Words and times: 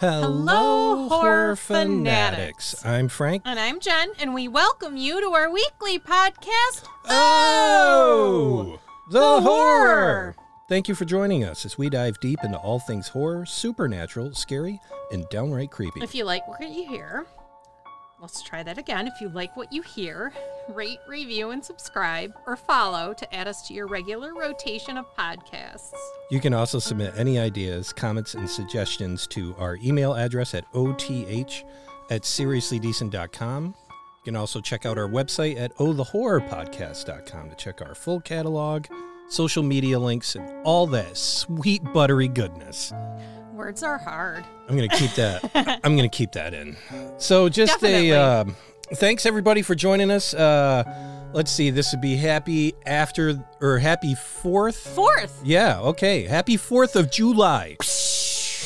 Hello, 0.00 1.08
horror 1.08 1.56
fanatics. 1.56 2.86
I'm 2.86 3.08
Frank. 3.08 3.42
And 3.44 3.58
I'm 3.58 3.80
Jen, 3.80 4.10
and 4.20 4.32
we 4.32 4.46
welcome 4.46 4.96
you 4.96 5.20
to 5.20 5.32
our 5.32 5.50
weekly 5.50 5.98
podcast. 5.98 6.84
Oh, 7.08 8.78
the, 9.10 9.18
oh! 9.18 9.40
horror. 9.40 9.88
horror. 9.88 10.36
Thank 10.68 10.86
you 10.86 10.94
for 10.94 11.04
joining 11.04 11.42
us 11.42 11.66
as 11.66 11.76
we 11.76 11.90
dive 11.90 12.20
deep 12.20 12.38
into 12.44 12.58
all 12.58 12.78
things 12.78 13.08
horror, 13.08 13.44
supernatural, 13.44 14.34
scary, 14.34 14.78
and 15.10 15.28
downright 15.30 15.72
creepy. 15.72 16.00
If 16.00 16.14
you 16.14 16.22
like 16.22 16.46
what 16.46 16.60
you 16.60 16.86
hear, 16.86 17.26
let's 18.20 18.42
try 18.42 18.62
that 18.62 18.78
again. 18.78 19.06
If 19.06 19.20
you 19.20 19.28
like 19.28 19.56
what 19.56 19.72
you 19.72 19.82
hear, 19.82 20.32
rate, 20.68 20.98
review, 21.08 21.50
and 21.50 21.64
subscribe 21.64 22.32
or 22.46 22.56
follow 22.56 23.14
to 23.14 23.34
add 23.34 23.48
us 23.48 23.66
to 23.68 23.74
your 23.74 23.86
regular 23.86 24.34
rotation 24.34 24.96
of 24.96 25.06
podcasts. 25.16 25.92
You 26.30 26.40
can 26.40 26.54
also 26.54 26.78
submit 26.78 27.14
any 27.16 27.38
ideas, 27.38 27.92
comments, 27.92 28.34
and 28.34 28.48
suggestions 28.48 29.26
to 29.28 29.54
our 29.58 29.76
email 29.76 30.14
address 30.14 30.54
at 30.54 30.64
oth 30.74 31.10
at 32.10 32.22
seriouslydecent.com. 32.22 33.64
You 33.64 34.24
can 34.24 34.36
also 34.36 34.60
check 34.60 34.84
out 34.84 34.98
our 34.98 35.08
website 35.08 35.58
at 35.58 35.74
ohthehorrorpodcast.com 35.76 37.50
to 37.50 37.56
check 37.56 37.80
our 37.80 37.94
full 37.94 38.20
catalog, 38.20 38.86
social 39.28 39.62
media 39.62 39.98
links, 39.98 40.34
and 40.34 40.66
all 40.66 40.86
that 40.88 41.16
sweet 41.16 41.82
buttery 41.92 42.28
goodness. 42.28 42.92
Words 43.58 43.82
are 43.82 43.98
hard. 43.98 44.44
I'm 44.68 44.76
gonna 44.76 44.86
keep 44.86 45.10
that. 45.16 45.80
I'm 45.82 45.96
gonna 45.96 46.08
keep 46.08 46.30
that 46.32 46.54
in. 46.54 46.76
So 47.18 47.48
just 47.48 47.72
Definitely. 47.80 48.10
a 48.10 48.40
um 48.42 48.56
thanks 48.94 49.26
everybody 49.26 49.62
for 49.62 49.74
joining 49.74 50.12
us. 50.12 50.32
Uh, 50.32 50.84
let's 51.34 51.50
see. 51.50 51.70
This 51.70 51.92
would 51.92 52.00
be 52.00 52.14
happy 52.14 52.74
after 52.86 53.44
or 53.60 53.78
happy 53.78 54.14
fourth. 54.14 54.76
Fourth, 54.76 55.40
Yeah. 55.44 55.80
Okay. 55.80 56.22
Happy 56.22 56.56
Fourth 56.56 56.94
of 56.94 57.10
July. 57.10 57.76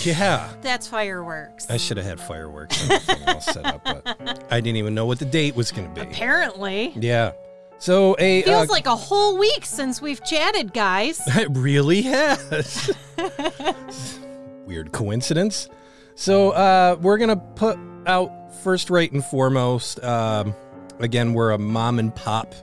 Yeah. 0.05 0.53
that's 0.61 0.87
fireworks. 0.87 1.71
I 1.71 1.79
should 1.79 1.97
have 1.97 2.05
had 2.05 2.21
fireworks 2.21 2.83
and 2.83 2.93
everything 2.93 3.29
all 3.29 3.41
set 3.41 3.65
up, 3.65 3.85
but 3.85 4.45
I 4.51 4.61
didn't 4.61 4.77
even 4.77 4.95
know 4.95 5.07
what 5.07 5.21
the 5.21 5.25
date 5.25 5.57
was 5.57 5.73
going 5.73 5.89
to 5.89 5.95
be. 5.95 6.07
Apparently. 6.07 6.93
Yeah. 6.97 7.33
So 7.79 8.15
a 8.19 8.43
Feels 8.43 8.69
uh, 8.69 8.73
like 8.73 8.87
a 8.87 8.95
whole 8.95 9.39
week 9.39 9.65
since 9.65 10.03
we've 10.03 10.23
chatted, 10.23 10.75
guys. 10.75 11.21
It 11.29 11.49
really 11.53 12.03
has. 12.03 12.91
Weird 14.67 14.93
coincidence. 14.93 15.69
So 16.15 16.51
uh, 16.51 16.97
we're 17.01 17.19
gonna 17.19 17.37
put 17.37 17.79
out 18.07 18.55
first, 18.63 18.91
right 18.91 19.11
and 19.11 19.25
foremost. 19.25 20.03
Um, 20.05 20.55
again, 21.01 21.35
we're 21.35 21.51
a 21.53 21.59
mom 21.59 21.99
and 21.99 22.15
pop 22.15 22.55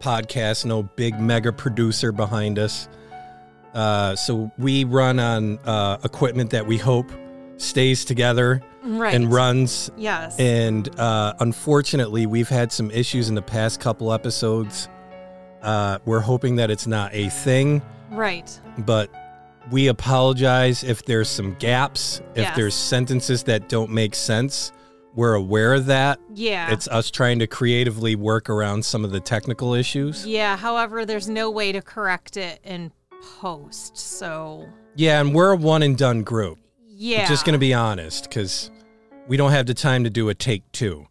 podcast, 0.00 0.64
no 0.64 0.82
big 0.82 1.18
mega 1.20 1.52
producer 1.52 2.12
behind 2.12 2.58
us. 2.58 2.88
Uh, 3.72 4.14
so 4.16 4.50
we 4.58 4.84
run 4.84 5.18
on 5.18 5.58
uh, 5.64 5.98
equipment 6.04 6.50
that 6.50 6.66
we 6.66 6.76
hope 6.78 7.10
stays 7.56 8.04
together 8.04 8.62
Right. 8.82 9.14
and 9.14 9.32
runs. 9.32 9.90
Yes. 9.96 10.38
And 10.38 10.88
uh, 11.00 11.34
unfortunately, 11.40 12.26
we've 12.26 12.48
had 12.50 12.70
some 12.70 12.90
issues 12.90 13.28
in 13.30 13.34
the 13.34 13.42
past 13.42 13.80
couple 13.80 14.12
episodes. 14.12 14.88
Uh, 15.62 15.98
we're 16.04 16.20
hoping 16.20 16.56
that 16.56 16.70
it's 16.70 16.86
not 16.86 17.14
a 17.14 17.30
thing 17.30 17.80
right. 18.10 18.60
but 18.78 19.10
we 19.70 19.88
apologize 19.88 20.84
if 20.84 21.04
there's 21.04 21.28
some 21.28 21.54
gaps, 21.58 22.20
if 22.34 22.42
Yes. 22.42 22.56
there's 22.56 22.74
sentences 22.74 23.42
that 23.44 23.68
don't 23.68 23.90
make 23.90 24.14
sense. 24.14 24.72
We're 25.14 25.34
aware 25.34 25.74
of 25.74 25.86
that. 25.86 26.18
Yeah. 26.34 26.72
It's 26.72 26.88
us 26.88 27.10
trying 27.10 27.38
to 27.38 27.46
creatively 27.46 28.16
work 28.16 28.50
around 28.50 28.84
some 28.84 29.04
of 29.04 29.12
the 29.12 29.20
technical 29.20 29.72
issues. 29.74 30.26
Yeah, 30.26 30.56
however, 30.56 31.06
there's 31.06 31.28
no 31.28 31.50
way 31.50 31.70
to 31.72 31.80
correct 31.80 32.36
it 32.36 32.58
in 32.64 32.90
post. 33.40 33.96
So, 33.96 34.66
Yeah, 34.96 35.20
and 35.20 35.34
we're 35.34 35.52
a 35.52 35.56
one 35.56 35.82
and 35.82 35.96
done 35.96 36.22
group. 36.24 36.58
yeah. 36.86 37.28
Just 37.28 37.44
going 37.44 37.54
to 37.54 37.58
be 37.60 37.72
honest 37.74 38.24
because 38.24 38.70
we 39.28 39.36
don't 39.36 39.52
have 39.52 39.66
the 39.66 39.74
time 39.74 40.04
to 40.04 40.10
do 40.10 40.28
a 40.28 40.34
take 40.34 40.62
two. 40.72 41.06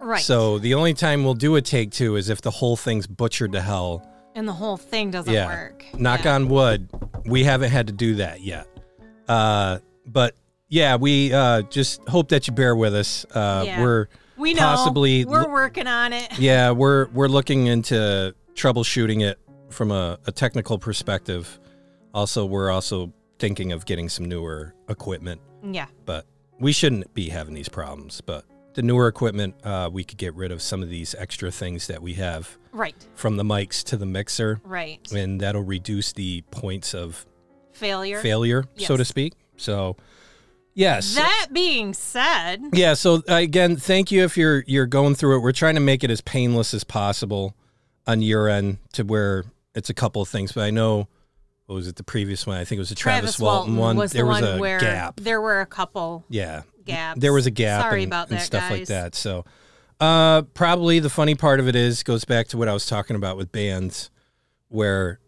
right. 0.00 0.22
So 0.22 0.58
the 0.58 0.72
only 0.74 0.94
time 0.94 1.24
we'll 1.24 1.34
do 1.34 1.56
a 1.56 1.60
take 1.62 1.90
two 1.90 2.16
is 2.16 2.28
if 2.30 2.40
the 2.40 2.50
whole 2.50 2.76
thing's 2.76 3.06
butchered 3.06 3.52
to 3.52 3.60
hell. 3.60 4.06
And 4.34 4.46
the 4.46 4.52
whole 4.52 4.76
thing 4.76 5.10
doesn't 5.10 5.32
yeah. 5.32 5.46
work. 5.46 5.84
Knock 5.98 6.24
Yeah. 6.24 6.34
on 6.36 6.48
wood. 6.48 6.88
We 7.26 7.44
haven't 7.44 7.70
had 7.70 7.86
to 7.88 7.92
do 7.92 8.16
that 8.16 8.40
yet. 8.42 8.66
Uh, 9.28 9.78
but 10.06 10.36
yeah, 10.68 10.96
we 10.96 11.32
uh, 11.32 11.62
just 11.62 12.06
hope 12.08 12.28
that 12.30 12.46
you 12.48 12.54
bear 12.54 12.74
with 12.76 12.94
us. 12.94 13.24
Uh, 13.34 13.64
Yeah. 13.66 13.82
We're 13.82 14.08
We 14.36 14.54
know. 14.54 14.60
possibly 14.60 15.24
We're 15.24 15.48
working 15.50 15.86
on 15.86 16.12
it. 16.12 16.28
yeah, 16.38 16.70
we're 16.70 17.08
we're 17.08 17.28
looking 17.28 17.66
into 17.66 18.34
troubleshooting 18.54 19.22
it 19.22 19.38
from 19.70 19.90
a, 19.90 20.18
a 20.26 20.32
technical 20.32 20.78
perspective. 20.78 21.58
Also, 22.14 22.44
we're 22.46 22.70
also 22.70 23.12
thinking 23.38 23.72
of 23.72 23.86
getting 23.86 24.08
some 24.08 24.26
newer 24.26 24.74
equipment, 24.88 25.40
Yeah. 25.62 25.86
but 26.04 26.26
we 26.58 26.72
shouldn't 26.72 27.14
be 27.14 27.28
having 27.28 27.54
these 27.54 27.68
problems. 27.68 28.20
But 28.20 28.44
the 28.74 28.82
newer 28.82 29.08
equipment, 29.08 29.54
uh, 29.64 29.90
we 29.92 30.04
could 30.04 30.18
get 30.18 30.34
rid 30.34 30.52
of 30.52 30.62
some 30.62 30.82
of 30.82 30.88
these 30.88 31.14
extra 31.18 31.50
things 31.50 31.86
that 31.88 32.00
we 32.02 32.14
have 32.14 32.56
Right. 32.72 32.94
from 33.14 33.36
the 33.36 33.42
mics 33.42 33.82
to 33.84 33.96
the 33.96 34.06
mixer, 34.06 34.60
Right. 34.64 35.00
and 35.12 35.40
that'll 35.40 35.62
reduce 35.64 36.12
the 36.12 36.42
points 36.50 36.94
of 36.94 37.26
Failure. 37.72 38.20
failure, 38.20 38.64
so 38.76 38.96
to 38.96 39.04
speak. 39.04 39.34
So, 39.56 39.96
yes. 40.74 41.14
That 41.14 41.48
being 41.52 41.94
said, 41.94 42.60
Yeah. 42.72 42.94
So 42.94 43.22
uh, 43.28 43.34
again, 43.34 43.76
thank 43.76 44.10
you 44.12 44.22
if 44.24 44.36
you're 44.36 44.64
you're 44.66 44.86
going 44.86 45.14
through 45.14 45.36
it. 45.36 45.40
We're 45.40 45.52
trying 45.52 45.74
to 45.74 45.80
make 45.80 46.04
it 46.04 46.10
as 46.10 46.20
painless 46.20 46.72
as 46.74 46.84
possible 46.84 47.54
on 48.06 48.22
your 48.22 48.48
end 48.48 48.78
to 48.94 49.02
where 49.04 49.44
it's 49.74 49.90
a 49.90 49.94
couple 49.94 50.22
of 50.22 50.28
things. 50.28 50.52
But 50.52 50.62
I 50.64 50.70
know 50.70 51.08
what 51.66 51.74
was 51.76 51.86
it 51.88 51.96
the 51.96 52.02
previous 52.04 52.46
one? 52.46 52.56
I 52.56 52.64
think 52.64 52.78
it 52.78 52.80
was 52.80 52.88
the 52.88 52.94
Travis, 52.96 53.38
Walton, 53.38 53.76
one. 53.76 53.96
was 53.96 54.12
there 54.12 54.24
the 54.24 54.28
was 54.28 54.40
one 54.42 54.56
a 54.56 54.58
where 54.60 54.80
gap. 54.80 55.20
there 55.20 55.40
were 55.40 55.60
a 55.60 55.66
couple 55.66 56.24
Yeah. 56.28 56.62
Gaps. 56.84 57.20
There 57.20 57.32
was 57.32 57.46
a 57.46 57.50
gap. 57.50 57.82
Sorry 57.82 58.02
and, 58.02 58.12
about 58.12 58.28
and 58.28 58.38
that, 58.38 58.44
stuff 58.44 58.70
like 58.70 58.86
that. 58.86 59.14
So, 59.14 59.44
uh, 60.00 60.42
probably 60.42 60.98
the 60.98 61.10
funny 61.10 61.34
part 61.34 61.60
of 61.60 61.68
it 61.68 61.76
is 61.76 62.02
goes 62.02 62.24
back 62.24 62.48
to 62.48 62.56
what 62.58 62.68
I 62.68 62.72
was 62.72 62.86
talking 62.86 63.16
about 63.16 63.36
with 63.36 63.52
bands, 63.52 64.10
where 64.68 65.20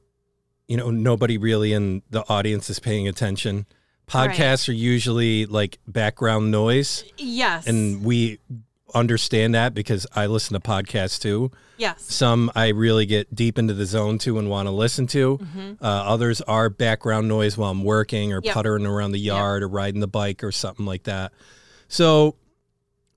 you 0.69 0.77
know 0.77 0.91
nobody 0.91 1.39
really 1.39 1.73
in 1.73 2.03
the 2.11 2.25
audience 2.29 2.71
is 2.71 2.79
paying 2.79 3.07
attention. 3.09 3.67
Right. 4.13 4.31
Podcasts 4.31 4.69
are 4.69 4.73
usually 4.73 5.47
like 5.47 5.79
background 5.87 6.51
noise 6.51 7.05
Yes. 7.17 7.67
and 7.67 8.05
we 8.05 8.41
understand 8.95 9.55
that 9.55 9.75
because 9.75 10.07
I 10.15 10.27
listen 10.27 10.55
to 10.55 10.61
podcasts 10.61 11.21
too. 11.21 11.51
yes. 11.79 12.03
Some 12.03 12.51
I 12.55 12.69
really 12.69 13.07
get 13.07 13.35
deep 13.35 13.59
into 13.59 13.75
the 13.75 13.87
zone 13.87 14.19
to 14.19 14.39
and 14.39 14.49
want 14.51 14.67
to 14.67 14.71
listen 14.73 15.07
to. 15.09 15.39
Uh, 15.81 15.85
others 15.85 16.41
are 16.43 16.69
background 16.71 17.29
noise 17.29 17.57
while 17.59 17.71
I'm 17.71 17.85
working 17.85 18.33
or 18.33 18.39
Mm-hmm. 18.41 18.47
Yep. 18.47 18.55
puttering 18.55 18.87
around 18.87 19.13
the 19.13 19.19
yard 19.21 19.63
or 19.63 19.69
riding 19.69 20.01
the 20.01 20.07
bike 20.09 20.43
or 20.45 20.53
something 20.53 20.85
like 20.87 21.05
that. 21.05 21.33
So 21.89 22.37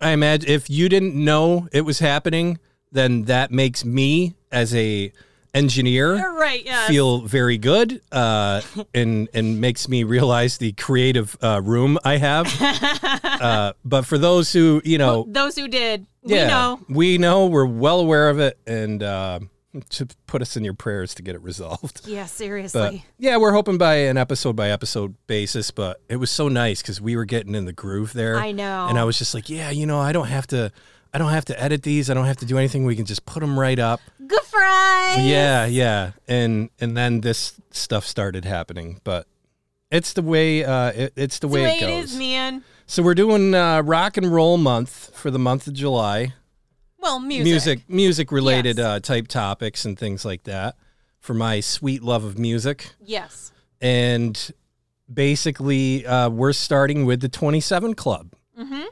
I 0.01 0.11
imagine 0.11 0.49
if 0.49 0.69
you 0.69 0.89
didn't 0.89 1.15
know 1.15 1.67
it 1.71 1.81
was 1.81 1.99
happening, 1.99 2.59
then 2.91 3.23
that 3.25 3.51
makes 3.51 3.83
me 3.85 4.35
as 4.51 4.73
a 4.75 5.11
engineer 5.55 6.15
You're 6.17 6.35
right. 6.37 6.63
Yes. 6.63 6.87
feel 6.89 7.21
very 7.21 7.57
good 7.57 8.01
uh, 8.11 8.61
and 8.93 9.29
and 9.33 9.59
makes 9.61 9.87
me 9.89 10.03
realize 10.03 10.57
the 10.57 10.73
creative 10.73 11.35
uh, 11.41 11.61
room 11.63 11.97
I 12.03 12.17
have. 12.17 12.47
uh, 13.23 13.73
but 13.83 14.05
for 14.05 14.17
those 14.17 14.51
who 14.53 14.81
you 14.85 14.97
know, 14.97 15.25
Those 15.27 15.55
who 15.55 15.67
did, 15.67 16.05
we 16.21 16.35
know. 16.35 16.79
we 16.89 17.17
know, 17.17 17.47
we're 17.47 17.65
well 17.65 17.99
aware 17.99 18.29
of 18.29 18.39
it, 18.39 18.59
and 18.67 19.01
uh, 19.01 19.39
to 19.89 20.07
put 20.27 20.41
us 20.41 20.55
in 20.55 20.63
your 20.63 20.73
prayers 20.73 21.13
to 21.15 21.21
get 21.21 21.35
it 21.35 21.41
resolved. 21.41 22.01
Yeah, 22.07 22.23
But 22.23 22.29
seriously. 22.29 23.05
yeah, 23.17 23.37
we're 23.37 23.51
hoping 23.53 23.77
by 23.77 23.95
an 23.95 24.17
episode 24.17 24.55
by 24.55 24.69
episode 24.71 25.15
basis. 25.27 25.71
But 25.71 26.01
it 26.09 26.17
was 26.17 26.31
so 26.31 26.47
nice 26.47 26.81
because 26.81 27.01
we 27.01 27.15
were 27.15 27.25
getting 27.25 27.55
in 27.55 27.65
the 27.65 27.73
groove 27.73 28.13
there. 28.13 28.37
I 28.37 28.51
know. 28.51 28.87
and 28.87 28.97
I 28.97 29.03
was 29.03 29.17
just 29.17 29.33
like, 29.33 29.49
yeah, 29.49 29.69
you 29.71 29.85
know, 29.85 29.99
I 29.99 30.11
don't 30.11 30.27
have 30.27 30.47
to. 30.47 30.71
I 31.15 31.17
don't 31.17 31.31
have 31.31 31.45
to 31.45 31.63
edit 31.63 31.81
these. 31.83 32.09
I 32.09 32.13
don't 32.13 32.25
have 32.25 32.37
to 32.37 32.45
do 32.45 32.57
anything. 32.57 32.83
We 32.83 32.95
can 32.97 33.05
just 33.05 33.25
put 33.25 33.39
them 33.39 33.57
right 33.57 33.79
up. 33.79 34.01
Good 34.27 34.41
fries. 34.43 35.25
Yeah, 35.25 35.65
yeah, 35.65 36.11
and 36.27 36.69
and 36.81 36.97
then 36.97 37.21
this 37.21 37.53
stuff 37.71 38.05
started 38.05 38.43
happening, 38.43 38.99
but 39.05 39.25
it's 39.89 40.11
the 40.11 40.21
way 40.21 40.65
uh, 40.65 40.91
it, 40.91 41.13
it's 41.15 41.39
the 41.39 41.47
It's 41.47 41.53
way, 41.53 41.61
the 41.61 41.67
way 41.67 41.77
it 41.77 41.83
it 41.83 42.01
goes. 42.01 42.11
is, 42.11 42.19
man. 42.19 42.63
So 42.85 43.01
we're 43.01 43.15
doing 43.15 43.55
uh, 43.55 43.81
rock 43.83 44.17
and 44.17 44.31
roll 44.31 44.57
month 44.57 45.11
for 45.15 45.31
the 45.31 45.39
month 45.39 45.67
of 45.67 45.73
July, 45.73 46.33
Well, 46.99 47.19
music. 47.21 47.45
music 47.45 47.79
music 47.89 48.31
related 48.33 48.77
Yes. 48.77 48.85
uh, 48.85 48.99
type 48.99 49.27
topics 49.29 49.85
and 49.85 49.97
things 49.97 50.25
like 50.25 50.43
that 50.43 50.75
for 51.21 51.33
my 51.33 51.61
sweet 51.61 52.03
love 52.03 52.25
of 52.25 52.37
music, 52.37 52.89
Yes. 53.01 53.53
and 53.79 54.51
basically 55.11 56.05
uh, 56.05 56.29
we're 56.29 56.53
starting 56.53 57.05
with 57.05 57.21
the 57.21 57.29
Twenty 57.29 57.61
Seven 57.61 57.93
Club. 57.95 58.33
Mm-hmm. 58.59 58.83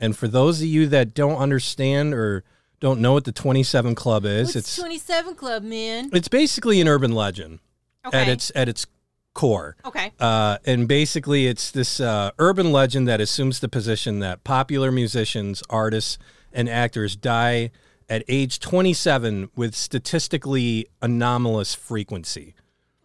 And 0.00 0.16
for 0.16 0.28
those 0.28 0.60
of 0.60 0.66
you 0.66 0.86
that 0.88 1.14
don't 1.14 1.36
understand 1.36 2.14
or 2.14 2.44
don't 2.80 3.00
know 3.00 3.12
what 3.12 3.24
the 3.24 3.32
Twenty 3.32 3.62
Seven 3.62 3.94
Club 3.94 4.24
is, 4.24 4.48
What's 4.48 4.56
it's 4.56 4.76
27 4.76 5.34
Club, 5.36 5.62
man? 5.62 6.10
it's 6.12 6.28
basically 6.28 6.80
an 6.80 6.88
urban 6.88 7.12
legend 7.12 7.60
Okay. 8.06 8.20
at 8.20 8.28
its 8.28 8.52
at 8.54 8.68
its 8.68 8.86
core. 9.32 9.76
okay. 9.84 10.12
Uh, 10.20 10.58
and 10.64 10.86
basically, 10.86 11.46
it's 11.46 11.70
this 11.70 11.98
uh, 12.00 12.30
urban 12.38 12.70
legend 12.72 13.08
that 13.08 13.20
assumes 13.20 13.60
the 13.60 13.68
position 13.68 14.18
that 14.20 14.44
popular 14.44 14.92
musicians, 14.92 15.62
artists, 15.70 16.18
and 16.52 16.68
actors 16.68 17.16
die 17.16 17.70
at 18.08 18.22
age 18.28 18.60
27 18.60 19.48
with 19.56 19.74
statistically 19.74 20.86
anomalous 21.02 21.74
frequency. 21.74 22.54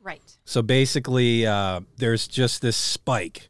Right. 0.04 0.22
So 0.46 0.62
basically, 0.62 1.46
uh, 1.48 1.82
there's 1.98 2.28
just 2.28 2.62
this 2.62 2.76
spike 2.78 3.49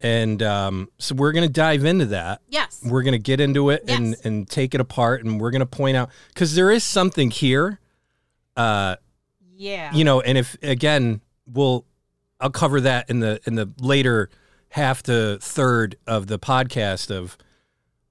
And 0.00 0.42
um, 0.42 0.90
so 0.98 1.14
we're 1.14 1.32
going 1.32 1.46
to 1.46 1.52
dive 1.52 1.84
into 1.84 2.06
that. 2.06 2.42
Yes. 2.48 2.82
We're 2.84 3.02
going 3.02 3.12
to 3.12 3.18
get 3.18 3.40
into 3.40 3.70
it 3.70 3.84
and, 3.88 4.08
Yes. 4.10 4.20
and 4.24 4.48
take 4.48 4.74
it 4.74 4.80
apart. 4.80 5.24
And 5.24 5.40
we're 5.40 5.50
going 5.50 5.60
to 5.60 5.66
point 5.66 5.96
out, 5.96 6.10
because 6.28 6.54
there 6.54 6.70
is 6.70 6.84
something 6.84 7.30
here, 7.30 7.80
uh, 8.56 8.96
Yeah. 9.54 9.92
you 9.94 10.04
know, 10.04 10.20
and 10.20 10.36
if, 10.36 10.56
again, 10.62 11.22
we'll, 11.46 11.86
I'll 12.40 12.50
cover 12.50 12.80
that 12.82 13.08
in 13.08 13.20
the, 13.20 13.40
in 13.46 13.54
the 13.54 13.70
later 13.80 14.28
half 14.70 15.02
to 15.04 15.38
third 15.40 15.96
of 16.06 16.26
the 16.26 16.38
podcast 16.38 17.10
of 17.10 17.38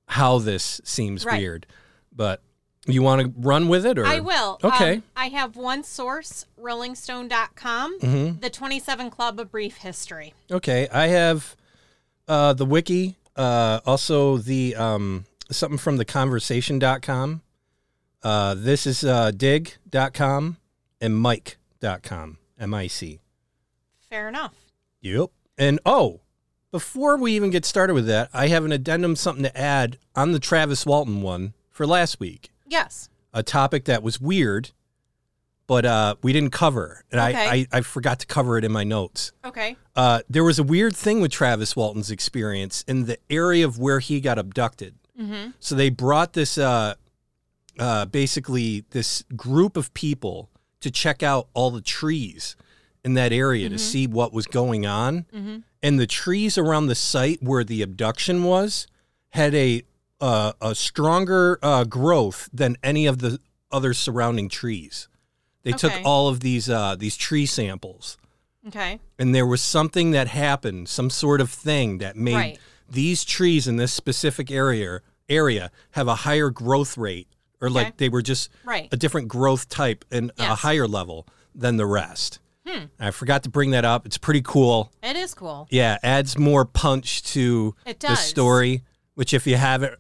how 0.08 0.40
this 0.40 0.82
seems 0.84 1.24
Right. 1.24 1.40
weird. 1.40 1.68
But 2.12 2.42
you 2.88 3.04
want 3.04 3.22
to 3.22 3.34
run 3.38 3.68
with 3.68 3.86
it 3.86 4.00
or? 4.00 4.06
I 4.08 4.20
will. 4.22 4.60
Okay. 4.64 4.96
Um, 4.96 5.04
I 5.16 5.28
have 5.30 5.56
one 5.56 5.84
source, 5.84 6.46
rollingstone.com, 6.60 8.00
Mhm. 8.00 8.42
the 8.42 8.50
27 8.50 9.10
Club 9.12 9.40
a 9.40 9.46
Brief 9.46 9.78
History. 9.78 10.34
Okay, 10.52 10.88
I 10.92 11.08
have 11.08 11.56
uh, 12.28 12.54
the 12.54 12.66
wiki, 12.66 13.16
uh, 13.36 13.80
also 13.86 14.38
the 14.38 14.76
um, 14.76 15.26
something 15.52 15.78
from 15.78 15.98
the 15.98 16.06
conversation.com. 16.06 17.42
Uh, 18.24 18.56
this 18.58 18.88
is 18.88 19.04
uh, 19.04 19.32
dig.com 19.32 20.58
and 21.00 21.22
mic.com, 21.22 22.38
M 22.60 22.74
I 22.74 22.88
C. 22.88 23.20
Fair 24.10 24.28
enough. 24.28 24.56
Yep. 25.02 25.30
And 25.58 25.80
oh, 25.86 26.22
before 26.72 27.18
we 27.18 27.34
even 27.34 27.52
get 27.52 27.66
started 27.66 27.94
with 27.94 28.08
that, 28.08 28.30
I 28.34 28.48
have 28.48 28.66
an 28.66 28.72
addendum, 28.72 29.16
something 29.16 29.44
to 29.44 29.58
add 29.58 29.98
on 30.16 30.32
the 30.32 30.40
Travis 30.40 30.86
Walton 30.86 31.22
one 31.22 31.54
for 31.70 31.86
last 31.86 32.20
week. 32.20 32.52
Yes. 32.68 33.10
A 33.34 33.44
topic 33.44 33.86
that 33.86 34.02
was 34.02 34.20
weird, 34.20 34.72
but 35.68 35.86
uh, 35.86 36.16
we 36.22 36.34
didn't 36.34 36.52
cover. 36.52 37.04
And 37.12 37.20
Okay. 37.20 37.48
I, 37.48 37.54
I, 37.54 37.68
I 37.72 37.82
forgot 37.82 38.20
to 38.20 38.28
cover 38.28 38.58
it 38.58 38.64
in 38.64 38.72
my 38.72 38.84
notes. 38.84 39.32
Okay. 39.44 39.76
Uh, 39.96 40.22
there 40.30 40.44
was 40.44 40.60
a 40.60 40.64
weird 40.64 40.96
thing 40.96 41.22
with 41.22 41.32
Travis 41.32 41.76
Walton's 41.76 42.12
experience 42.12 42.84
in 42.88 43.06
the 43.06 43.18
area 43.30 43.66
of 43.66 43.80
where 43.80 44.00
he 44.00 44.20
got 44.22 44.38
abducted. 44.38 44.96
Mm-hmm. 45.20 45.52
So 45.60 45.76
they 45.76 45.90
brought 45.90 46.34
this, 46.34 46.58
uh, 46.58 46.96
uh, 47.80 48.06
basically, 48.06 48.86
this 48.92 49.24
group 49.36 49.78
of 49.78 49.94
people 49.94 50.50
to 50.82 50.92
check 50.92 51.24
out 51.24 51.48
all 51.54 51.72
the 51.72 51.82
trees 51.82 52.56
in 53.04 53.14
that 53.14 53.32
area 53.32 53.70
to 53.70 53.78
see 53.78 54.08
what 54.08 54.34
was 54.34 54.46
going 54.46 54.86
on. 54.86 55.26
Mm-hmm. 55.34 55.58
And 55.82 56.00
the 56.00 56.08
trees 56.08 56.58
around 56.58 56.88
the 56.88 56.96
site 56.96 57.42
where 57.42 57.64
the 57.64 57.82
abduction 57.82 58.44
was 58.44 58.88
had 59.30 59.54
a 59.56 59.84
uh, 60.22 60.54
a 60.62 60.74
stronger 60.74 61.60
uh, 61.62 61.84
growth 61.84 62.50
than 62.54 62.78
any 62.82 63.06
of 63.06 63.20
the 63.20 63.38
other 63.72 63.94
surrounding 63.94 64.50
trees. 64.50 65.08
They 65.66 65.74
took 65.74 65.92
all 66.06 66.30
of 66.30 66.40
these 66.40 66.70
uh, 66.70 66.96
these 66.96 67.18
tree 67.18 67.46
samples 67.46 68.18
Okay. 68.68 69.00
and 69.20 69.36
there 69.36 69.46
was 69.46 69.62
something 69.62 70.12
that 70.12 70.30
happened, 70.30 70.88
some 70.88 71.10
sort 71.10 71.42
of 71.42 71.50
thing 71.52 71.98
that 71.98 72.16
made 72.16 72.36
Right. 72.36 72.60
these 72.90 73.26
trees 73.26 73.68
in 73.68 73.76
this 73.76 73.92
specific 73.92 74.50
area 74.50 75.02
area 75.28 75.72
have 75.92 76.08
a 76.08 76.16
higher 76.16 76.50
growth 76.52 76.98
rate, 76.98 77.28
or 77.60 77.70
like 77.70 77.98
they 77.98 78.10
were 78.10 78.22
just 78.22 78.50
Right. 78.64 78.88
a 78.92 78.96
different 78.98 79.28
growth 79.28 79.68
type 79.70 80.06
and 80.12 80.32
a 80.38 80.56
higher 80.56 80.88
level 80.88 81.28
than 81.54 81.78
the 81.78 81.86
rest. 81.86 82.40
Hmm. 82.68 82.86
I 83.00 83.12
forgot 83.12 83.44
to 83.44 83.50
bring 83.50 83.72
that 83.72 83.86
up. 83.86 84.06
It's 84.06 84.18
pretty 84.18 84.42
cool. 84.44 84.92
It 85.04 85.16
is 85.16 85.34
cool. 85.36 85.68
Yeah, 85.70 85.98
adds 86.02 86.38
more 86.38 86.64
punch 86.66 87.22
to 87.34 87.76
the 88.00 88.16
story. 88.16 88.84
Which, 89.16 89.34
if 89.34 89.48
you 89.48 89.56
haven't 89.56 89.94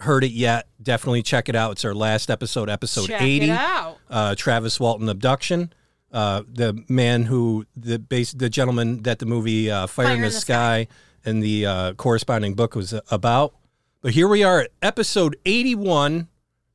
heard 0.00 0.24
it 0.24 0.32
yet, 0.32 0.68
definitely 0.82 1.22
check 1.22 1.48
it 1.48 1.54
out. 1.56 1.72
It's 1.72 1.84
our 1.84 1.94
last 1.94 2.30
episode, 2.30 2.68
episode 2.68 3.06
Check 3.08 3.22
eighty 3.22 3.46
it 3.50 3.50
out. 3.50 3.98
uh, 4.08 4.34
Travis 4.34 4.78
Walton 4.80 5.08
abduction. 5.08 5.72
Uh, 6.12 6.42
the 6.48 6.82
man 6.88 7.24
who 7.24 7.64
the 7.76 7.98
base, 7.98 8.32
the 8.32 8.50
gentleman 8.50 9.02
that 9.02 9.18
the 9.20 9.26
movie 9.26 9.70
uh, 9.70 9.86
Fire, 9.86 10.14
in 10.14 10.22
the, 10.22 10.30
Sky, 10.30 10.88
and 11.24 11.42
the 11.42 11.66
uh, 11.66 11.92
corresponding 11.94 12.54
book 12.54 12.74
was 12.74 12.92
about. 13.10 13.54
But 14.00 14.12
here 14.12 14.26
we 14.26 14.42
are 14.42 14.60
at 14.60 14.70
episode 14.82 15.36
81, 15.44 16.26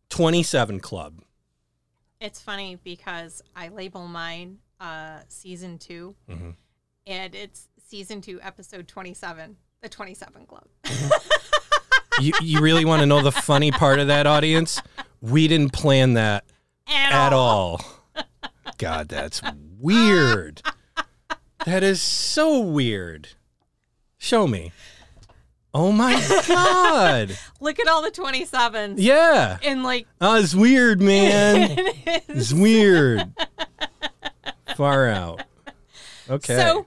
27 0.09 0.79
Club. 0.79 1.21
It's 2.21 2.39
funny 2.41 2.77
because 2.83 3.41
I 3.55 3.67
label 3.69 4.07
mine 4.07 4.59
uh, 4.79 5.19
season 5.27 5.79
2 5.79 6.15
Mhm. 6.29 6.55
and 7.07 7.35
it's 7.35 7.67
season 7.87 8.21
two, 8.21 8.39
episode 8.41 8.87
27, 8.87 9.57
the 9.81 9.89
27 9.89 10.45
Club. 10.45 10.65
You, 12.19 12.33
you 12.41 12.61
really 12.61 12.85
want 12.85 13.01
to 13.01 13.05
know 13.05 13.21
the 13.21 13.31
funny 13.31 13.71
part 13.71 13.99
of 13.99 14.07
that, 14.07 14.25
audience? 14.27 14.81
We 15.21 15.47
didn't 15.47 15.73
plan 15.73 16.13
that 16.13 16.45
at 16.87 17.33
all. 17.33 17.81
God, 18.77 19.07
that's 19.09 19.41
weird. 19.79 20.61
That 21.65 21.83
is 21.83 22.01
so 22.01 22.59
weird. 22.59 23.29
Show 24.17 24.47
me. 24.47 24.71
Oh 25.73 25.91
my 25.91 26.13
God. 26.47 27.37
Look 27.59 27.79
at 27.79 27.87
all 27.87 28.01
the 28.01 28.11
27s. 28.11 28.95
Yeah. 28.97 29.57
And 29.61 29.83
like, 29.83 30.07
Oh, 30.21 30.35
it's 30.35 30.55
weird, 30.55 31.01
man. 31.01 31.71
it 31.77 32.23
is. 32.29 32.51
It's 32.51 32.53
weird. 32.53 33.33
Far 34.77 35.09
out. 35.09 35.43
Okay. 36.29 36.55
So, 36.55 36.85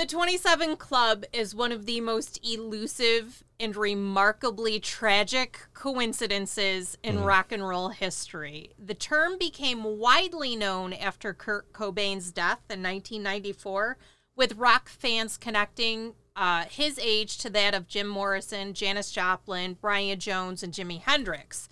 the 0.00 0.06
27 0.06 0.76
Club 0.76 1.26
is 1.30 1.54
one 1.54 1.72
of 1.72 1.84
the 1.84 2.00
most 2.00 2.40
elusive 2.42 3.44
and 3.60 3.76
remarkably 3.76 4.80
tragic 4.80 5.60
coincidences 5.74 6.96
in 7.02 7.22
rock 7.22 7.52
and 7.52 7.68
roll 7.68 7.90
history. 7.90 8.70
The 8.78 8.94
term 8.94 9.36
became 9.36 9.98
widely 9.98 10.56
known 10.56 10.94
after 10.94 11.34
Kurt 11.34 11.74
Cobain's 11.74 12.32
death 12.32 12.62
in 12.70 12.82
1994, 12.82 13.98
with 14.34 14.56
rock 14.56 14.88
fans 14.88 15.36
connecting 15.36 16.14
uh, 16.34 16.64
his 16.64 16.98
age 16.98 17.36
to 17.36 17.50
that 17.50 17.74
of 17.74 17.86
Jim 17.86 18.08
Morrison, 18.08 18.72
Janis 18.72 19.10
Joplin, 19.10 19.76
Brian 19.82 20.18
Jones, 20.18 20.62
and 20.62 20.72
Jimi 20.72 21.02
Hendrix 21.02 21.68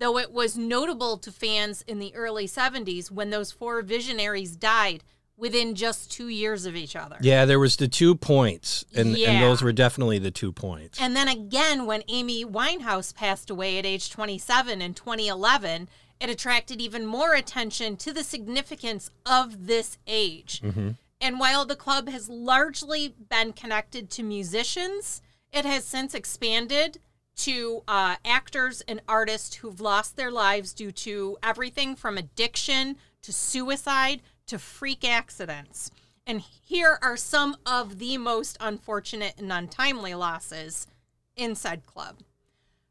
though 0.00 0.16
it 0.16 0.32
was 0.32 0.56
notable 0.56 1.18
to 1.18 1.30
fans 1.30 1.82
in 1.82 1.98
the 1.98 2.14
early 2.14 2.46
70s 2.46 3.10
when 3.10 3.28
those 3.28 3.52
four 3.52 3.82
visionaries 3.82 4.56
died 4.56 5.04
within 5.40 5.74
just 5.74 6.12
two 6.12 6.28
years 6.28 6.66
of 6.66 6.76
each 6.76 6.94
other. 6.94 7.16
yeah, 7.20 7.44
there 7.46 7.58
was 7.58 7.76
the 7.76 7.88
two 7.88 8.14
points, 8.14 8.84
and, 8.94 9.16
Yeah. 9.16 9.30
and 9.30 9.42
those 9.42 9.62
were 9.62 9.72
definitely 9.72 10.18
the 10.18 10.30
two 10.30 10.52
points. 10.52 11.00
And 11.00 11.16
then 11.16 11.26
again, 11.28 11.86
when 11.86 12.02
Amy 12.08 12.44
Winehouse 12.44 13.14
passed 13.14 13.48
away 13.50 13.78
at 13.78 13.86
age 13.86 14.10
27 14.10 14.82
in 14.82 14.92
2011, 14.94 15.88
it 16.20 16.28
attracted 16.28 16.80
even 16.82 17.06
more 17.06 17.32
attention 17.34 17.96
to 17.96 18.12
the 18.12 18.22
significance 18.22 19.10
of 19.24 19.66
this 19.66 19.96
age. 20.06 20.60
And 21.22 21.38
while 21.40 21.64
the 21.66 21.76
club 21.76 22.08
has 22.08 22.28
largely 22.28 23.14
been 23.28 23.52
connected 23.54 24.10
to 24.10 24.22
musicians, 24.22 25.22
it 25.52 25.64
has 25.64 25.84
since 25.84 26.14
expanded 26.14 26.98
to 27.36 27.82
uh, 27.88 28.16
actors 28.24 28.82
and 28.86 29.00
artists 29.08 29.56
who've 29.56 29.80
lost 29.80 30.16
their 30.16 30.30
lives 30.30 30.74
due 30.74 30.92
to 30.92 31.38
everything 31.42 31.96
from 31.96 32.18
addiction 32.18 32.96
to 33.22 33.32
suicide 33.32 34.20
to 34.50 34.58
freak 34.58 35.08
accidents. 35.08 35.90
And 36.26 36.40
here 36.40 36.98
are 37.02 37.16
some 37.16 37.56
of 37.64 37.98
the 37.98 38.18
most 38.18 38.56
unfortunate 38.60 39.34
and 39.38 39.52
untimely 39.52 40.14
losses 40.14 40.86
in 41.36 41.54
said 41.54 41.86
club. 41.86 42.18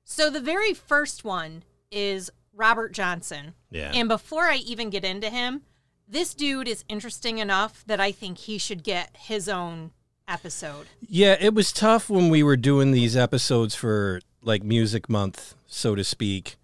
So 0.03 0.29
the 0.29 0.39
very 0.39 0.73
first 0.73 1.23
one 1.23 1.63
is 1.91 2.31
Robert 2.53 2.93
Johnson. 2.93 3.53
Yeah. 3.69 3.91
And 3.93 4.07
before 4.07 4.45
I 4.45 4.55
even 4.55 4.89
get 4.89 5.05
into 5.05 5.29
him, 5.29 5.61
this 6.07 6.33
dude 6.33 6.67
is 6.67 6.85
interesting 6.87 7.37
enough 7.37 7.83
that 7.87 7.99
I 7.99 8.11
think 8.11 8.39
he 8.39 8.57
should 8.57 8.83
get 8.83 9.15
his 9.17 9.47
own 9.47 9.91
episode. 10.27 10.87
Yeah, 11.01 11.35
it 11.39 11.53
was 11.53 11.73
tough 11.73 12.09
when 12.09 12.29
we 12.29 12.41
were 12.41 12.57
doing 12.57 12.91
these 12.91 13.17
episodes 13.17 13.75
for 13.75 14.21
like 14.41 14.63
Music 14.63 15.09
Month, 15.09 15.55
so 15.67 15.93
to 15.93 16.03
speak. 16.03 16.55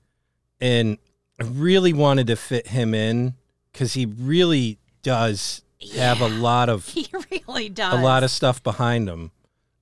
And 0.62 0.98
I 1.40 1.44
really 1.44 1.94
wanted 1.94 2.28
to 2.28 2.36
fit 2.38 2.68
him 2.68 2.94
in 2.94 3.36
because 3.72 3.94
he 3.94 4.06
really 4.06 4.80
does 5.06 5.62
have 5.96 6.20
a 6.20 6.28
lot 6.28 6.68
of 6.68 6.86
He 6.90 7.08
really 7.32 7.70
does. 7.70 7.94
a 7.94 8.02
lot 8.02 8.24
of 8.24 8.32
stuff 8.32 8.62
behind 8.64 9.08
him. 9.08 9.32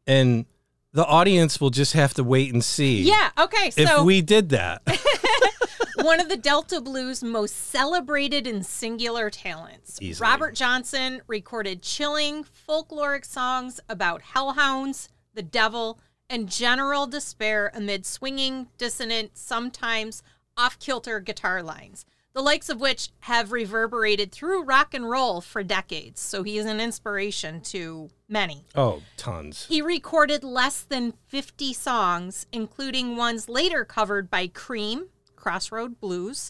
And 0.05 0.45
the 0.91 1.05
audience 1.05 1.61
will 1.61 1.69
just 1.69 1.93
have 1.93 2.13
to 2.15 2.23
wait 2.25 2.51
and 2.53 2.61
see 2.63 3.03
Yeah, 3.03 3.29
okay. 3.39 3.71
if 3.75 3.87
So 3.89 4.03
we 4.03 4.21
did 4.21 4.49
that. 4.49 4.81
one 6.01 6.19
of 6.19 6.27
the 6.27 6.35
Delta 6.35 6.81
Blues 6.81 7.23
most 7.23 7.55
celebrated 7.55 8.45
and 8.45 8.65
singular 8.65 9.29
talents. 9.29 9.97
Easily. 10.01 10.27
Robert 10.29 10.55
Johnson 10.55 11.21
recorded 11.27 11.81
chilling 11.81 12.43
folkloric 12.67 13.23
songs 13.25 13.79
about 13.87 14.21
hellhounds, 14.21 15.07
the 15.33 15.41
devil, 15.41 15.99
and 16.29 16.49
general 16.49 17.07
despair 17.07 17.71
amid 17.73 18.05
swinging, 18.05 18.67
dissonant, 18.77 19.37
sometimes 19.37 20.21
off 20.57 20.77
kilter 20.79 21.19
guitar 21.21 21.63
lines, 21.63 22.05
the 22.33 22.41
likes 22.41 22.69
of 22.69 22.81
which 22.81 23.09
have 23.21 23.51
reverberated 23.51 24.31
through 24.31 24.63
rock 24.63 24.93
and 24.93 25.09
roll 25.09 25.39
for 25.39 25.63
decades. 25.63 26.19
So 26.19 26.43
he 26.43 26.57
is 26.57 26.65
an 26.65 26.79
inspiration 26.79 27.61
to 27.61 28.09
many. 28.27 28.65
oh, 28.75 29.01
tons. 29.17 29.67
He 29.67 29.81
recorded 29.81 30.43
less 30.43 30.81
than 30.81 31.13
50 31.27 31.73
songs, 31.73 32.47
including 32.51 33.15
ones 33.15 33.47
later 33.47 33.85
covered 33.85 34.29
by 34.29 34.47
Cream, 34.47 35.09
Crossroad 35.35 35.99
Blues, 35.99 36.49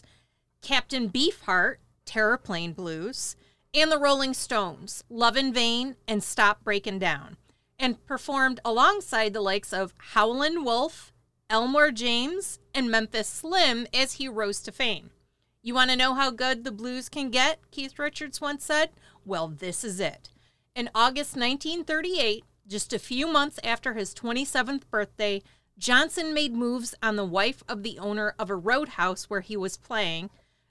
Captain 0.62 1.10
Beefheart, 1.10 1.76
Terraplane 2.06 2.74
Blues, 2.74 3.36
and 3.74 3.90
the 3.90 3.98
Rolling 3.98 4.34
Stones, 4.34 5.04
Love 5.10 5.36
in 5.36 5.52
Vain, 5.52 5.96
and 6.08 6.22
Stop 6.22 6.64
Breaking 6.64 6.98
Down. 6.98 7.36
and 7.76 8.02
performed 8.06 8.60
alongside 8.64 9.32
the 9.32 9.40
likes 9.40 9.72
of 9.72 9.92
Howlin' 10.14 10.62
Wolf, 10.62 11.12
Elmore 11.50 11.90
James, 11.90 12.60
and 12.72 12.88
Memphis 12.88 13.28
Slim 13.28 13.86
as 13.92 14.14
he 14.14 14.28
rose 14.28 14.60
to 14.60 14.70
fame. 14.72 15.10
You 15.66 15.72
want 15.72 15.90
to 15.90 15.96
know 15.96 16.12
how 16.12 16.30
good 16.30 16.62
the 16.62 16.70
blues 16.70 17.08
can 17.08 17.30
get? 17.30 17.58
Keith 17.70 17.98
Richards 17.98 18.38
once 18.38 18.66
said. 18.66 18.90
Well, 19.24 19.48
this 19.48 19.82
is 19.82 19.98
it. 19.98 20.28
In 20.74 20.90
August 20.94 21.36
1938, 21.36 22.44
just 22.66 22.92
a 22.92 22.98
few 22.98 23.26
months 23.26 23.58
after 23.64 23.94
his 23.94 24.12
27th 24.12 24.82
birthday, 24.90 25.40
Johnson 25.78 26.34
made 26.34 26.52
moves 26.52 26.94
on 27.02 27.16
the 27.16 27.24
wife 27.24 27.62
of 27.66 27.82
the 27.82 27.98
owner 27.98 28.34
of 28.38 28.50
a 28.50 28.54
roadhouse 28.54 29.30
where 29.30 29.40
he 29.40 29.56
was 29.56 29.78
playing, 29.78 30.28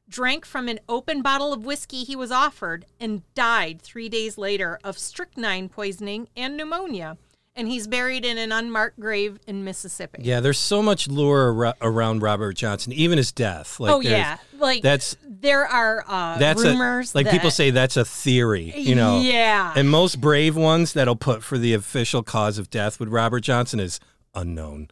drank 0.08 0.46
from 0.46 0.68
an 0.68 0.80
open 0.88 1.24
bottle 1.24 1.52
of 1.52 1.66
whiskey 1.66 2.04
he 2.04 2.16
was 2.16 2.32
offered, 2.32 2.86
and 3.00 3.24
died 3.34 3.82
three 3.82 4.10
days 4.10 4.38
later 4.38 4.78
of 4.84 5.00
strychnine 5.00 5.70
poisoning 5.70 6.28
and 6.38 6.56
pneumonia. 6.56 7.18
And 7.56 7.68
he's 7.68 7.86
buried 7.86 8.26
in 8.26 8.40
an 8.40 8.52
unmarked 8.52 9.00
grave 9.00 9.40
in 9.46 9.64
Mississippi. 9.64 10.24
Yeah, 10.24 10.40
there's 10.40 10.58
so 10.58 10.82
much 10.82 11.08
lore 11.08 11.66
ar- 11.68 11.76
around 11.82 12.24
Robert 12.24 12.54
Johnson, 12.54 12.92
even 12.94 13.18
his 13.18 13.32
death. 13.32 13.80
Like 13.80 13.92
oh 13.94 14.00
yeah, 14.00 14.38
like 14.58 14.82
that's 14.82 15.16
there 15.24 15.68
are 15.68 16.04
uh, 16.08 16.40
that's 16.40 16.64
rumors 16.64 17.14
a, 17.14 17.18
like 17.20 17.30
people 17.30 17.52
say 17.52 17.70
that's 17.70 17.96
a 17.96 18.06
theory, 18.06 18.74
you 18.76 18.96
know. 18.96 19.20
Yeah. 19.22 19.72
And 19.76 19.88
most 19.88 20.20
brave 20.20 20.56
ones 20.56 20.94
that'll 20.94 21.16
put 21.16 21.44
for 21.44 21.60
the 21.60 21.76
official 21.76 22.24
cause 22.24 22.58
of 22.58 22.72
death 22.72 23.00
with 23.00 23.10
Robert 23.10 23.42
Johnson 23.42 23.80
is 23.80 24.00
unknown. 24.34 24.88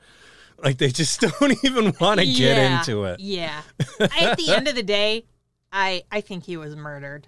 Like 0.64 0.78
they 0.78 0.90
just 0.90 1.20
don't 1.40 1.58
even 1.64 1.94
want 2.00 2.20
to 2.20 2.28
get 2.28 2.58
Yeah, 2.58 2.78
into 2.80 3.06
it. 3.06 3.20
Yeah. 3.20 3.64
At 4.00 4.38
the 4.38 4.54
end 4.56 4.68
of 4.68 4.76
the 4.76 4.84
day, 4.84 5.26
I 5.72 6.04
I 6.12 6.22
think 6.22 6.44
he 6.44 6.58
was 6.58 6.76
murdered. 6.76 7.26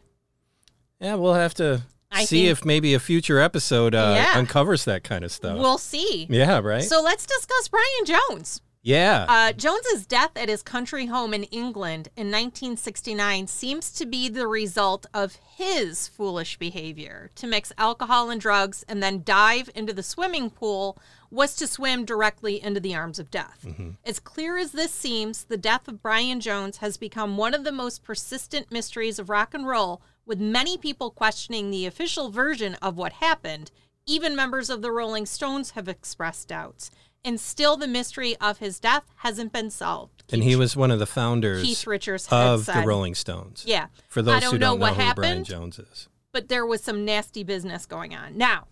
Yeah, 0.99 1.15
we'll 1.15 1.33
have 1.33 1.55
to 1.55 1.81
I 2.13 2.25
see 2.25 2.48
if 2.48 2.63
maybe 2.65 2.93
a 2.93 3.00
future 3.00 3.39
episode 3.39 3.96
uh, 3.96 4.13
Yeah. 4.15 4.38
uncovers 4.38 4.86
that 4.86 5.03
kind 5.03 5.24
of 5.25 5.32
stuff. 5.32 5.58
We'll 5.58 5.77
see. 5.77 6.27
yeah, 6.29 6.60
right. 6.60 6.84
So 6.84 7.01
let's 7.01 7.25
discuss 7.25 7.67
Brian 7.70 8.05
Jones. 8.29 8.62
yeah, 8.86 9.25
Uh, 9.29 9.53
Jones's 9.53 10.05
death 10.05 10.32
at 10.36 10.50
his 10.50 10.62
country 10.62 11.05
home 11.05 11.34
in 11.34 11.43
England 11.46 12.10
in 12.17 12.29
1969 12.32 13.48
seems 13.48 13.91
to 13.91 14.05
be 14.05 14.27
the 14.29 14.48
result 14.48 15.05
of 15.13 15.38
his 15.55 16.08
foolish 16.08 16.58
behavior. 16.58 17.29
To 17.36 17.48
mix 17.48 17.72
alcohol 17.77 18.29
and 18.29 18.41
drugs 18.41 18.84
and 18.88 19.01
then 19.01 19.24
dive 19.24 19.70
into 19.74 19.93
the 19.93 20.03
swimming 20.03 20.50
pool 20.50 20.98
was 21.32 21.55
to 21.55 21.65
swim 21.65 22.03
directly 22.05 22.62
into 22.62 22.79
the 22.79 22.93
arms 22.93 23.20
of 23.20 23.32
death. 23.32 23.65
As 24.05 24.20
clear 24.20 24.58
as 24.58 24.72
this 24.74 24.91
seems, 24.93 25.46
the 25.46 25.58
death 25.58 25.88
of 25.88 26.01
Brian 26.01 26.39
Jones 26.39 26.77
has 26.77 26.98
become 26.98 27.38
one 27.38 27.53
of 27.53 27.63
the 27.63 27.72
most 27.72 28.03
persistent 28.03 28.72
mysteries 28.72 29.17
of 29.17 29.29
rock 29.29 29.53
and 29.53 29.65
roll, 29.65 30.01
with 30.25 30.39
many 30.39 30.77
people 30.77 31.12
questioning 31.12 31.70
the 31.72 31.86
official 31.86 32.30
version 32.32 32.75
of 32.75 32.98
what 32.98 33.13
happened. 33.13 33.72
Even 34.06 34.36
members 34.36 34.70
of 34.70 34.82
the 34.82 34.92
Rolling 34.92 35.25
Stones 35.25 35.72
have 35.72 35.88
expressed 35.88 36.48
doubts. 36.50 36.92
And 37.25 37.39
still, 37.39 37.77
the 37.77 37.88
mystery 37.88 38.36
of 38.42 38.58
his 38.58 38.80
death 38.82 39.03
hasn't 39.18 39.53
been 39.53 39.70
solved. 39.70 40.24
and 40.34 40.44
he 40.44 40.58
was 40.58 40.75
one 40.75 40.92
of 40.92 41.00
the 41.00 41.06
founders 41.06 41.63
Keith 41.63 41.88
Richards 41.88 42.27
of 42.30 42.65
said. 42.65 42.84
the 42.84 42.88
Rolling 42.88 43.15
Stones. 43.15 43.63
Yeah. 43.65 43.88
For 44.10 44.22
those 44.22 44.42
don't 44.42 44.53
who 44.53 44.58
know 44.60 44.68
don't 44.72 44.80
know 44.80 44.86
what 44.88 44.96
who 44.98 45.13
Brian 45.13 45.44
Jones 45.46 45.80
is. 45.80 46.10
but 46.34 46.50
there 46.50 46.65
was 46.65 46.84
some 46.84 47.06
nasty 47.06 47.44
business 47.44 47.86
going 47.86 48.13
on. 48.13 48.38
Now, 48.38 48.68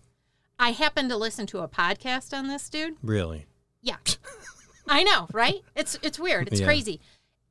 I 0.58 0.72
happened 0.72 1.08
to 1.10 1.16
listen 1.16 1.46
to 1.46 1.60
a 1.60 1.68
podcast 1.68 2.36
on 2.36 2.48
this 2.48 2.68
dude. 2.68 2.96
Really? 3.02 3.46
Yeah. 3.80 3.96
I 4.88 5.02
know, 5.02 5.28
right? 5.32 5.62
It's 5.74 5.98
it's 6.02 6.18
weird. 6.18 6.48
It's 6.48 6.60
Yeah. 6.60 6.66
crazy. 6.66 7.00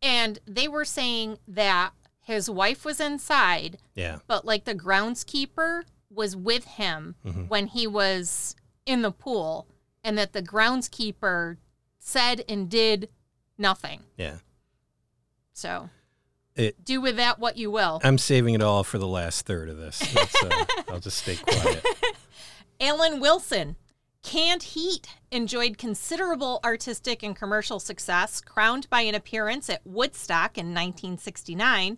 And 0.04 0.38
they 0.46 0.68
were 0.68 0.86
saying 0.86 1.40
that 1.48 1.92
his 2.32 2.50
wife 2.50 2.84
was 2.86 3.00
inside, 3.00 3.78
Yeah. 3.96 4.20
but 4.28 4.46
like 4.46 4.66
the 4.66 4.76
groundskeeper 4.76 5.84
was 6.10 6.36
with 6.36 6.66
him 6.66 7.16
Mm-hmm. 7.26 7.44
when 7.44 7.68
he 7.68 7.88
was 7.88 8.56
in 8.86 9.02
the 9.02 9.12
pool 9.12 9.68
and 10.04 10.18
that 10.18 10.34
the 10.34 10.42
groundskeeper 10.42 11.58
said 12.00 12.44
and 12.50 12.70
did 12.70 13.10
nothing. 13.58 14.02
Yeah. 14.18 14.38
So, 15.54 15.90
It 16.56 16.84
do 16.84 17.00
with 17.02 17.16
that 17.18 17.40
what 17.40 17.58
you 17.58 17.70
will. 17.72 18.02
I'm 18.04 18.18
saving 18.18 18.56
it 18.56 18.62
all 18.64 18.84
for 18.84 18.98
the 18.98 19.08
last 19.08 19.46
third 19.46 19.70
of 19.70 19.78
this. 19.78 20.02
Uh, 20.16 20.66
I'll 20.90 21.00
just 21.00 21.18
stay 21.20 21.36
quiet. 21.36 21.86
Alan 22.82 23.20
Wilson. 23.20 23.76
Canned 24.24 24.62
Heat 24.62 25.08
enjoyed 25.32 25.80
considerable 25.80 26.60
artistic 26.64 27.24
and 27.24 27.36
commercial 27.36 27.80
success, 27.80 28.40
crowned 28.40 28.88
by 28.92 29.02
an 29.02 29.16
appearance 29.16 29.68
at 29.68 29.82
Woodstock 29.84 30.60
in 30.60 30.68
1969. 30.76 31.98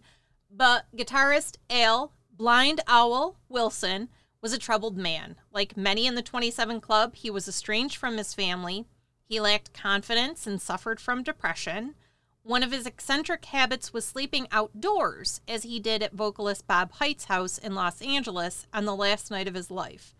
But 0.55 0.85
guitarist 0.95 1.57
Al 1.67 2.13
Blind 2.31 2.81
Owl 2.87 3.37
Wilson 3.49 4.09
was 4.39 4.53
a 4.53 4.59
troubled 4.59 4.95
man. 4.95 5.37
Like 5.51 5.75
many 5.75 6.05
in 6.05 6.13
the 6.13 6.21
27 6.21 6.79
Club, 6.79 7.15
he 7.15 7.31
was 7.31 7.47
estranged 7.47 7.95
from 7.95 8.17
his 8.17 8.35
family. 8.35 8.85
He 9.25 9.39
lacked 9.39 9.73
confidence 9.73 10.45
and 10.45 10.61
suffered 10.61 10.99
from 10.99 11.23
depression. 11.23 11.95
One 12.43 12.61
of 12.61 12.71
his 12.71 12.85
eccentric 12.85 13.45
habits 13.45 13.93
was 13.93 14.05
sleeping 14.05 14.47
outdoors, 14.51 15.41
as 15.47 15.63
he 15.63 15.79
did 15.79 16.03
at 16.03 16.13
vocalist 16.13 16.67
Bob 16.67 16.91
Hite's 16.99 17.25
house 17.25 17.57
in 17.57 17.73
Los 17.73 17.99
Angeles 18.03 18.67
on 18.71 18.85
the 18.85 18.95
last 18.95 19.31
night 19.31 19.47
of 19.47 19.55
his 19.55 19.71
life. 19.71 20.13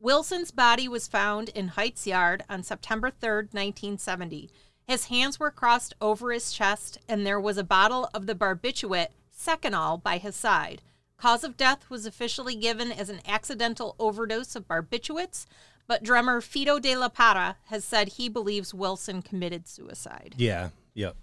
Wilson's 0.00 0.50
body 0.50 0.88
was 0.88 1.08
found 1.08 1.50
in 1.50 1.68
Hite's 1.68 2.06
Yard 2.06 2.42
on 2.48 2.62
September 2.62 3.10
3rd, 3.10 3.52
1970. 3.52 4.50
His 4.86 5.06
hands 5.06 5.38
were 5.38 5.50
crossed 5.50 5.94
over 6.00 6.32
his 6.32 6.52
chest, 6.52 6.98
and 7.06 7.26
there 7.26 7.40
was 7.40 7.58
a 7.58 7.64
bottle 7.64 8.08
of 8.14 8.26
the 8.26 8.34
barbiturate 8.34 9.08
Seconal 9.36 10.02
by 10.02 10.18
his 10.18 10.36
side. 10.36 10.82
Cause 11.16 11.44
of 11.44 11.56
death 11.56 11.88
was 11.90 12.06
officially 12.06 12.54
given 12.54 12.92
as 12.92 13.08
an 13.08 13.20
accidental 13.26 13.94
overdose 13.98 14.54
of 14.56 14.68
barbiturates, 14.68 15.46
but 15.86 16.02
drummer 16.02 16.40
Fito 16.40 16.80
de 16.80 16.96
la 16.96 17.08
Parra 17.08 17.56
has 17.66 17.84
said 17.84 18.08
he 18.08 18.28
believes 18.28 18.74
Wilson 18.74 19.22
committed 19.22 19.66
suicide. 19.68 20.34
Yeah. 20.36 20.70
Yep. 20.94 21.16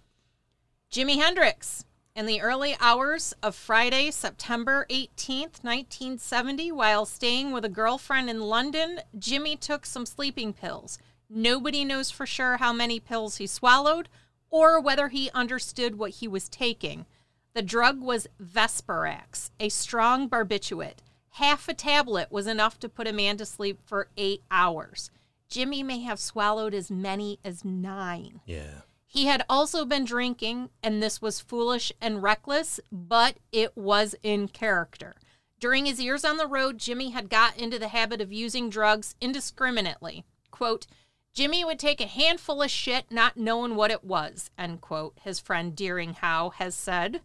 Jimi 0.91 1.18
Hendrix. 1.18 1.86
In 2.13 2.25
the 2.25 2.41
early 2.41 2.75
hours 2.82 3.34
of 3.41 3.56
Friday, 3.56 4.12
September 4.12 4.86
18th, 4.89 5.63
1970, 5.63 6.70
while 6.74 7.06
staying 7.06 7.53
with 7.53 7.63
a 7.63 7.70
girlfriend 7.70 8.30
in 8.30 8.41
London, 8.41 9.00
Jimi 9.18 9.58
took 9.58 9.86
some 9.86 10.06
sleeping 10.06 10.51
pills. 10.51 11.00
Nobody 11.30 11.86
knows 11.86 12.12
for 12.12 12.25
sure 12.25 12.58
how 12.58 12.74
many 12.74 13.00
pills 13.00 13.38
he 13.38 13.48
swallowed 13.48 14.10
or 14.50 14.82
whether 14.82 15.08
he 15.08 15.32
understood 15.34 15.98
what 15.98 16.12
he 16.12 16.27
was 16.27 16.50
taking. 16.50 17.06
The 17.53 17.62
drug 17.62 18.01
was 18.01 18.27
Vesperax, 18.41 19.51
a 19.60 19.70
strong 19.70 20.29
barbiturate. 20.29 21.00
Half 21.31 21.67
a 21.67 21.74
tablet 21.74 22.31
was 22.31 22.48
enough 22.48 22.79
to 22.79 22.89
put 22.89 23.08
a 23.08 23.13
man 23.13 23.38
to 23.38 23.46
sleep 23.46 23.79
for 23.84 24.10
eight 24.15 24.43
hours. 24.50 25.12
Jimi 25.50 25.84
may 25.84 26.00
have 26.01 26.20
swallowed 26.20 26.74
as 26.74 26.89
many 26.89 27.39
as 27.43 27.65
nine. 27.65 28.39
Yeah. 28.46 28.81
He 29.05 29.25
had 29.25 29.43
also 29.50 29.84
been 29.84 30.05
drinking, 30.05 30.70
and 30.81 31.03
this 31.03 31.22
was 31.22 31.41
foolish 31.41 31.91
and 32.00 32.24
reckless, 32.24 32.79
but 32.89 33.36
it 33.51 33.75
was 33.75 34.15
in 34.24 34.48
character. 34.48 35.15
During 35.60 35.86
his 35.86 36.01
years 36.01 36.24
on 36.24 36.38
the 36.38 36.48
road, 36.48 36.77
Jimi 36.77 37.12
had 37.12 37.29
got 37.29 37.58
into 37.58 37.77
the 37.77 37.89
habit 37.89 38.22
of 38.22 38.31
using 38.31 38.70
drugs 38.70 39.15
indiscriminately. 39.20 40.24
Quote, 40.50 40.88
Jimi 41.36 41.65
would 41.65 41.79
take 41.79 42.00
a 42.00 42.08
handful 42.08 42.62
of 42.62 42.72
shit 42.72 43.05
not 43.12 43.36
knowing 43.36 43.75
what 43.75 43.91
it 43.91 44.05
was, 44.05 44.50
end 44.58 44.79
quote, 44.79 45.17
his 45.22 45.39
friend 45.39 45.75
Deering 45.75 46.13
Howe 46.13 46.51
has 46.51 46.74
said. 46.74 47.22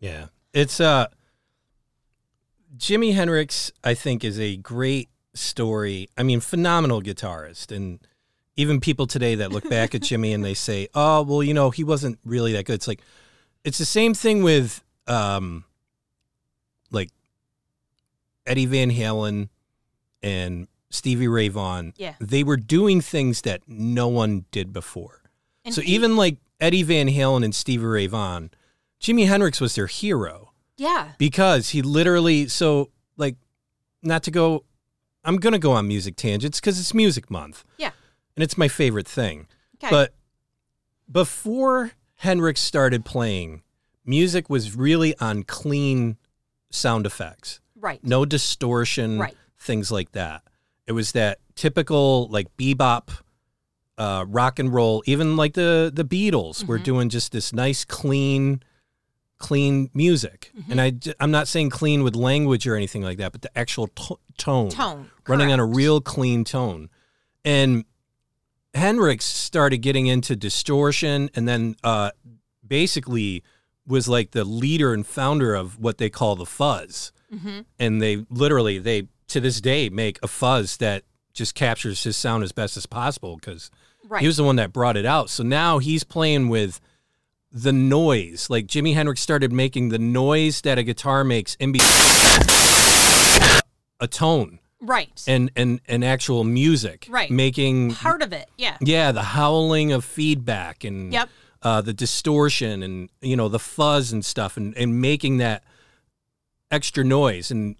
Yeah. 0.00 0.26
It's 0.52 0.80
uh 0.80 1.06
Jimi 2.76 3.14
Hendrix, 3.14 3.72
I 3.84 3.94
think, 3.94 4.24
is 4.24 4.38
a 4.38 4.56
great 4.56 5.08
story. 5.34 6.08
I 6.18 6.22
mean, 6.22 6.40
phenomenal 6.40 7.00
guitarist. 7.02 7.74
And 7.74 8.00
even 8.56 8.80
people 8.80 9.06
today 9.06 9.34
that 9.36 9.52
look 9.52 9.68
back 9.68 9.94
at 9.94 10.00
Jimi 10.02 10.34
and 10.34 10.44
they 10.44 10.54
say, 10.54 10.88
Oh, 10.94 11.22
well, 11.22 11.42
you 11.42 11.54
know, 11.54 11.70
he 11.70 11.84
wasn't 11.84 12.18
really 12.24 12.52
that 12.52 12.64
good. 12.64 12.74
It's 12.74 12.88
like 12.88 13.00
it's 13.64 13.78
the 13.78 13.84
same 13.84 14.14
thing 14.14 14.42
with 14.42 14.82
um 15.06 15.64
like 16.90 17.10
Eddie 18.46 18.66
Van 18.66 18.90
Halen 18.90 19.48
and 20.22 20.68
Stevie 20.90 21.28
Ray 21.28 21.48
Vaughan. 21.48 21.92
Yeah. 21.96 22.14
They 22.20 22.44
were 22.44 22.56
doing 22.56 23.00
things 23.00 23.42
that 23.42 23.62
no 23.66 24.08
one 24.08 24.44
did 24.50 24.72
before. 24.72 25.22
And 25.64 25.74
so 25.74 25.80
he- 25.80 25.94
even 25.94 26.16
like 26.16 26.36
Eddie 26.60 26.82
Van 26.84 27.08
Halen 27.08 27.44
and 27.44 27.54
Stevie 27.54 27.84
Ray 27.84 28.06
Vaughan, 28.06 28.50
Jimi 29.00 29.26
Hendrix 29.26 29.60
was 29.60 29.74
their 29.74 29.86
hero 29.86 30.52
Yeah. 30.76 31.12
because 31.18 31.70
he 31.70 31.82
literally 31.82 32.48
so 32.48 32.90
like 33.16 33.36
not 34.02 34.22
to 34.24 34.30
go 34.30 34.64
I'm 35.24 35.36
going 35.38 35.52
to 35.54 35.58
go 35.58 35.72
on 35.72 35.88
music 35.88 36.14
tangents 36.16 36.60
cuz 36.60 36.78
it's 36.78 36.94
music 36.94 37.30
month 37.30 37.64
Yeah. 37.78 37.90
and 38.36 38.42
it's 38.42 38.56
my 38.56 38.68
favorite 38.68 39.08
thing. 39.08 39.48
Okay. 39.76 39.90
But 39.90 40.14
before 41.10 41.92
Hendrix 42.16 42.60
started 42.60 43.04
playing, 43.04 43.62
music 44.04 44.48
was 44.50 44.74
really 44.74 45.16
on 45.18 45.42
clean 45.42 46.16
sound 46.70 47.06
effects. 47.06 47.60
right. 47.78 48.02
No 48.02 48.24
distortion, 48.24 49.18
Right. 49.18 49.36
things 49.58 49.92
like 49.92 50.12
that. 50.12 50.42
It 50.86 50.92
was 50.92 51.12
that 51.12 51.38
typical 51.54 52.26
like 52.28 52.46
bebop 52.56 53.10
uh, 53.98 54.24
rock 54.28 54.58
and 54.58 54.72
roll. 54.74 55.02
Even 55.06 55.36
like 55.36 55.54
the 55.54 55.90
the 55.94 56.04
Beatles 56.04 56.64
were 56.66 56.78
Mhm. 56.78 56.84
doing 56.84 57.08
just 57.08 57.32
this 57.32 57.52
nice, 57.52 57.82
clean, 57.84 58.62
clean 59.38 59.90
music. 59.92 60.50
And 60.70 60.80
I, 60.80 60.92
I'm 61.20 61.30
not 61.30 61.46
saying 61.48 61.70
clean 61.70 62.02
with 62.02 62.16
language 62.16 62.66
or 62.66 62.74
anything 62.76 63.02
like 63.02 63.18
that, 63.18 63.32
but 63.32 63.42
the 63.42 63.56
actual 63.58 63.88
to- 63.88 64.18
tone. 64.38 64.70
Tone, 64.70 65.10
Running 65.28 65.52
on 65.52 65.60
a 65.60 65.66
real 65.66 66.00
clean 66.00 66.44
tone. 66.44 66.88
And 67.44 67.84
Hendrix 68.74 69.24
started 69.24 69.78
getting 69.78 70.06
into 70.06 70.36
distortion 70.36 71.30
and 71.34 71.46
then 71.48 71.76
uh, 71.84 72.10
basically 72.66 73.42
was 73.86 74.08
like 74.08 74.32
the 74.32 74.44
leader 74.44 74.92
and 74.92 75.06
founder 75.06 75.54
of 75.54 75.78
what 75.78 75.98
they 75.98 76.10
call 76.10 76.36
the 76.36 76.46
fuzz. 76.46 77.12
Mm-hmm. 77.32 77.60
And 77.78 78.02
they 78.02 78.24
literally, 78.30 78.78
they 78.78 79.08
to 79.28 79.40
this 79.40 79.60
day 79.60 79.88
make 79.88 80.18
a 80.22 80.28
fuzz 80.28 80.76
that 80.78 81.02
just 81.32 81.54
captures 81.54 82.02
his 82.04 82.16
sound 82.16 82.42
as 82.44 82.52
best 82.52 82.76
as 82.76 82.86
possible 82.86 83.36
because 83.36 83.70
Right. 84.08 84.20
he 84.20 84.26
was 84.28 84.36
the 84.36 84.44
one 84.44 84.54
that 84.56 84.72
brought 84.72 84.96
it 84.96 85.04
out. 85.04 85.30
So 85.30 85.42
now 85.42 85.78
he's 85.78 86.04
playing 86.04 86.48
with 86.48 86.80
the 87.56 87.72
noise. 87.72 88.48
Like 88.50 88.66
Jimi 88.66 88.92
Hendrix 88.94 89.20
started 89.22 89.50
making 89.52 89.88
the 89.88 89.98
noise 89.98 90.60
that 90.60 90.76
a 90.78 90.82
guitar 90.82 91.24
makes 91.24 91.54
in 91.56 91.72
between 91.72 91.88
a 93.98 94.06
tone 94.06 94.58
right. 94.80 95.22
and 95.26 95.50
and 95.56 95.80
and 95.88 96.04
actual 96.04 96.44
music. 96.44 97.06
Right. 97.08 97.30
Making 97.30 97.94
Part 97.94 98.22
of 98.22 98.32
it. 98.32 98.48
Yeah. 98.58 98.76
yeah, 98.80 99.12
the 99.12 99.22
howling 99.22 99.92
of 99.92 100.04
feedback 100.04 100.84
and 100.84 101.12
Yep. 101.12 101.28
uh, 101.62 101.80
the 101.80 101.92
distortion 101.94 102.82
and 102.82 103.08
you 103.22 103.36
know 103.36 103.48
the 103.48 103.58
fuzz 103.58 104.12
and 104.12 104.24
stuff 104.24 104.56
and, 104.56 104.76
and 104.76 105.00
making 105.00 105.38
that 105.38 105.64
extra 106.70 107.04
noise 107.04 107.50
and 107.50 107.76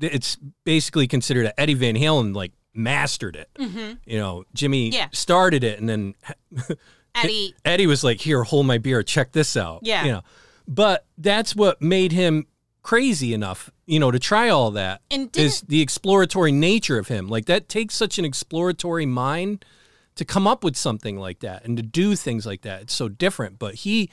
it's 0.00 0.36
basically 0.64 1.06
considered 1.06 1.46
a 1.46 1.58
Eddie 1.60 1.74
Van 1.74 1.94
Halen 1.94 2.34
like 2.34 2.52
mastered 2.74 3.36
it. 3.36 3.48
Mm-hmm. 3.58 3.92
You 4.04 4.18
know, 4.18 4.44
Jimi 4.54 4.92
Yeah. 4.92 5.06
started 5.12 5.62
it 5.64 5.78
and 5.78 5.88
then 5.88 6.14
Eddie. 7.14 7.54
Eddie 7.64 7.86
was 7.86 8.02
like, 8.04 8.20
"Here, 8.20 8.42
hold 8.42 8.66
my 8.66 8.78
beer. 8.78 9.02
Check 9.02 9.32
this 9.32 9.56
out." 9.56 9.80
Yeah. 9.82 10.04
you 10.04 10.12
know, 10.12 10.22
but 10.66 11.06
that's 11.18 11.54
what 11.54 11.80
made 11.80 12.12
him 12.12 12.46
crazy 12.82 13.32
enough, 13.34 13.70
you 13.86 13.98
know, 13.98 14.10
to 14.10 14.18
try 14.18 14.48
all 14.48 14.70
that. 14.72 15.00
And 15.10 15.34
is 15.36 15.62
the 15.62 15.80
exploratory 15.80 16.52
nature 16.52 16.98
of 16.98 17.08
him. 17.08 17.28
Like 17.28 17.46
that 17.46 17.68
takes 17.68 17.94
such 17.94 18.18
an 18.18 18.24
exploratory 18.24 19.06
mind 19.06 19.64
to 20.14 20.24
come 20.24 20.46
up 20.46 20.62
with 20.62 20.76
something 20.76 21.18
like 21.18 21.40
that 21.40 21.64
and 21.64 21.76
to 21.76 21.82
do 21.82 22.14
things 22.14 22.46
like 22.46 22.62
that. 22.62 22.82
It's 22.82 22.94
so 22.94 23.08
different. 23.08 23.58
But 23.58 23.76
he, 23.76 24.10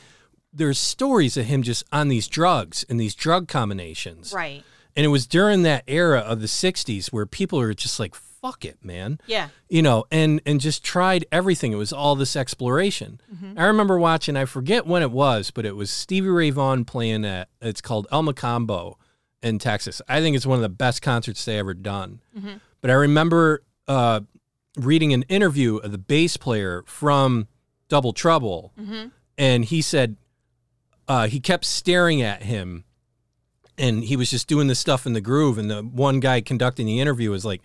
there's 0.52 0.80
stories 0.80 1.38
of 1.38 1.46
him 1.46 1.62
just 1.62 1.84
on 1.92 2.08
these 2.08 2.28
drugs 2.28 2.84
and 2.90 3.00
these 3.00 3.14
drug 3.14 3.48
combinations. 3.48 4.34
Right. 4.34 4.64
And 4.96 5.06
it 5.06 5.10
was 5.10 5.28
during 5.28 5.64
that 5.64 5.84
era 5.88 6.20
of 6.20 6.42
the 6.42 6.48
'60s 6.48 7.08
where 7.14 7.26
people 7.26 7.60
are 7.60 7.74
just 7.74 8.00
like, 8.00 8.16
"Fuck 8.42 8.66
it, 8.66 8.84
man." 8.84 9.20
Yeah. 9.28 9.50
you 9.70 9.82
know, 9.82 10.06
and 10.12 10.42
and 10.46 10.60
just 10.60 10.84
tried 10.84 11.26
everything. 11.32 11.72
It 11.72 11.76
was 11.78 11.94
all 11.94 12.16
this 12.16 12.36
exploration. 12.36 13.20
I 13.58 13.66
remember 13.66 13.98
watching. 14.00 14.36
I 14.36 14.46
forget 14.46 14.86
when 14.88 15.02
it 15.04 15.12
was, 15.12 15.52
but 15.52 15.66
it 15.66 15.76
was 15.76 15.90
Stevie 15.92 16.28
Ray 16.30 16.50
Vaughan 16.50 16.84
playing 16.86 17.26
at. 17.26 17.50
It's 17.62 17.82
called 17.82 18.08
El 18.12 18.24
Mocambo 18.24 18.96
in 19.44 19.60
Texas. 19.60 20.02
I 20.08 20.22
think 20.22 20.36
it's 20.36 20.46
one 20.46 20.58
of 20.58 20.62
the 20.62 20.70
best 20.70 21.02
concerts 21.02 21.44
they 21.46 21.58
ever 21.60 21.74
done. 21.74 22.22
But 22.82 22.90
I 22.92 22.94
remember 22.96 23.64
uh, 23.88 24.22
reading 24.78 25.14
an 25.14 25.24
interview 25.24 25.78
of 25.78 25.92
the 25.92 25.98
bass 25.98 26.38
player 26.38 26.84
from 26.88 27.48
Double 27.90 28.14
Trouble, 28.14 28.74
and 29.38 29.66
he 29.66 29.82
said 29.82 30.18
uh, 31.08 31.28
he 31.28 31.40
kept 31.40 31.66
staring 31.66 32.22
at 32.22 32.44
him, 32.44 32.86
and 33.78 34.04
he 34.04 34.16
was 34.16 34.30
just 34.30 34.48
doing 34.48 34.68
the 34.68 34.76
stuff 34.76 35.06
in 35.06 35.14
the 35.14 35.22
groove. 35.22 35.58
And 35.58 35.70
the 35.70 35.82
one 35.82 36.20
guy 36.20 36.42
conducting 36.42 36.86
the 36.86 37.00
interview 37.00 37.32
was 37.32 37.44
like, 37.46 37.62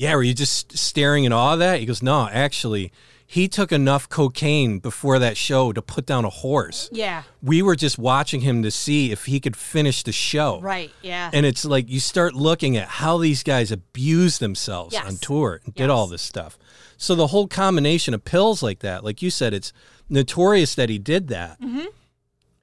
"Yeah, 0.00 0.14
were 0.16 0.22
you 0.22 0.34
just 0.34 0.76
staring 0.78 1.24
in 1.24 1.32
awe 1.32 1.52
of 1.52 1.58
that?" 1.58 1.80
He 1.80 1.86
goes, 1.86 2.02
"No, 2.02 2.28
actually." 2.32 2.90
He 3.26 3.46
took 3.46 3.70
enough 3.70 4.08
cocaine 4.08 4.80
before 4.80 5.20
that 5.20 5.36
show 5.36 5.72
to 5.72 5.80
put 5.80 6.04
down 6.04 6.24
a 6.24 6.30
horse. 6.30 6.88
Yeah. 6.90 7.22
We 7.40 7.62
were 7.62 7.76
just 7.76 7.96
watching 7.96 8.40
him 8.40 8.64
to 8.64 8.72
see 8.72 9.12
if 9.12 9.26
he 9.26 9.38
could 9.38 9.54
finish 9.54 10.02
the 10.02 10.10
show. 10.10 10.60
Right. 10.60 10.90
Yeah. 11.00 11.30
And 11.32 11.46
it's 11.46 11.64
like 11.64 11.88
you 11.88 12.00
start 12.00 12.34
looking 12.34 12.76
at 12.76 12.88
how 12.88 13.18
these 13.18 13.44
guys 13.44 13.70
abuse 13.70 14.38
themselves 14.38 14.94
Yes. 14.94 15.06
on 15.06 15.16
tour 15.18 15.60
and 15.64 15.72
did 15.76 15.90
all 15.90 16.08
this 16.08 16.22
stuff. 16.22 16.58
So 16.96 17.14
the 17.14 17.28
whole 17.28 17.46
combination 17.46 18.14
of 18.14 18.24
pills 18.24 18.64
like 18.64 18.80
that, 18.80 19.04
like 19.04 19.22
you 19.22 19.30
said, 19.30 19.54
it's 19.54 19.72
notorious 20.08 20.74
that 20.74 20.88
he 20.88 20.98
did 20.98 21.28
that. 21.28 21.60
Mm-hmm. 21.60 21.86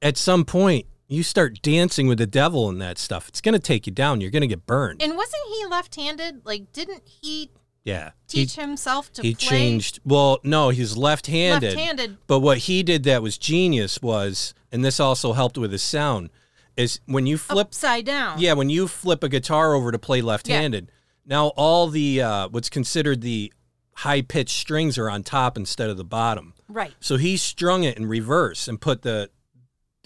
At 0.01 0.17
some 0.17 0.43
point, 0.43 0.85
you 1.07 1.23
start 1.23 1.61
dancing 1.61 2.07
with 2.07 2.17
the 2.17 2.27
devil 2.27 2.69
and 2.69 2.81
that 2.81 2.97
stuff. 2.97 3.29
It's 3.29 3.41
going 3.41 3.53
to 3.53 3.59
take 3.59 3.87
you 3.87 3.93
down. 3.93 4.21
You're 4.21 4.31
going 4.31 4.41
to 4.41 4.47
get 4.47 4.65
burned. 4.65 5.01
and 5.01 5.15
wasn't 5.15 5.43
he 5.49 5.65
left-handed? 5.65 6.45
Like, 6.45 6.71
didn't 6.73 7.03
he 7.05 7.51
yeah. 7.83 8.11
teach 8.27 8.55
he, 8.55 8.61
himself 8.61 9.11
to 9.13 9.21
he 9.21 9.33
play 9.33 9.47
changed. 9.47 9.99
Well, 10.03 10.39
no, 10.43 10.69
he's 10.69 10.97
left-handed. 10.97 11.75
left-handed? 11.75 12.17
But 12.27 12.39
what 12.39 12.59
he 12.59 12.83
did 12.83 13.03
that 13.03 13.21
was 13.21 13.37
genius 13.37 14.01
was, 14.01 14.53
and 14.71 14.83
this 14.83 14.99
also 14.99 15.33
helped 15.33 15.57
with 15.57 15.71
his 15.71 15.83
sound, 15.83 16.29
is 16.75 16.99
when 17.05 17.25
you 17.25 17.37
flip 17.37 17.67
upside 17.67 18.05
down. 18.05 18.39
Yeah, 18.39 18.53
when 18.53 18.69
you 18.69 18.87
flip 18.87 19.23
a 19.23 19.29
guitar 19.29 19.73
over 19.73 19.91
to 19.91 19.97
play 19.97 20.21
left-handed, 20.21 20.91
now 21.25 21.47
all 21.55 21.87
the 21.87 22.21
uh, 22.21 22.49
what's 22.49 22.69
considered 22.69 23.21
the 23.21 23.51
high-pitched 23.93 24.55
strings 24.55 24.97
are 24.97 25.09
on 25.09 25.23
top 25.23 25.57
instead 25.57 25.89
of 25.89 25.97
the 25.97 26.03
bottom. 26.03 26.53
Right. 26.67 26.93
So 26.99 27.17
he 27.17 27.37
strung 27.37 27.83
it 27.83 27.97
in 27.97 28.05
reverse 28.05 28.67
and 28.67 28.79
put 28.79 29.01
the 29.01 29.31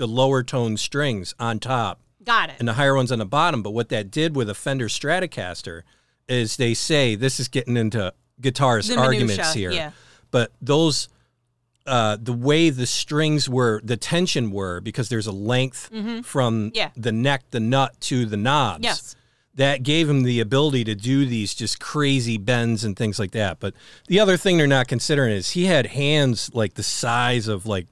the 0.02 0.08
lower 0.08 0.42
tone 0.42 0.76
strings 0.78 1.36
on 1.40 1.60
top 1.60 2.00
Got 2.24 2.50
it. 2.50 2.56
and 2.58 2.68
the 2.68 2.74
higher 2.74 2.96
ones 2.96 3.12
on 3.12 3.20
the 3.20 3.26
bottom. 3.26 3.62
But 3.62 3.70
what 3.72 3.90
that 3.90 4.10
did 4.10 4.36
with 4.36 4.50
a 4.50 4.56
Fender 4.56 4.88
Stratocaster 4.88 5.84
is 6.28 6.58
they 6.58 6.74
say 6.74 7.14
this 7.14 7.40
is 7.40 7.48
getting 7.48 7.78
into 7.78 8.12
guitarist 8.42 8.88
The 8.90 8.98
arguments 9.00 9.38
minutia, 9.38 9.54
here. 9.54 9.72
yeah. 9.72 9.92
But 10.32 10.52
those 10.60 11.08
uh, 11.86 12.18
the 12.20 12.34
way 12.34 12.72
the 12.72 12.86
strings 12.88 13.48
were, 13.48 13.80
the 13.84 13.98
tension 13.98 14.52
were, 14.52 14.82
because 14.82 15.10
there's 15.10 15.28
a 15.28 15.32
length 15.32 15.90
from 16.26 16.70
Mm-hmm. 16.70 16.76
Yeah. 16.76 16.90
the 16.96 17.12
neck, 17.12 17.44
the 17.52 17.60
nut 17.60 18.00
to 18.02 18.26
the 18.26 18.38
knobs. 18.38 18.84
Yes. 18.84 19.16
That 19.56 19.84
gave 19.84 20.10
him 20.10 20.24
the 20.24 20.40
ability 20.40 20.84
to 20.86 20.96
do 20.96 21.26
these 21.28 21.54
just 21.54 21.80
crazy 21.80 22.38
bends 22.38 22.84
and 22.84 22.96
things 22.98 23.20
like 23.20 23.32
that. 23.32 23.60
But 23.60 23.74
the 24.08 24.20
other 24.20 24.38
thing 24.38 24.58
they're 24.58 24.66
not 24.68 24.88
considering 24.88 25.32
is 25.34 25.52
he 25.52 25.66
had 25.66 25.86
hands 25.88 26.50
like 26.54 26.74
the 26.76 26.84
size 26.84 27.48
of 27.48 27.66
like 27.68 27.88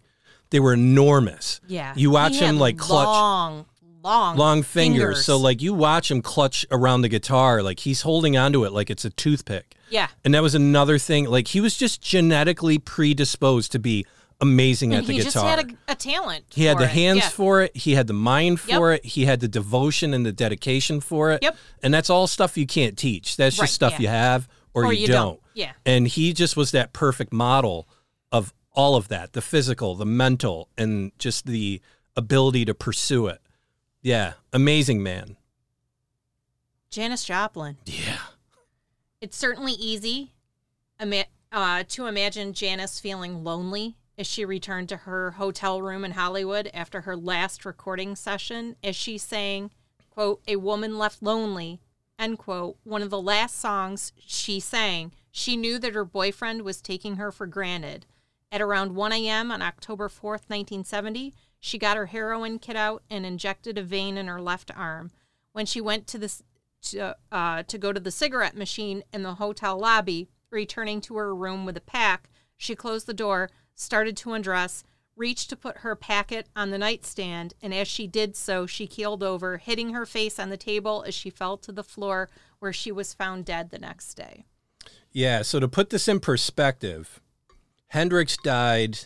they 0.52 0.60
were 0.60 0.74
enormous. 0.74 1.62
Yeah. 1.68 1.94
You 1.96 2.12
watch 2.12 2.36
him 2.36 2.58
like 2.60 2.78
clutch 2.78 3.06
long, 3.06 3.66
long, 4.04 4.38
long 4.38 4.64
fingers. 4.64 5.26
So 5.26 5.38
like 5.38 5.62
you 5.62 5.74
watch 5.74 6.10
him 6.12 6.22
clutch 6.22 6.66
around 6.72 7.02
the 7.02 7.10
guitar, 7.10 7.62
like 7.62 7.80
he's 7.82 8.02
holding 8.02 8.38
onto 8.38 8.66
it 8.66 8.72
like 8.74 8.90
it's 8.90 9.06
a 9.06 9.10
toothpick. 9.12 9.76
yeah. 9.90 10.08
And 10.26 10.34
that 10.34 10.42
was 10.42 10.56
another 10.56 10.98
thing. 10.98 11.26
Like 11.26 11.48
he 11.50 11.62
was 11.62 11.78
just 11.78 12.02
genetically 12.02 12.78
predisposed 12.80 13.72
to 13.74 13.80
be 13.80 14.06
amazing 14.42 14.94
at 14.94 15.06
the 15.06 15.14
he 15.14 15.20
guitar. 15.20 15.44
He 15.44 15.56
just 15.64 15.68
had 15.68 15.78
a, 15.88 15.92
a 15.92 15.96
talent. 15.96 16.46
he 16.52 16.64
had 16.64 16.78
the 16.78 16.86
it. 16.86 16.92
hands 16.92 17.20
Yeah. 17.24 17.30
for 17.30 17.62
it. 17.62 17.76
He 17.76 17.94
had 17.94 18.08
the 18.08 18.14
mind 18.14 18.60
for 18.62 18.94
it. 18.94 19.04
He 19.06 19.26
had 19.26 19.42
the 19.42 19.48
devotion 19.50 20.14
and 20.14 20.26
the 20.26 20.32
dedication 20.32 21.02
for 21.02 21.32
it. 21.32 21.44
Yep. 21.44 21.58
And 21.84 21.94
that's 21.94 22.10
all 22.10 22.26
stuff 22.26 22.58
you 22.58 22.66
can't 22.66 22.98
teach. 22.98 23.36
That's 23.38 23.58
just 23.58 23.74
stuff 23.74 23.94
yeah. 23.94 24.00
you 24.00 24.08
have 24.08 24.48
or, 24.74 24.86
Or 24.86 24.94
you, 24.94 25.02
you 25.02 25.08
don't. 25.08 25.16
don't. 25.16 25.40
Yeah. 25.56 25.72
And 25.86 26.08
he 26.08 26.32
just 26.32 26.56
was 26.56 26.72
that 26.72 26.94
perfect 26.94 27.34
model 27.34 27.90
of 28.32 28.54
all 28.74 28.96
of 28.96 29.08
that 29.10 29.34
the 29.34 29.42
physical, 29.42 29.96
the 29.96 30.06
mental, 30.06 30.70
and 30.78 31.12
just 31.18 31.46
the 31.46 31.82
ability 32.16 32.66
to 32.66 32.74
pursue 32.74 33.28
it. 33.28 33.42
Yeah. 34.02 34.34
Amazing 34.54 35.04
man. 35.04 35.38
Janis 36.90 37.24
Joplin. 37.24 37.78
Yeah. 37.86 38.18
It's 39.22 39.38
certainly 39.38 39.74
easy 39.74 40.32
uh, 41.52 41.84
to 41.88 42.06
imagine 42.08 42.54
Janis 42.54 43.00
feeling 43.00 43.44
lonely 43.44 43.96
as 44.18 44.28
she 44.28 44.44
returned 44.44 44.90
to 44.90 44.98
her 44.98 45.32
hotel 45.32 45.82
room 45.82 46.04
in 46.04 46.12
Hollywood 46.12 46.70
after 46.74 47.02
her 47.02 47.16
last 47.16 47.64
recording 47.64 48.16
session, 48.16 48.76
as 48.84 48.96
she 48.96 49.18
sang, 49.18 49.72
quote, 50.10 50.42
A 50.48 50.58
Woman 50.58 50.98
Left 50.98 51.24
Lonely, 51.24 51.80
end 52.18 52.38
quote, 52.38 52.78
one 52.84 53.02
of 53.02 53.10
the 53.10 53.22
last 53.22 53.58
songs 53.58 54.12
she 54.26 54.60
sang. 54.60 55.14
She 55.32 55.56
knew 55.56 55.80
that 55.80 55.94
her 55.94 56.04
boyfriend 56.04 56.64
was 56.64 56.82
taking 56.82 57.16
her 57.16 57.32
for 57.32 57.48
granted. 57.48 58.06
At 58.52 58.62
around 58.62 58.96
1 58.96 59.12
a.m. 59.14 59.52
on 59.52 59.62
October 59.62 60.10
4th, 60.10 60.50
1970, 60.50 61.34
she 61.60 61.78
got 61.78 61.98
her 61.98 62.08
heroin 62.08 62.58
kit 62.58 62.76
out 62.76 63.04
and 63.10 63.26
injected 63.26 63.78
a 63.78 63.84
vein 63.84 64.18
in 64.18 64.28
her 64.28 64.42
left 64.42 64.72
arm. 64.76 65.12
When 65.52 65.66
she 65.66 65.82
went 65.82 66.08
to 66.08 66.18
the 66.18 66.34
to, 66.82 67.16
uh, 67.32 67.64
to 67.64 67.78
go 67.78 67.92
to 67.92 68.00
the 68.00 68.12
cigarette 68.12 68.56
machine 68.56 69.04
in 69.12 69.24
the 69.24 69.36
hotel 69.36 69.78
lobby, 69.78 70.30
returning 70.50 71.02
to 71.02 71.18
her 71.18 71.36
room 71.36 71.66
with 71.66 71.78
a 71.78 71.82
pack, 71.82 72.30
she 72.58 72.76
closed 72.76 73.06
the 73.06 73.14
door, 73.14 73.50
started 73.76 74.16
to 74.18 74.34
undress, 74.34 74.84
reached 75.16 75.50
to 75.50 75.56
put 75.56 75.80
her 75.80 75.96
packet 75.96 76.48
on 76.56 76.72
the 76.72 76.78
nightstand, 76.78 77.54
and 77.62 77.74
as 77.74 77.88
she 77.88 78.08
did 78.08 78.36
so, 78.36 78.66
she 78.66 78.88
keeled 78.88 79.22
over, 79.22 79.58
hitting 79.58 79.94
her 79.94 80.06
face 80.06 80.40
on 80.40 80.50
the 80.50 80.58
table 80.58 81.04
as 81.06 81.14
she 81.14 81.30
fell 81.30 81.58
to 81.58 81.72
the 81.72 81.84
floor, 81.84 82.30
where 82.60 82.74
she 82.74 82.92
was 82.92 83.14
found 83.14 83.46
dead 83.46 83.70
the 83.70 83.80
next 83.80 84.14
day. 84.14 84.46
Yeah, 85.12 85.42
so 85.42 85.60
to 85.60 85.68
put 85.68 85.90
this 85.90 86.08
in 86.08 86.20
perspective, 86.20 87.20
Hendrix 87.90 88.38
died 88.38 89.00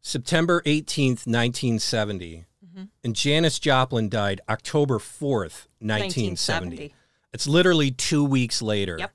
September 0.00 0.62
18th, 0.62 1.26
1970, 1.26 2.44
Mm-hmm. 2.66 2.84
and 3.02 3.16
Janis 3.16 3.58
Joplin 3.58 4.08
died 4.08 4.40
October 4.48 4.98
4th, 4.98 5.66
1970. 5.80 6.76
1970. 6.76 6.94
It's 7.32 7.46
literally 7.46 7.90
two 7.90 8.22
weeks 8.24 8.60
later. 8.60 8.96
Yep. 8.98 9.12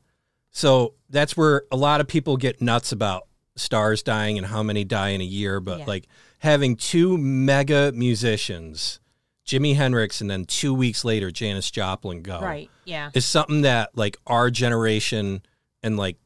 So 0.51 0.93
that's 1.09 1.37
where 1.37 1.63
a 1.71 1.75
lot 1.77 2.01
of 2.01 2.07
people 2.07 2.35
get 2.37 2.61
nuts 2.61 2.91
about 2.91 3.27
stars 3.55 4.01
dying 4.01 4.37
and 4.37 4.47
how 4.47 4.63
many 4.63 4.83
die 4.83 5.09
in 5.09 5.21
a 5.21 5.25
year. 5.25 5.59
But 5.59 5.79
Yeah. 5.79 5.85
like 5.85 6.07
having 6.39 6.75
two 6.75 7.17
mega 7.17 7.91
musicians 7.93 8.99
Jimi 9.45 9.75
Hendrix 9.75 10.19
and 10.21 10.29
then 10.31 10.45
two 10.45 10.73
weeks 10.73 11.03
later 11.05 11.29
Janis 11.29 11.69
Joplin 11.69 12.21
go 12.23 12.39
Right. 12.41 12.69
Yeah. 12.85 13.11
is 13.13 13.25
something 13.25 13.61
that 13.61 13.95
like 13.95 14.17
our 14.25 14.49
generation 14.49 15.41
and 15.83 15.95
like 15.97 16.17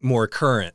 more 0.00 0.26
current 0.26 0.74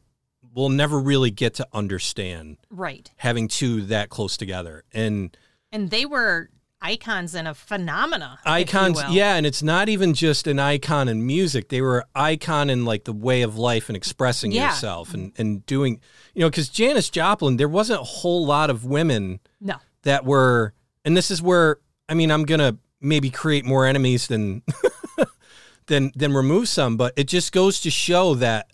will 0.60 0.70
never 0.70 1.00
really 1.00 1.32
get 1.32 1.54
to 1.56 1.68
understand 1.74 2.58
Right. 2.70 3.10
having 3.18 3.48
two 3.48 3.82
that 3.88 4.10
close 4.10 4.38
together 4.38 4.84
and 4.94 5.36
And 5.72 5.90
they 5.90 6.06
were 6.06 6.50
icons 6.82 7.36
and 7.36 7.46
a 7.48 7.54
phenomena. 7.54 8.40
icons 8.46 9.02
yeah 9.10 9.36
and 9.36 9.46
it's 9.46 9.62
not 9.62 9.90
even 9.90 10.14
just 10.14 10.48
an 10.48 10.60
icon 10.60 11.10
in 11.10 11.26
music 11.26 11.68
they 11.70 11.82
were 11.82 12.06
icon 12.16 12.70
in 12.70 12.86
like 12.86 13.04
the 13.04 13.12
way 13.12 13.42
of 13.42 13.58
life 13.58 13.90
and 13.90 13.98
expressing 13.98 14.52
Yeah. 14.54 14.70
yourself 14.70 15.14
and 15.14 15.34
and 15.38 15.66
doing 15.66 16.00
you 16.34 16.40
know 16.42 16.50
because 16.50 16.70
Janis 16.70 17.10
Joplin 17.10 17.58
there 17.58 17.68
wasn't 17.68 18.00
a 18.00 18.04
whole 18.06 18.46
lot 18.46 18.70
of 18.70 18.86
women 18.86 19.40
No. 19.60 19.76
that 20.04 20.24
were 20.26 20.74
and 21.04 21.18
this 21.18 21.30
is 21.32 21.42
where 21.42 21.80
I 22.08 22.14
mean 22.14 22.32
I'm 22.32 22.44
gonna 22.46 22.78
maybe 23.02 23.30
create 23.30 23.66
more 23.66 23.86
enemies 23.86 24.28
than 24.28 24.62
than 25.88 26.12
than 26.16 26.34
remove 26.34 26.68
some, 26.70 26.98
but 26.98 27.14
it 27.18 27.28
just 27.28 27.52
goes 27.52 27.82
to 27.82 27.90
show 27.90 28.36
that 28.36 28.70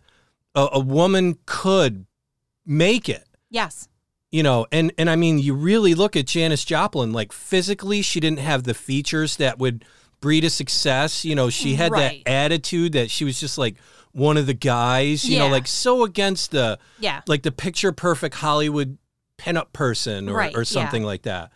a, 0.55 0.67
a 0.73 0.79
woman 0.79 1.37
could 1.45 2.05
make 2.65 3.09
it. 3.09 3.27
Yes. 3.49 3.87
You 4.31 4.43
know, 4.43 4.65
and 4.71 4.91
and 4.97 5.09
I 5.09 5.15
mean, 5.15 5.39
you 5.39 5.53
really 5.53 5.93
look 5.95 6.15
at 6.15 6.25
Janis 6.25 6.65
Joplin. 6.65 7.13
Like 7.13 7.31
physically, 7.31 8.01
she 8.01 8.19
didn't 8.19 8.39
have 8.39 8.63
the 8.63 8.73
features 8.73 9.37
that 9.37 9.59
would 9.59 9.85
breed 10.19 10.43
a 10.43 10.49
success. 10.49 11.23
You 11.23 11.35
know, 11.35 11.49
she 11.49 11.75
had 11.75 11.91
Right. 11.91 12.23
that 12.25 12.29
attitude 12.31 12.93
that 12.93 13.09
she 13.11 13.23
was 13.23 13.39
just 13.39 13.57
like 13.57 13.75
one 14.11 14.35
of 14.37 14.45
the 14.45 14.53
guys. 14.53 15.23
You 15.29 15.39
know, 15.39 15.47
like 15.47 15.67
so 15.67 16.03
against 16.03 16.51
the 16.51 16.79
Yeah. 16.99 17.21
like 17.27 17.43
the 17.43 17.51
picture 17.51 17.91
perfect 17.93 18.35
Hollywood 18.35 18.97
pinup 19.37 19.71
person 19.73 20.27
or, 20.29 20.35
Right, 20.37 20.55
or 20.55 20.59
yeah. 20.61 20.63
something 20.63 21.03
like 21.03 21.21
that. 21.23 21.51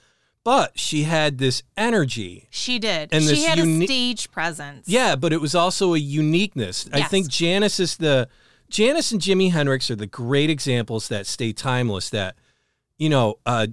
But 0.46 0.80
she 0.80 1.04
had 1.04 1.38
this 1.38 1.64
energy. 1.76 2.48
She 2.50 2.80
did. 2.80 3.10
And 3.12 3.24
she 3.24 3.44
had 3.44 3.58
uni- 3.58 3.84
a 3.84 3.88
stage 3.88 4.32
presence. 4.32 4.88
Yeah, 4.88 5.16
but 5.18 5.34
it 5.34 5.42
was 5.42 5.54
also 5.54 5.94
a 5.94 5.98
uniqueness. 6.00 6.88
I 6.94 7.04
think 7.04 7.28
Janis 7.28 7.80
is 7.80 7.98
the 7.98 8.30
Janis 8.70 9.12
and 9.12 9.22
Jimi 9.22 9.52
Hendrix 9.52 9.90
are 9.90 9.96
the 9.96 10.08
great 10.08 10.50
examples 10.50 11.08
that 11.08 11.26
stay 11.26 11.54
timeless 11.54 12.10
that 12.10 12.36
you 12.98 13.10
know, 13.10 13.40
uh 13.46 13.68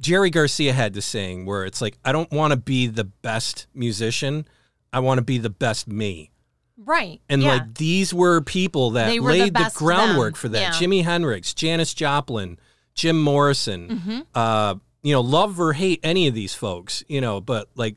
Jerry 0.00 0.30
Garcia 0.30 0.72
had 0.72 0.94
this 0.94 1.06
saying 1.06 1.44
where 1.44 1.64
it's 1.64 1.80
like 1.80 1.98
I 2.04 2.12
don't 2.12 2.30
want 2.30 2.52
to 2.52 2.56
be 2.56 2.86
the 2.86 3.04
best 3.04 3.66
musician, 3.74 4.46
I 4.92 5.00
want 5.00 5.18
to 5.18 5.24
be 5.24 5.38
the 5.38 5.50
best 5.50 5.88
me. 5.88 6.30
Right. 6.76 7.20
And 7.28 7.42
yeah. 7.42 7.54
like 7.54 7.74
these 7.74 8.14
were 8.14 8.40
people 8.40 8.90
that 8.90 9.12
were 9.20 9.32
laid 9.32 9.48
the, 9.48 9.60
best 9.60 9.76
groundwork 9.76 10.36
for 10.36 10.48
that. 10.48 10.60
Yeah. 10.60 10.70
Jimi 10.70 11.02
Hendrix, 11.02 11.52
Janis 11.52 11.92
Joplin, 11.92 12.58
Jim 12.94 13.20
Morrison. 13.20 13.88
Mm-hmm. 13.88 14.20
Uh, 14.34 14.76
you 15.02 15.12
know, 15.12 15.20
love 15.20 15.60
or 15.60 15.72
hate 15.72 16.00
any 16.02 16.26
of 16.26 16.34
these 16.34 16.54
folks, 16.54 17.04
you 17.08 17.20
know, 17.20 17.40
but 17.40 17.68
like 17.74 17.96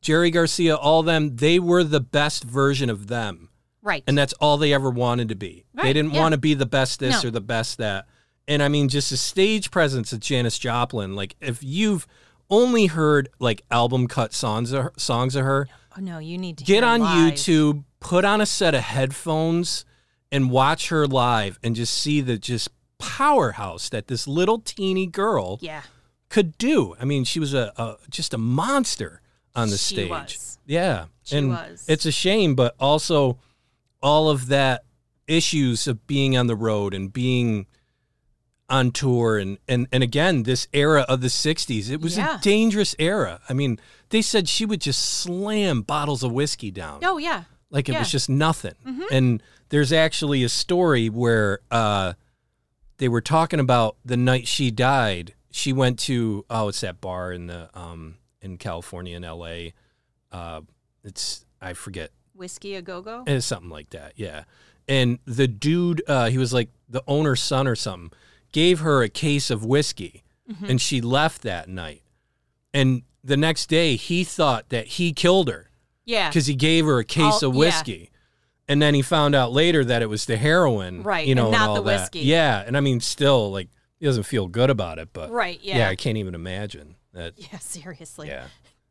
Jerry 0.00 0.30
Garcia, 0.30 0.74
all 0.74 1.02
them, 1.02 1.36
they 1.36 1.58
were 1.58 1.84
the 1.84 2.00
best 2.00 2.44
version 2.44 2.90
of 2.90 3.06
them. 3.08 3.49
Right. 3.82 4.02
And 4.06 4.16
that's 4.18 4.32
all 4.34 4.56
they 4.56 4.72
ever 4.72 4.90
wanted 4.90 5.28
to 5.30 5.34
be. 5.34 5.64
they 5.74 5.92
didn't 5.92 6.12
yeah. 6.14 6.20
want 6.20 6.32
to 6.32 6.38
be 6.38 6.54
the 6.54 6.66
best 6.66 7.00
this 7.00 7.22
No. 7.22 7.28
or 7.28 7.30
the 7.32 7.40
best 7.40 7.78
that. 7.78 8.06
And 8.48 8.62
I 8.62 8.68
mean, 8.68 8.88
just 8.88 9.10
the 9.10 9.16
stage 9.16 9.70
presence 9.70 10.12
of 10.12 10.20
Janis 10.20 10.58
Joplin. 10.58 11.14
Like, 11.14 11.36
if 11.40 11.62
you've 11.62 12.06
only 12.48 12.86
heard 12.86 13.28
like 13.38 13.62
album 13.70 14.08
cut 14.08 14.32
songs 14.34 14.72
of 14.72 14.84
her, 14.84 14.92
songs 14.96 15.36
of 15.36 15.44
her, 15.44 15.68
oh 15.96 16.00
no, 16.00 16.18
you 16.18 16.36
need 16.36 16.58
to 16.58 16.64
get 16.64 16.82
on 16.82 17.00
live. 17.00 17.32
YouTube, 17.34 17.84
put 18.00 18.24
on 18.24 18.40
a 18.40 18.46
set 18.46 18.74
of 18.74 18.80
headphones, 18.82 19.84
and 20.32 20.50
watch 20.50 20.88
her 20.88 21.06
live, 21.06 21.58
and 21.62 21.76
just 21.76 21.94
see 21.94 22.20
the 22.20 22.38
just 22.38 22.70
powerhouse 22.98 23.88
that 23.90 24.08
this 24.08 24.26
little 24.26 24.58
teeny 24.58 25.06
girl 25.06 25.58
Yeah. 25.60 25.82
could 26.28 26.56
do. 26.58 26.96
I 27.00 27.04
mean, 27.04 27.24
she 27.24 27.38
was 27.40 27.54
a, 27.54 27.72
a 27.76 27.96
just 28.08 28.32
a 28.34 28.38
monster 28.38 29.20
on 29.54 29.70
the 29.70 29.76
She 29.76 29.94
stage. 29.94 30.10
was. 30.10 30.58
Yeah, 30.66 31.06
She 31.24 31.36
and 31.36 31.50
was. 31.50 31.84
it's 31.88 32.06
a 32.06 32.12
shame, 32.12 32.54
but 32.54 32.74
also 32.80 33.38
all 34.02 34.28
of 34.30 34.48
that 34.48 34.84
issues 35.26 35.86
of 35.86 36.06
being 36.06 36.36
on 36.36 36.46
the 36.46 36.56
road 36.56 36.92
and 36.94 37.12
being 37.12 37.66
on 38.68 38.90
tour 38.92 39.36
and 39.38 39.58
and 39.68 39.86
and 39.92 40.02
again 40.02 40.44
this 40.44 40.68
era 40.72 41.04
of 41.08 41.20
the 41.20 41.26
60s 41.28 41.90
it 41.90 42.00
was 42.00 42.16
Yeah. 42.16 42.38
a 42.38 42.40
dangerous 42.40 42.94
era 43.00 43.40
i 43.48 43.52
mean 43.52 43.80
they 44.10 44.22
said 44.22 44.48
she 44.48 44.64
would 44.64 44.80
just 44.80 45.00
slam 45.04 45.82
bottles 45.82 46.22
of 46.22 46.30
whiskey 46.32 46.70
down 46.70 47.00
Oh 47.02 47.18
yeah. 47.18 47.44
like 47.70 47.88
it 47.88 47.92
Yeah. 47.92 47.98
was 48.00 48.10
just 48.10 48.28
nothing. 48.28 48.74
Mhm. 48.86 49.02
And 49.10 49.42
there's 49.70 49.92
actually 49.92 50.42
a 50.42 50.48
story 50.48 51.08
where 51.08 51.60
uh, 51.70 52.14
they 52.98 53.08
were 53.08 53.20
talking 53.20 53.60
about 53.60 53.96
the 54.04 54.16
night 54.16 54.48
she 54.48 54.72
died. 54.72 55.34
She 55.52 55.72
went 55.72 55.98
to 56.00 56.44
oh, 56.50 56.66
it's 56.68 56.80
that 56.80 57.00
bar 57.00 57.32
in 57.32 57.46
the 57.46 57.70
um 57.78 58.16
in 58.42 58.56
California 58.58 59.16
in 59.16 59.22
L.A. 59.24 59.74
Uh, 60.32 60.62
it's 61.04 61.44
I 61.60 61.72
forget. 61.74 62.10
Whiskey 62.40 62.74
a 62.74 62.82
go 62.82 63.00
go. 63.02 63.22
It's 63.26 63.46
something 63.46 63.70
like 63.70 63.90
that. 63.90 64.14
Yeah. 64.16 64.44
And 64.88 65.20
the 65.26 65.46
dude, 65.46 66.02
uh, 66.08 66.28
he 66.30 66.38
was 66.38 66.52
like 66.52 66.70
the 66.88 67.04
owner's 67.06 67.40
son 67.40 67.68
or 67.68 67.76
something, 67.76 68.10
gave 68.50 68.80
her 68.80 69.02
a 69.04 69.08
case 69.08 69.50
of 69.50 69.64
whiskey, 69.64 70.24
Mm-hmm. 70.50 70.64
and 70.64 70.80
she 70.80 71.00
left 71.00 71.42
that 71.42 71.68
night. 71.68 72.02
And 72.74 73.02
the 73.22 73.36
next 73.36 73.66
day, 73.68 73.94
he 73.94 74.24
thought 74.24 74.68
that 74.70 74.86
he 74.98 75.12
killed 75.12 75.48
her 75.48 75.70
Yeah. 76.04 76.28
because 76.28 76.46
he 76.46 76.56
gave 76.56 76.86
her 76.86 76.98
a 76.98 77.04
case 77.04 77.42
of 77.42 77.52
yeah. 77.54 77.58
whiskey. 77.60 78.10
And 78.66 78.82
then 78.82 78.94
he 78.94 79.02
found 79.02 79.36
out 79.36 79.52
later 79.52 79.84
that 79.84 80.02
it 80.02 80.06
was 80.06 80.24
the 80.24 80.36
heroin, 80.36 81.04
Right, 81.04 81.26
You 81.26 81.36
know, 81.36 81.44
and 81.46 81.52
not 81.52 81.68
all 81.68 81.74
the 81.76 81.82
that. 81.82 82.00
whiskey. 82.00 82.20
Yeah, 82.20 82.64
and 82.66 82.76
I 82.76 82.80
mean, 82.80 82.98
still, 83.00 83.52
like, 83.52 83.68
he 84.00 84.06
doesn't 84.06 84.24
feel 84.24 84.48
good 84.48 84.70
about 84.70 84.98
it, 84.98 85.10
but 85.12 85.30
Right. 85.30 85.60
Yeah. 85.62 85.78
Yeah. 85.78 85.88
I 85.88 85.94
can't 85.94 86.16
even 86.18 86.34
imagine 86.34 86.96
that. 87.12 87.34
Yeah, 87.36 87.58
seriously. 87.60 88.26
Yeah, 88.28 88.46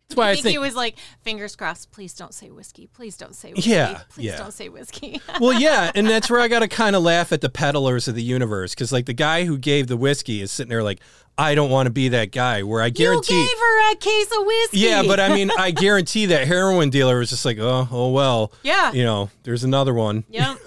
that's 0.09 0.17
why 0.17 0.27
I 0.27 0.31
I 0.31 0.33
think, 0.33 0.43
think. 0.45 0.51
he 0.53 0.57
was 0.57 0.75
like, 0.75 0.95
fingers 1.21 1.55
crossed, 1.55 1.91
please 1.91 2.13
don't 2.15 2.33
say 2.33 2.49
whiskey. 2.49 2.87
Please 2.87 3.15
don't 3.15 3.35
say 3.35 3.53
whiskey. 3.53 3.69
Yeah, 3.69 4.01
Please 4.09 4.25
yeah. 4.25 4.37
don't 4.37 4.51
say 4.53 4.67
whiskey. 4.67 5.21
well, 5.39 5.53
yeah, 5.53 5.91
and 5.93 6.07
that's 6.07 6.29
where 6.31 6.39
I 6.39 6.47
got 6.47 6.59
to 6.59 6.67
kind 6.67 6.95
of 6.95 7.03
laugh 7.03 7.31
at 7.31 7.41
the 7.41 7.49
peddlers 7.49 8.07
of 8.07 8.15
the 8.15 8.23
universe 8.23 8.73
because, 8.73 8.91
like, 8.91 9.05
the 9.05 9.13
guy 9.13 9.45
who 9.45 9.57
gave 9.57 9.87
the 9.87 9.97
whiskey 9.97 10.41
is 10.41 10.51
sitting 10.51 10.69
there 10.69 10.81
like, 10.83 10.99
I 11.37 11.53
don't 11.55 11.69
want 11.69 11.85
to 11.85 11.91
be 11.91 12.09
that 12.09 12.31
guy. 12.31 12.63
Where 12.63 12.81
I 12.81 12.89
guarantee, 12.89 13.33
you 13.39 13.47
gave 13.47 13.57
her 13.57 13.91
a 13.91 13.95
case 13.95 14.31
of 14.37 14.45
whiskey. 14.45 14.79
yeah, 14.79 15.03
but 15.03 15.19
I 15.19 15.29
mean, 15.33 15.51
I 15.57 15.71
guarantee 15.71 16.25
that 16.27 16.47
heroin 16.47 16.89
dealer 16.89 17.19
was 17.19 17.29
just 17.29 17.45
like, 17.45 17.59
oh, 17.59 17.87
oh 17.91 18.09
well, 18.09 18.51
Yeah. 18.63 18.91
you 18.91 19.03
know, 19.03 19.29
there's 19.43 19.63
another 19.63 19.93
one. 19.93 20.23
Yep. 20.29 20.57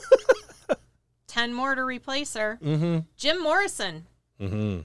Ten 1.26 1.52
more 1.54 1.74
to 1.74 1.82
replace 1.82 2.34
her. 2.34 2.58
Mm-hmm. 2.62 2.98
Jim 3.16 3.42
Morrison. 3.42 4.06
Mm-hmm. 4.40 4.80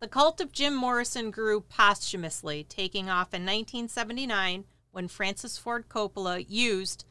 The 0.00 0.08
cult 0.08 0.40
of 0.40 0.52
Jim 0.52 0.76
Morrison 0.76 1.32
grew 1.32 1.60
posthumously, 1.60 2.62
taking 2.62 3.10
off 3.10 3.34
in 3.34 3.42
1979 3.42 4.64
when 4.92 5.08
Francis 5.08 5.58
Ford 5.58 5.88
Coppola 5.88 6.44
used 6.48 7.04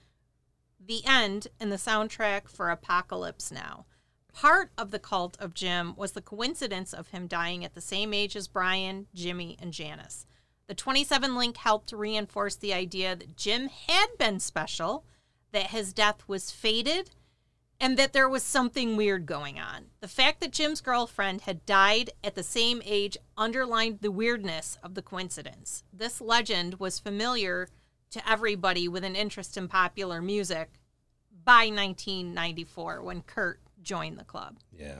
the 0.79 1.05
end 1.05 1.47
in 1.59 1.69
the 1.69 1.75
soundtrack 1.75 2.47
for 2.47 2.69
Apocalypse 2.69 3.51
Now. 3.51 3.85
Part 4.31 4.71
of 4.77 4.91
the 4.91 4.99
cult 4.99 5.35
of 5.37 5.53
Jim 5.53 5.95
was 5.97 6.13
the 6.13 6.21
coincidence 6.21 6.93
of 6.93 7.09
him 7.09 7.27
dying 7.27 7.65
at 7.65 7.73
the 7.73 7.81
same 7.81 8.13
age 8.13 8.37
as 8.37 8.47
Brian, 8.47 9.07
Jimi, 9.13 9.57
and 9.61 9.73
Janis. 9.73 10.25
The 10.67 10.75
27 10.75 11.35
link 11.35 11.57
helped 11.57 11.91
reinforce 11.91 12.55
the 12.55 12.73
idea 12.73 13.17
that 13.17 13.35
Jim 13.35 13.67
had 13.67 14.07
been 14.17 14.39
special, 14.39 15.03
that 15.51 15.71
his 15.71 15.91
death 15.91 16.23
was 16.27 16.51
fated, 16.51 17.09
and 17.79 17.97
that 17.97 18.13
there 18.13 18.29
was 18.29 18.43
something 18.43 18.97
weird 18.97 19.25
going 19.25 19.59
on. 19.59 19.85
The 19.99 20.07
fact 20.07 20.39
that 20.41 20.51
Jim's 20.51 20.81
girlfriend 20.81 21.41
had 21.41 21.65
died 21.65 22.09
at 22.23 22.35
the 22.35 22.43
same 22.43 22.81
age 22.83 23.17
underlined 23.37 23.99
the 24.01 24.11
weirdness 24.11 24.77
of 24.81 24.95
the 24.95 25.01
coincidence. 25.01 25.83
This 25.93 26.19
legend 26.19 26.79
was 26.79 26.99
familiar 26.99 27.69
to 28.11 28.29
everybody 28.29 28.87
with 28.87 29.03
an 29.03 29.15
interest 29.15 29.57
in 29.57 29.67
popular 29.67 30.21
music 30.21 30.79
by 31.43 31.67
1994 31.67 33.03
when 33.03 33.21
Kurt 33.21 33.59
joined 33.81 34.17
the 34.17 34.23
club. 34.23 34.57
Yeah. 34.71 34.99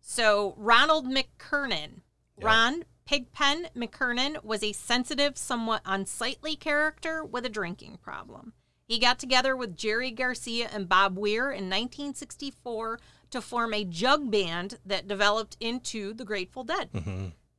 So, 0.00 0.54
Ronald 0.56 1.06
McKernan. 1.06 2.00
Yeah. 2.38 2.46
Ron 2.46 2.84
Pigpen 3.04 3.68
McKernan 3.76 4.42
was 4.44 4.62
a 4.62 4.72
sensitive, 4.72 5.36
somewhat 5.36 5.82
unsightly 5.84 6.56
character 6.56 7.24
with 7.24 7.44
a 7.44 7.50
drinking 7.50 7.98
problem. 8.02 8.52
He 8.88 8.98
got 8.98 9.18
together 9.18 9.54
with 9.54 9.76
Jerry 9.76 10.10
Garcia 10.10 10.70
and 10.72 10.88
Bob 10.88 11.18
Weir 11.18 11.50
in 11.50 11.64
1964 11.64 12.98
to 13.30 13.40
form 13.42 13.74
a 13.74 13.84
jug 13.84 14.30
band 14.30 14.78
that 14.86 15.06
developed 15.06 15.58
into 15.60 16.14
the 16.14 16.24
Grateful 16.24 16.64
Dead. 16.64 16.88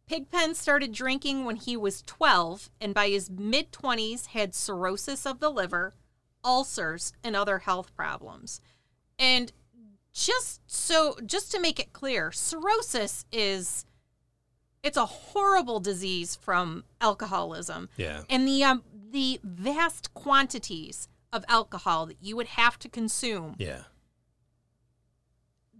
Pigpen 0.07 0.55
started 0.55 0.91
drinking 0.91 1.45
when 1.45 1.55
he 1.55 1.77
was 1.77 2.01
12 2.01 2.71
and 2.81 2.95
by 2.95 3.09
his 3.09 3.29
mid 3.29 3.71
20s 3.71 4.27
had 4.27 4.55
cirrhosis 4.55 5.27
of 5.27 5.39
the 5.39 5.51
liver, 5.51 5.93
ulcers, 6.43 7.13
and 7.23 7.35
other 7.35 7.59
health 7.59 7.95
problems. 7.95 8.59
And 9.19 9.51
just 10.11 10.61
so 10.65 11.15
just 11.23 11.51
to 11.51 11.59
make 11.61 11.79
it 11.79 11.93
clear, 11.93 12.31
cirrhosis 12.31 13.25
is 13.31 13.85
it's 14.81 14.97
a 14.97 15.05
horrible 15.05 15.79
disease 15.79 16.35
from 16.35 16.85
alcoholism. 16.99 17.89
Yeah. 17.95 18.23
And 18.31 18.47
the 18.47 18.63
um, 18.63 18.83
the 19.11 19.39
vast 19.43 20.13
quantities 20.15 21.07
of 21.31 21.45
alcohol 21.47 22.05
that 22.07 22.17
you 22.21 22.35
would 22.35 22.47
have 22.47 22.77
to 22.79 22.89
consume 22.89 23.55
Yeah. 23.57 23.83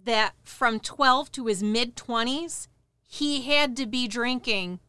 that 0.04 0.34
from 0.44 0.80
12 0.80 1.32
to 1.34 1.46
his 1.48 1.62
mid 1.64 1.96
20s 1.96 2.68
he 3.06 3.42
had 3.44 3.76
to 3.78 3.86
be 3.88 4.08
drinking 4.08 4.80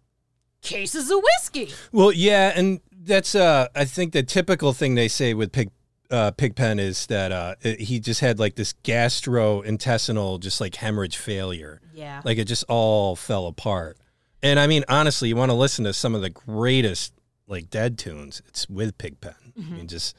cases 0.62 1.10
of 1.10 1.20
whiskey. 1.22 1.72
Well, 1.90 2.12
yeah, 2.12 2.52
and 2.54 2.80
that's 2.92 3.34
uh 3.34 3.68
I 3.74 3.86
think 3.86 4.12
the 4.12 4.22
typical 4.22 4.72
thing 4.74 4.94
they 4.94 5.08
say 5.08 5.32
with 5.32 5.52
Pig 5.52 5.70
uh, 6.10 6.32
Pigpen 6.32 6.78
is 6.80 7.06
that 7.06 7.30
uh, 7.32 7.54
it- 7.62 7.80
he 7.82 8.00
just 8.00 8.20
had 8.20 8.38
like 8.40 8.56
this 8.56 8.74
gastrointestinal, 8.82 10.40
just 10.40 10.60
like 10.60 10.74
hemorrhage 10.74 11.16
failure. 11.16 11.80
Yeah. 11.94 12.20
Like 12.24 12.36
it 12.36 12.46
just 12.46 12.64
all 12.68 13.14
fell 13.14 13.46
apart. 13.46 13.96
And 14.42 14.58
I 14.58 14.66
mean, 14.66 14.84
honestly, 14.88 15.28
you 15.28 15.36
want 15.36 15.50
to 15.50 15.54
listen 15.56 15.84
to 15.84 15.92
some 15.92 16.14
of 16.16 16.20
the 16.20 16.28
greatest 16.30 17.14
like 17.46 17.70
dead 17.70 17.96
tunes. 17.96 18.42
It's 18.48 18.68
with 18.68 18.98
Pigpen. 18.98 19.34
I 19.56 19.60
mean, 19.70 19.86
just 19.86 20.16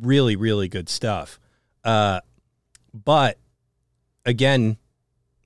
really, 0.00 0.36
really 0.36 0.68
good 0.68 0.88
stuff. 0.88 1.38
Uh, 1.84 2.20
but 2.92 3.38
again, 4.24 4.78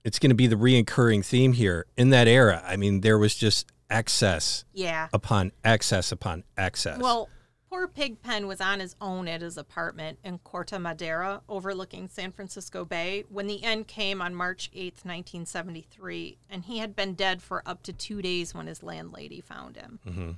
it's 0.04 0.18
going 0.18 0.30
to 0.30 0.36
be 0.36 0.46
the 0.46 0.56
reoccurring 0.56 1.24
theme 1.24 1.52
here 1.52 1.86
in 1.96 2.10
that 2.10 2.28
era. 2.28 2.62
I 2.66 2.76
mean, 2.76 3.00
there 3.00 3.18
was 3.18 3.34
just 3.34 3.66
excess 3.90 4.64
yeah. 4.72 5.08
upon 5.12 5.52
excess 5.64 6.12
upon 6.12 6.44
excess. 6.56 6.98
Well, 6.98 7.28
poor 7.68 7.88
Pigpen 7.88 8.46
was 8.46 8.60
on 8.60 8.80
his 8.80 8.96
own 9.00 9.28
at 9.28 9.42
his 9.42 9.56
apartment 9.56 10.18
in 10.24 10.38
Corte 10.38 10.78
Madera, 10.78 11.42
overlooking 11.48 12.08
San 12.08 12.32
Francisco 12.32 12.84
Bay, 12.84 13.24
when 13.28 13.46
the 13.46 13.62
end 13.64 13.86
came 13.86 14.22
on 14.22 14.34
March 14.34 14.70
8th, 14.72 15.04
1973, 15.04 16.38
and 16.48 16.64
he 16.64 16.78
had 16.78 16.94
been 16.94 17.14
dead 17.14 17.42
for 17.42 17.62
up 17.66 17.82
to 17.82 17.92
two 17.92 18.22
days 18.22 18.54
when 18.54 18.66
his 18.66 18.82
landlady 18.82 19.40
found 19.40 19.76
him. 19.76 19.98
Mhm. 20.06 20.36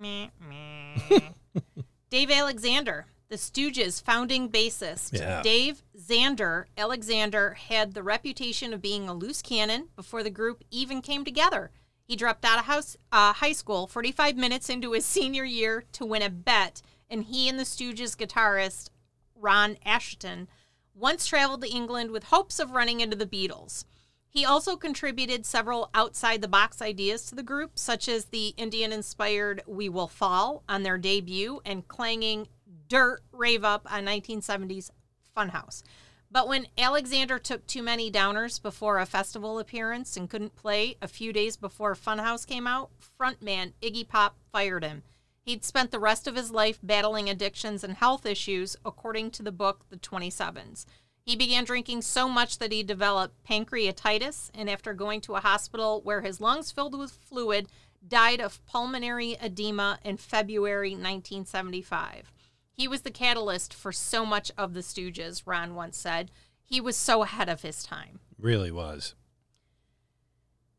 Meh, 0.00 0.28
meh. 0.40 1.20
Dave 2.12 2.30
Alexander, 2.30 3.06
the 3.30 3.36
Stooges' 3.36 4.02
founding 4.02 4.50
bassist. 4.50 5.18
Yeah. 5.18 5.40
Dave 5.40 5.82
Xander 5.98 6.66
Alexander 6.76 7.54
had 7.54 7.94
the 7.94 8.02
reputation 8.02 8.74
of 8.74 8.82
being 8.82 9.08
a 9.08 9.14
loose 9.14 9.40
cannon 9.40 9.88
before 9.96 10.22
the 10.22 10.28
group 10.28 10.62
even 10.70 11.00
came 11.00 11.24
together. 11.24 11.70
He 12.04 12.14
dropped 12.14 12.44
out 12.44 12.58
of 12.58 12.66
house, 12.66 12.98
uh, 13.12 13.32
high 13.32 13.52
school 13.52 13.86
45 13.86 14.36
minutes 14.36 14.68
into 14.68 14.92
his 14.92 15.06
senior 15.06 15.44
year 15.44 15.84
to 15.92 16.04
win 16.04 16.20
a 16.20 16.28
bet, 16.28 16.82
and 17.08 17.24
he 17.24 17.48
and 17.48 17.58
the 17.58 17.64
Stooges 17.64 18.14
guitarist 18.14 18.90
Ron 19.34 19.78
Asheton 19.86 20.48
once 20.94 21.24
traveled 21.24 21.62
to 21.62 21.74
England 21.74 22.10
with 22.10 22.24
hopes 22.24 22.58
of 22.58 22.72
running 22.72 23.00
into 23.00 23.16
the 23.16 23.24
Beatles. 23.24 23.86
He 24.32 24.46
also 24.46 24.76
contributed 24.76 25.44
several 25.44 25.90
outside 25.92 26.40
the 26.40 26.48
box 26.48 26.80
ideas 26.80 27.26
to 27.26 27.34
the 27.34 27.42
group, 27.42 27.72
such 27.74 28.08
as 28.08 28.24
the 28.24 28.54
Indian 28.56 28.90
inspired 28.90 29.62
We 29.66 29.90
Will 29.90 30.08
Fall 30.08 30.62
on 30.66 30.82
their 30.82 30.96
debut 30.96 31.60
and 31.66 31.86
clanging 31.86 32.48
Dirt 32.88 33.20
Rave 33.30 33.62
Up 33.62 33.86
on 33.92 34.06
1970's 34.06 34.90
Funhouse. 35.36 35.82
But 36.30 36.48
when 36.48 36.68
Alexander 36.78 37.38
took 37.38 37.66
too 37.66 37.82
many 37.82 38.10
downers 38.10 38.60
before 38.60 38.98
a 38.98 39.04
festival 39.04 39.58
appearance 39.58 40.16
and 40.16 40.30
couldn't 40.30 40.56
play 40.56 40.96
a 41.02 41.08
few 41.08 41.34
days 41.34 41.58
before 41.58 41.94
Funhouse 41.94 42.46
came 42.46 42.66
out, 42.66 42.88
frontman 43.20 43.74
Iggy 43.82 44.08
Pop 44.08 44.38
fired 44.50 44.82
him. 44.82 45.02
He'd 45.42 45.62
spent 45.62 45.90
the 45.90 45.98
rest 45.98 46.26
of 46.26 46.36
his 46.36 46.50
life 46.50 46.78
battling 46.82 47.28
addictions 47.28 47.84
and 47.84 47.96
health 47.96 48.24
issues, 48.24 48.76
according 48.82 49.32
to 49.32 49.42
the 49.42 49.52
book 49.52 49.84
The 49.90 49.98
27s. 49.98 50.86
He 51.24 51.36
began 51.36 51.64
drinking 51.64 52.02
so 52.02 52.28
much 52.28 52.58
that 52.58 52.72
he 52.72 52.82
developed 52.82 53.44
pancreatitis, 53.48 54.50
and 54.54 54.68
after 54.68 54.92
going 54.92 55.20
to 55.22 55.36
a 55.36 55.40
hospital 55.40 56.00
where 56.02 56.22
his 56.22 56.40
lungs 56.40 56.72
filled 56.72 56.98
with 56.98 57.12
fluid, 57.12 57.68
died 58.06 58.40
of 58.40 58.64
pulmonary 58.66 59.36
edema 59.40 59.98
in 60.04 60.16
February 60.16 60.90
1975. 60.90 62.32
He 62.72 62.88
was 62.88 63.02
the 63.02 63.10
catalyst 63.12 63.72
for 63.72 63.92
so 63.92 64.26
much 64.26 64.50
of 64.58 64.74
the 64.74 64.80
Stooges, 64.80 65.42
Ron 65.46 65.76
once 65.76 65.96
said. 65.96 66.32
He 66.64 66.80
was 66.80 66.96
so 66.96 67.22
ahead 67.22 67.48
of 67.48 67.62
his 67.62 67.84
time. 67.84 68.18
really 68.38 68.72
was. 68.72 69.14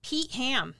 Pete 0.02 0.32
Ham. 0.32 0.76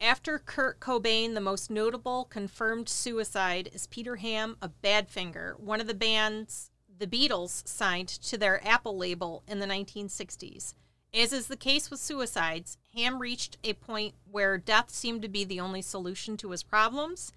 After 0.00 0.38
Kurt 0.38 0.78
Cobain, 0.78 1.34
the 1.34 1.40
most 1.40 1.70
notable 1.70 2.24
confirmed 2.24 2.88
suicide 2.88 3.68
is 3.72 3.88
Peter 3.88 4.16
Ham 4.16 4.56
of 4.62 4.80
Badfinger, 4.80 5.58
one 5.58 5.80
of 5.80 5.88
the 5.88 5.94
bands 5.94 6.69
the 7.00 7.06
Beatles 7.06 7.66
signed 7.66 8.08
to 8.08 8.36
their 8.36 8.64
Apple 8.66 8.96
label 8.96 9.42
in 9.48 9.58
the 9.58 9.66
1960s. 9.66 10.74
As 11.12 11.32
is 11.32 11.48
the 11.48 11.56
case 11.56 11.90
with 11.90 11.98
suicides, 11.98 12.76
Ham 12.94 13.18
reached 13.18 13.56
a 13.64 13.72
point 13.72 14.14
where 14.30 14.58
death 14.58 14.90
seemed 14.90 15.22
to 15.22 15.28
be 15.28 15.42
the 15.42 15.58
only 15.58 15.80
solution 15.80 16.36
to 16.36 16.50
his 16.50 16.62
problems. 16.62 17.32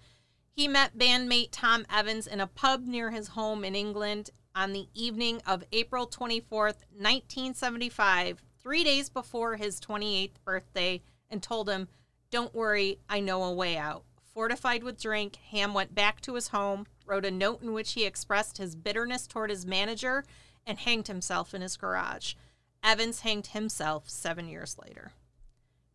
He 0.52 0.68
met 0.68 0.98
bandmate 0.98 1.48
Tom 1.50 1.86
Evans 1.90 2.26
in 2.26 2.40
a 2.40 2.46
pub 2.46 2.84
near 2.84 3.10
his 3.10 3.28
home 3.28 3.64
in 3.64 3.74
England 3.74 4.30
on 4.54 4.74
the 4.74 4.86
evening 4.94 5.40
of 5.46 5.64
April 5.72 6.06
24th, 6.06 6.84
1975, 6.92 8.44
three 8.62 8.84
days 8.84 9.08
before 9.08 9.56
his 9.56 9.80
28th 9.80 10.34
birthday, 10.44 11.02
and 11.30 11.42
told 11.42 11.70
him, 11.70 11.88
Don't 12.30 12.54
worry, 12.54 12.98
I 13.08 13.20
know 13.20 13.42
a 13.42 13.52
way 13.52 13.78
out. 13.78 14.04
Fortified 14.22 14.84
with 14.84 15.00
drink, 15.00 15.36
Ham 15.50 15.72
went 15.72 15.94
back 15.94 16.20
to 16.20 16.34
his 16.34 16.48
home, 16.48 16.86
wrote 17.06 17.24
a 17.24 17.30
note 17.30 17.62
in 17.62 17.72
which 17.72 17.92
he 17.92 18.04
expressed 18.04 18.58
his 18.58 18.74
bitterness 18.74 19.26
toward 19.26 19.50
his 19.50 19.66
manager, 19.66 20.24
and 20.66 20.78
hanged 20.78 21.08
himself 21.08 21.54
in 21.54 21.62
his 21.62 21.76
garage. 21.76 22.34
Evans 22.82 23.20
hanged 23.20 23.48
himself 23.48 24.08
seven 24.08 24.48
years 24.48 24.76
later. 24.78 25.12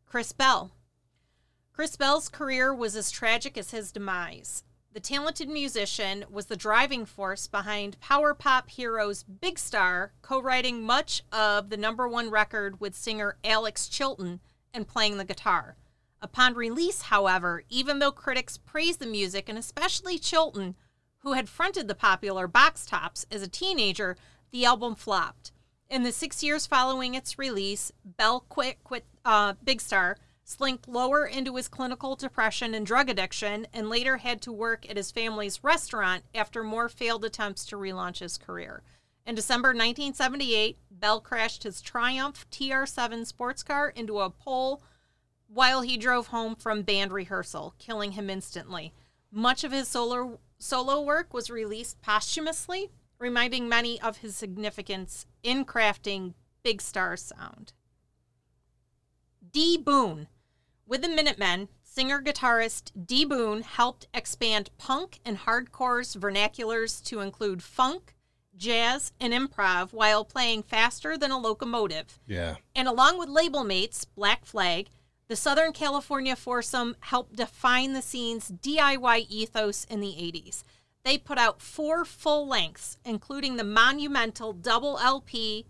Chris 0.06 0.32
Bell. 0.32 0.72
Chris 1.72 1.96
Bell's 1.96 2.30
career 2.30 2.74
was 2.74 2.96
as 2.96 3.12
tragic 3.12 3.58
as 3.58 3.72
his 3.72 3.92
demise. 3.92 4.64
The 4.92 5.00
talented 5.00 5.48
musician 5.48 6.26
was 6.32 6.48
the 6.48 6.56
driving 6.56 7.06
force 7.06 7.48
behind 7.48 8.00
power 8.00 8.34
pop 8.34 8.72
heroes 8.72 9.22
Big 9.22 9.60
Star, 9.60 10.14
co 10.24 10.42
writing 10.42 10.82
much 10.84 11.24
of 11.32 11.70
the 11.70 11.78
number 11.78 12.08
one 12.08 12.32
record 12.32 12.80
with 12.80 12.96
singer 12.96 13.38
Alex 13.44 13.88
Chilton 13.88 14.40
and 14.74 14.88
playing 14.88 15.18
the 15.18 15.26
guitar. 15.26 15.78
Upon 16.22 16.56
release, 16.56 17.04
however, 17.04 17.64
even 17.70 18.00
though 18.00 18.12
critics 18.12 18.58
praised 18.58 19.00
the 19.00 19.06
music, 19.06 19.48
and 19.48 19.58
especially 19.58 20.18
Chilton, 20.18 20.76
who 21.20 21.34
had 21.34 21.50
fronted 21.50 21.88
the 21.88 21.96
popular 21.96 22.48
Box 22.48 22.86
Tops 22.86 23.26
as 23.32 23.42
a 23.42 23.48
teenager, 23.48 24.16
the 24.52 24.66
album 24.66 24.96
flopped. 24.96 25.52
In 25.90 26.04
the 26.04 26.12
six 26.12 26.44
years 26.44 26.68
following 26.68 27.16
its 27.16 27.40
release, 27.40 27.92
Bell 28.06 28.46
quit, 28.48 28.84
quit 28.84 29.06
uh, 29.26 29.54
Big 29.64 29.82
Star, 29.82 30.18
slinked 30.44 30.88
lower 30.88 31.26
into 31.26 31.56
his 31.56 31.68
clinical 31.68 32.16
depression 32.16 32.74
and 32.74 32.86
drug 32.86 33.10
addiction, 33.10 33.68
and 33.74 33.90
later 33.90 34.18
had 34.18 34.42
to 34.42 34.52
work 34.52 34.90
at 34.90 34.98
his 34.98 35.12
family's 35.12 35.64
restaurant 35.64 36.24
after 36.34 36.64
more 36.64 36.90
failed 36.90 37.26
attempts 37.26 37.66
to 37.66 37.76
relaunch 37.76 38.20
his 38.20 38.38
career. 38.38 38.84
In 39.26 39.36
December 39.36 39.70
1978, 39.70 40.78
Bell 40.90 41.22
crashed 41.22 41.64
his 41.64 41.82
Triumph 41.82 42.48
TR7 42.50 43.28
sports 43.28 43.62
car 43.62 43.90
into 43.90 44.20
a 44.20 44.30
pole 44.30 44.82
while 45.48 45.82
he 45.82 45.98
drove 45.98 46.28
home 46.28 46.56
from 46.56 46.82
band 46.82 47.12
rehearsal, 47.12 47.76
killing 47.78 48.14
him 48.14 48.30
instantly. 48.30 48.94
Much 49.32 49.64
of 49.64 49.72
his 49.72 49.88
solo, 49.88 50.40
solo 50.60 51.02
work 51.02 51.34
was 51.34 51.50
released 51.50 52.02
posthumously, 52.02 52.92
reminding 53.18 53.68
many 53.68 54.00
of 54.02 54.18
his 54.18 54.36
significance 54.36 55.26
in 55.42 55.66
crafting 55.66 56.34
Big 56.64 56.82
Star 56.82 57.18
sound. 57.18 57.74
D. 59.52 59.78
Boon. 59.78 60.28
With 60.86 61.02
the 61.02 61.10
Minutemen, 61.10 61.70
singer 61.84 62.22
guitarist 62.22 62.92
D. 63.06 63.26
Boon 63.26 63.62
helped 63.64 64.08
expand 64.14 64.70
punk 64.78 65.20
and 65.26 65.40
hardcore's 65.40 66.16
vernaculars 66.16 67.04
to 67.06 67.22
include 67.22 67.64
funk, 67.64 68.16
jazz, 68.56 69.12
and 69.20 69.34
improv 69.34 69.94
while 69.94 70.26
playing 70.26 70.64
faster 70.64 71.18
than 71.18 71.32
a 71.32 71.38
locomotive. 71.38 72.20
Yeah. 72.28 72.56
And 72.76 72.88
along 72.88 73.18
with 73.18 73.30
label 73.30 73.64
mates, 73.64 74.06
Black 74.06 74.46
Flag, 74.46 74.90
the 75.30 75.36
Southern 75.36 75.72
California 75.72 76.36
foursome 76.36 76.96
helped 77.02 77.36
define 77.36 77.94
the 77.94 78.02
scene's 78.02 78.50
DIY 78.50 79.28
ethos 79.30 79.86
in 79.86 80.00
the 80.00 80.08
80s. 80.08 80.64
They 81.06 81.20
put 81.20 81.38
out 81.38 81.62
four 81.62 82.04
full 82.04 82.48
lengths, 82.48 82.98
including 83.06 83.56
the 83.56 83.64
monumental 83.64 84.54
double 84.54 84.98
LP 84.98 85.68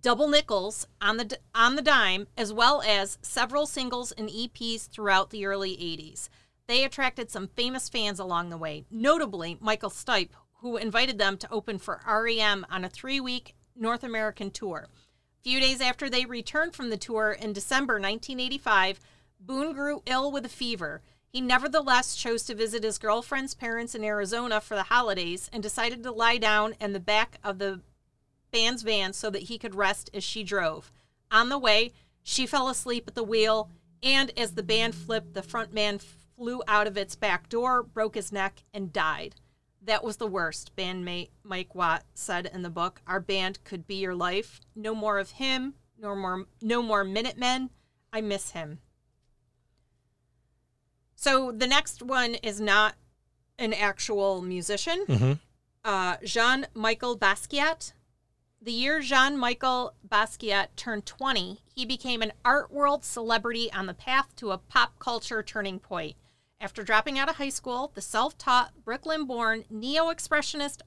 Double 0.00 0.28
Nickels 0.28 0.86
on 1.02 1.16
the 1.18 1.38
on 1.54 1.76
the 1.76 1.82
dime, 1.82 2.28
as 2.36 2.52
well 2.52 2.82
as 2.82 3.18
several 3.20 3.66
singles 3.66 4.12
and 4.12 4.28
EPs 4.30 4.88
throughout 4.88 5.30
the 5.30 5.44
early 5.44 5.76
80s. 5.76 6.28
They 6.66 6.84
attracted 6.84 7.30
some 7.30 7.48
famous 7.48 7.88
fans 7.88 8.18
along 8.18 8.48
the 8.48 8.56
way, 8.56 8.84
notably 8.90 9.58
Michael 9.60 9.90
Stipe, 9.90 10.30
who 10.60 10.76
invited 10.76 11.18
them 11.18 11.36
to 11.38 11.52
open 11.52 11.78
for 11.78 12.00
REM 12.06 12.64
on 12.70 12.84
a 12.84 12.88
three-week 12.88 13.54
North 13.76 14.04
American 14.04 14.50
tour. 14.50 14.88
Few 15.42 15.60
days 15.60 15.80
after 15.80 16.10
they 16.10 16.24
returned 16.24 16.74
from 16.74 16.90
the 16.90 16.96
tour 16.96 17.30
in 17.30 17.52
December 17.52 17.94
1985, 17.94 19.00
Boon 19.40 19.72
grew 19.72 20.02
ill 20.04 20.32
with 20.32 20.44
a 20.44 20.48
fever. 20.48 21.00
He 21.28 21.40
nevertheless 21.40 22.16
chose 22.16 22.42
to 22.44 22.54
visit 22.54 22.82
his 22.82 22.98
girlfriend's 22.98 23.54
parents 23.54 23.94
in 23.94 24.02
Arizona 24.02 24.60
for 24.60 24.74
the 24.74 24.84
holidays 24.84 25.48
and 25.52 25.62
decided 25.62 26.02
to 26.02 26.10
lie 26.10 26.38
down 26.38 26.74
in 26.80 26.92
the 26.92 27.00
back 27.00 27.38
of 27.44 27.58
the 27.58 27.80
band's 28.50 28.82
van 28.82 29.12
so 29.12 29.30
that 29.30 29.42
he 29.42 29.58
could 29.58 29.74
rest 29.74 30.10
as 30.12 30.24
she 30.24 30.42
drove. 30.42 30.90
On 31.30 31.50
the 31.50 31.58
way, 31.58 31.92
she 32.22 32.46
fell 32.46 32.68
asleep 32.68 33.04
at 33.06 33.14
the 33.14 33.22
wheel, 33.22 33.70
and 34.02 34.32
as 34.36 34.54
the 34.54 34.62
band 34.62 34.94
flipped, 34.94 35.34
the 35.34 35.42
front 35.42 35.72
man 35.72 35.98
flew 35.98 36.62
out 36.66 36.86
of 36.86 36.96
its 36.96 37.14
back 37.14 37.48
door, 37.48 37.82
broke 37.82 38.14
his 38.14 38.32
neck, 38.32 38.64
and 38.72 38.92
died. 38.92 39.34
That 39.88 40.04
was 40.04 40.18
the 40.18 40.26
worst, 40.26 40.76
bandmate 40.76 41.30
Mike 41.42 41.74
Watt 41.74 42.04
said 42.12 42.50
in 42.52 42.60
the 42.60 42.68
book. 42.68 43.00
Our 43.06 43.20
band 43.20 43.64
could 43.64 43.86
be 43.86 43.94
your 43.94 44.14
life. 44.14 44.60
No 44.76 44.94
more 44.94 45.18
of 45.18 45.30
him, 45.30 45.76
no 45.98 46.14
more 46.14 46.44
no 46.60 46.82
more 46.82 47.04
Minutemen. 47.04 47.70
I 48.12 48.20
miss 48.20 48.50
him. 48.50 48.80
So 51.14 51.52
the 51.52 51.66
next 51.66 52.02
one 52.02 52.34
is 52.34 52.60
not 52.60 52.96
an 53.58 53.72
actual 53.72 54.42
musician. 54.42 55.06
Mm-hmm. 55.08 55.32
Uh, 55.82 56.16
Jean 56.22 56.66
Michael 56.74 57.16
Basquiat. 57.16 57.94
The 58.60 58.72
year 58.72 59.00
Jean 59.00 59.38
Michael 59.38 59.94
Basquiat 60.06 60.66
turned 60.76 61.06
20, 61.06 61.60
he 61.74 61.86
became 61.86 62.20
an 62.20 62.32
art 62.44 62.70
world 62.70 63.06
celebrity 63.06 63.72
on 63.72 63.86
the 63.86 63.94
path 63.94 64.36
to 64.36 64.50
a 64.50 64.58
pop 64.58 64.98
culture 64.98 65.42
turning 65.42 65.78
point. 65.78 66.14
After 66.60 66.82
dropping 66.82 67.18
out 67.18 67.28
of 67.28 67.36
high 67.36 67.48
school, 67.50 67.92
the 67.94 68.00
self 68.02 68.36
taught 68.36 68.84
Brooklyn 68.84 69.26
born 69.26 69.64
neo 69.70 70.06
expressionist 70.06 70.80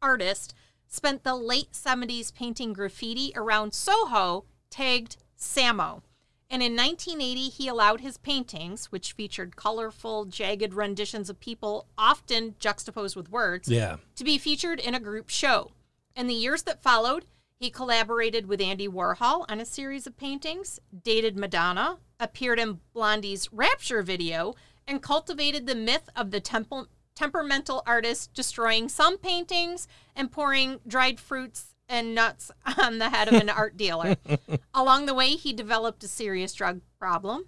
artist 0.00 0.54
spent 0.86 1.24
the 1.24 1.34
late 1.34 1.72
70s 1.72 2.32
painting 2.32 2.72
graffiti 2.72 3.32
around 3.34 3.72
Soho 3.74 4.44
tagged 4.70 5.16
Samo. 5.38 6.02
And 6.50 6.62
in 6.62 6.76
1980, 6.76 7.48
he 7.48 7.66
allowed 7.66 8.02
his 8.02 8.18
paintings, 8.18 8.92
which 8.92 9.12
featured 9.12 9.56
colorful, 9.56 10.26
jagged 10.26 10.74
renditions 10.74 11.30
of 11.30 11.40
people, 11.40 11.86
often 11.96 12.56
juxtaposed 12.58 13.16
with 13.16 13.30
words, 13.30 13.68
Yeah. 13.68 13.96
to 14.16 14.24
be 14.24 14.36
featured 14.36 14.78
in 14.78 14.94
a 14.94 15.00
group 15.00 15.30
show. 15.30 15.72
In 16.14 16.26
the 16.26 16.34
years 16.34 16.64
that 16.64 16.82
followed, 16.82 17.24
he 17.58 17.70
collaborated 17.70 18.46
with 18.46 18.60
Andy 18.60 18.86
Warhol 18.86 19.46
on 19.48 19.60
a 19.60 19.64
series 19.64 20.06
of 20.06 20.18
paintings, 20.18 20.78
dated 21.02 21.38
Madonna, 21.38 21.98
appeared 22.20 22.58
in 22.58 22.80
Blondie's 22.92 23.50
Rapture 23.50 24.02
video, 24.02 24.54
and 24.86 25.02
cultivated 25.02 25.66
the 25.66 25.74
myth 25.74 26.08
of 26.16 26.30
the 26.30 26.40
temple, 26.40 26.88
temperamental 27.14 27.82
artist 27.86 28.32
destroying 28.34 28.88
some 28.88 29.18
paintings 29.18 29.88
and 30.16 30.32
pouring 30.32 30.80
dried 30.86 31.20
fruits 31.20 31.74
and 31.88 32.14
nuts 32.14 32.50
on 32.78 32.98
the 32.98 33.10
head 33.10 33.28
of 33.28 33.34
an 33.34 33.48
art 33.48 33.76
dealer. 33.76 34.16
Along 34.74 35.06
the 35.06 35.14
way, 35.14 35.30
he 35.30 35.52
developed 35.52 36.02
a 36.04 36.08
serious 36.08 36.54
drug 36.54 36.80
problem. 36.98 37.46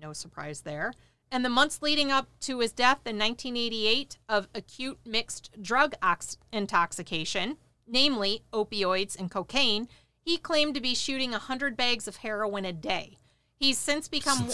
No 0.00 0.12
surprise 0.12 0.60
there. 0.60 0.92
And 1.30 1.44
the 1.44 1.50
months 1.50 1.82
leading 1.82 2.10
up 2.10 2.28
to 2.40 2.60
his 2.60 2.72
death 2.72 3.00
in 3.04 3.18
1988 3.18 4.18
of 4.28 4.48
acute 4.54 4.98
mixed 5.04 5.50
drug 5.60 5.94
ox- 6.02 6.38
intoxication, 6.52 7.58
namely 7.86 8.42
opioids 8.52 9.18
and 9.18 9.30
cocaine, 9.30 9.88
he 10.20 10.38
claimed 10.38 10.74
to 10.74 10.80
be 10.80 10.94
shooting 10.94 11.32
100 11.32 11.76
bags 11.76 12.08
of 12.08 12.16
heroin 12.16 12.64
a 12.64 12.72
day. 12.72 13.18
He's 13.58 13.76
since 13.76 14.06
become 14.06 14.48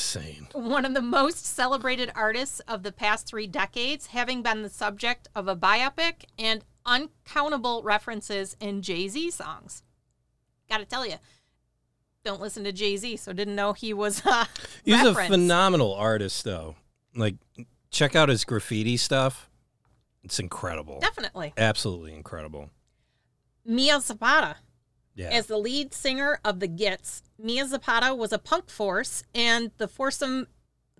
one 0.52 0.86
of 0.86 0.94
the 0.94 1.02
most 1.02 1.44
celebrated 1.44 2.10
artists 2.14 2.60
of 2.60 2.82
the 2.82 2.92
past 2.92 3.26
three 3.26 3.46
decades, 3.46 4.06
having 4.06 4.42
been 4.42 4.62
the 4.62 4.70
subject 4.70 5.28
of 5.34 5.46
a 5.46 5.54
biopic 5.54 6.24
and 6.38 6.64
uncountable 6.86 7.82
references 7.82 8.56
in 8.60 8.80
Jay 8.80 9.08
Z 9.08 9.30
songs. 9.32 9.82
Gotta 10.70 10.86
tell 10.86 11.06
you, 11.06 11.16
don't 12.24 12.40
listen 12.40 12.64
to 12.64 12.72
Jay 12.72 12.96
Z, 12.96 13.18
so 13.18 13.34
didn't 13.34 13.54
know 13.54 13.74
he 13.74 13.92
was 13.92 14.24
uh, 14.24 14.46
He's 14.84 15.04
a 15.04 15.14
phenomenal 15.14 15.94
artist, 15.94 16.44
though. 16.44 16.76
Like, 17.14 17.36
check 17.90 18.16
out 18.16 18.30
his 18.30 18.46
graffiti 18.46 18.96
stuff. 18.96 19.50
It's 20.22 20.40
incredible. 20.40 21.00
Definitely. 21.00 21.52
Absolutely 21.58 22.14
incredible. 22.14 22.70
Mia 23.66 24.00
Zapata. 24.00 24.56
Yeah. 25.14 25.28
As 25.30 25.46
the 25.46 25.58
lead 25.58 25.94
singer 25.94 26.40
of 26.44 26.60
the 26.60 26.66
Gits, 26.66 27.22
Mia 27.38 27.66
Zapata 27.66 28.14
was 28.14 28.32
a 28.32 28.38
punk 28.38 28.68
force 28.68 29.22
and 29.34 29.70
the 29.78 29.86
foursome, 29.86 30.48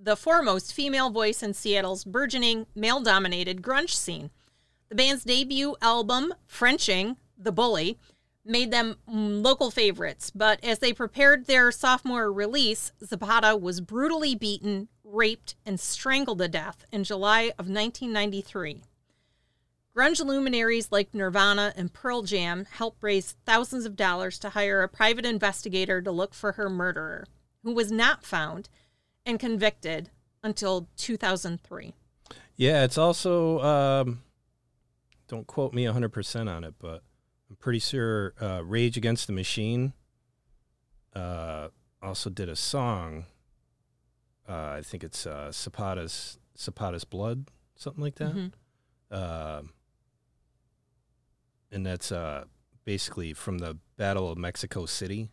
the 0.00 0.16
foremost 0.16 0.72
female 0.72 1.10
voice 1.10 1.42
in 1.42 1.52
Seattle's 1.54 2.04
burgeoning 2.04 2.66
male-dominated 2.74 3.60
grunge 3.60 3.90
scene. 3.90 4.30
The 4.88 4.94
band's 4.94 5.24
debut 5.24 5.74
album, 5.82 6.34
Frenching, 6.46 7.16
The 7.36 7.50
Bully, 7.50 7.98
made 8.44 8.70
them 8.70 8.96
mm, 9.10 9.42
local 9.42 9.70
favorites, 9.70 10.30
but 10.30 10.62
as 10.62 10.78
they 10.78 10.92
prepared 10.92 11.46
their 11.46 11.72
sophomore 11.72 12.30
release, 12.32 12.92
Zapata 13.02 13.56
was 13.56 13.80
brutally 13.80 14.34
beaten, 14.34 14.88
raped, 15.02 15.56
and 15.64 15.80
strangled 15.80 16.38
to 16.38 16.48
death 16.48 16.84
in 16.92 17.04
July 17.04 17.52
of 17.58 17.68
1993. 17.68 18.82
Grunge 19.96 20.24
luminaries 20.24 20.90
like 20.90 21.14
Nirvana 21.14 21.72
and 21.76 21.92
Pearl 21.92 22.22
Jam 22.22 22.66
helped 22.68 23.02
raise 23.02 23.36
thousands 23.46 23.84
of 23.86 23.94
dollars 23.94 24.38
to 24.40 24.50
hire 24.50 24.82
a 24.82 24.88
private 24.88 25.24
investigator 25.24 26.02
to 26.02 26.10
look 26.10 26.34
for 26.34 26.52
her 26.52 26.68
murderer, 26.68 27.26
who 27.62 27.72
was 27.72 27.92
not 27.92 28.24
found 28.24 28.68
and 29.24 29.38
convicted 29.38 30.10
until 30.42 30.88
2003. 30.96 31.94
Yeah, 32.56 32.84
it's 32.84 32.98
also 32.98 33.60
um, 33.60 34.22
don't 35.28 35.46
quote 35.46 35.72
me 35.72 35.84
100% 35.84 36.48
on 36.50 36.64
it, 36.64 36.74
but 36.80 37.02
I'm 37.48 37.56
pretty 37.56 37.78
sure 37.78 38.34
uh, 38.40 38.62
Rage 38.64 38.96
Against 38.96 39.28
the 39.28 39.32
Machine 39.32 39.92
uh, 41.14 41.68
also 42.02 42.30
did 42.30 42.48
a 42.48 42.56
song. 42.56 43.26
Uh, 44.48 44.74
I 44.78 44.82
think 44.84 45.04
it's 45.04 45.24
uh, 45.24 45.50
Zapata's 45.52 46.38
Zapata's 46.58 47.04
Blood, 47.04 47.46
something 47.76 48.02
like 48.02 48.16
that. 48.16 48.34
Mhm. 48.34 48.52
And 51.74 51.84
that's 51.84 52.10
uh, 52.12 52.44
basically 52.84 53.32
from 53.34 53.58
the 53.58 53.76
Battle 53.96 54.30
of 54.30 54.38
Mexico 54.38 54.86
City. 54.86 55.30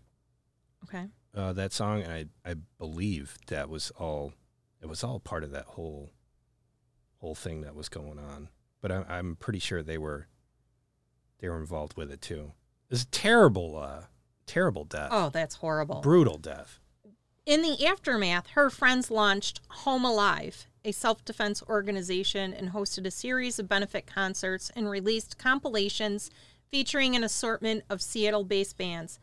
Okay. 0.86 1.06
Uh, 1.34 1.54
that 1.54 1.72
song, 1.72 2.02
and 2.02 2.12
I 2.12 2.26
I 2.50 2.56
believe 2.78 3.38
that 3.48 3.70
was 3.70 3.92
all. 3.92 4.34
It 4.82 4.88
was 4.90 5.04
all 5.04 5.20
part 5.20 5.44
of 5.44 5.52
that 5.52 5.66
whole 5.66 6.12
whole 7.20 7.36
thing 7.36 7.62
that 7.62 7.76
was 7.76 7.88
going 7.88 8.18
on. 8.20 8.50
But 8.82 8.92
I, 8.92 9.06
I'm 9.08 9.36
pretty 9.36 9.60
sure 9.60 9.82
they 9.84 9.98
were 10.00 10.28
they 11.40 11.48
were 11.48 11.60
involved 11.60 11.96
with 11.96 12.12
it 12.12 12.20
too. 12.22 12.52
It's 12.90 13.04
a 13.04 13.08
terrible, 13.08 13.78
uh, 13.78 14.06
terrible 14.48 14.84
death, 14.84 15.10
Oh, 15.14 15.30
that's 15.30 15.56
horrible. 15.56 16.02
brutal 16.02 16.38
death. 16.38 16.81
In 17.46 17.64
the 17.64 17.88
aftermath, 17.88 18.48
her 18.52 18.70
friends 18.70 19.10
launched 19.10 19.62
Home 19.70 20.06
Alive, 20.06 20.68
a 20.86 20.92
self 20.92 21.26
defense 21.26 21.64
organization, 21.68 22.54
and 22.54 22.70
hosted 22.70 23.08
a 23.08 23.12
series 23.12 23.58
of 23.58 23.68
benefit 23.68 24.06
concerts 24.06 24.72
and 24.76 24.90
released 24.90 25.40
compilations 25.40 26.30
featuring 26.70 27.16
an 27.16 27.24
assortment 27.24 27.84
of 27.90 28.02
Seattle 28.02 28.44
based 28.44 28.78
bands. 28.78 29.20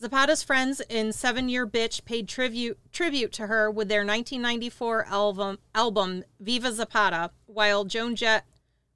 Zapata's 0.00 0.42
friends 0.42 0.80
in 0.88 1.12
Seven 1.12 1.50
Year 1.50 1.66
Bitch 1.66 2.06
paid 2.06 2.26
tribute, 2.26 2.78
tribute 2.92 3.32
to 3.32 3.48
her 3.48 3.70
with 3.70 3.88
their 3.88 4.06
1994 4.06 5.04
album, 5.06 5.58
album 5.74 6.24
Viva 6.40 6.72
Zapata, 6.72 7.30
while 7.44 7.84
Joan 7.84 8.16
Jett 8.16 8.46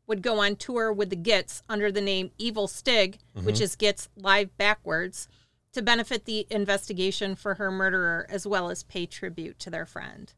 would 0.06 0.22
go 0.22 0.40
on 0.40 0.56
tour 0.56 0.90
with 0.90 1.10
the 1.10 1.16
Gits 1.16 1.62
under 1.68 1.92
the 1.92 2.00
name 2.00 2.30
Evil 2.38 2.66
Stig, 2.66 3.18
which 3.34 3.56
mm-hmm. 3.56 3.64
is 3.64 3.76
Gits 3.76 4.08
live 4.16 4.56
backwards, 4.56 5.28
to 5.74 5.82
benefit 5.82 6.24
the 6.24 6.46
investigation 6.50 7.36
for 7.36 7.54
her 7.54 7.70
murderer 7.70 8.26
as 8.28 8.46
well 8.46 8.70
as 8.70 8.82
pay 8.82 9.06
tribute 9.06 9.58
to 9.60 9.70
their 9.70 9.86
friend. 9.86 10.32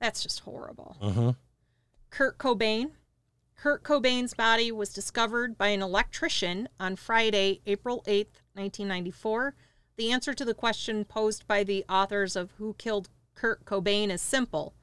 That's 0.00 0.22
just 0.22 0.40
horrible. 0.40 0.96
Mm-hmm. 1.02 1.30
Kurt 2.10 2.38
Cobain. 2.38 2.92
Kurt 3.56 3.82
Cobain's 3.82 4.34
body 4.34 4.70
was 4.70 4.92
discovered 4.92 5.56
by 5.56 5.68
an 5.68 5.82
electrician 5.82 6.68
on 6.78 6.96
Friday, 6.96 7.60
April 7.66 8.02
8th, 8.06 8.40
1994. 8.54 9.54
The 9.96 10.10
answer 10.10 10.34
to 10.34 10.44
the 10.44 10.54
question 10.54 11.04
posed 11.04 11.46
by 11.46 11.64
the 11.64 11.84
authors 11.88 12.36
of 12.36 12.52
Who 12.58 12.74
Killed 12.74 13.08
Kurt 13.34 13.64
Cobain 13.64 14.10
is 14.10 14.20
simple. 14.20 14.74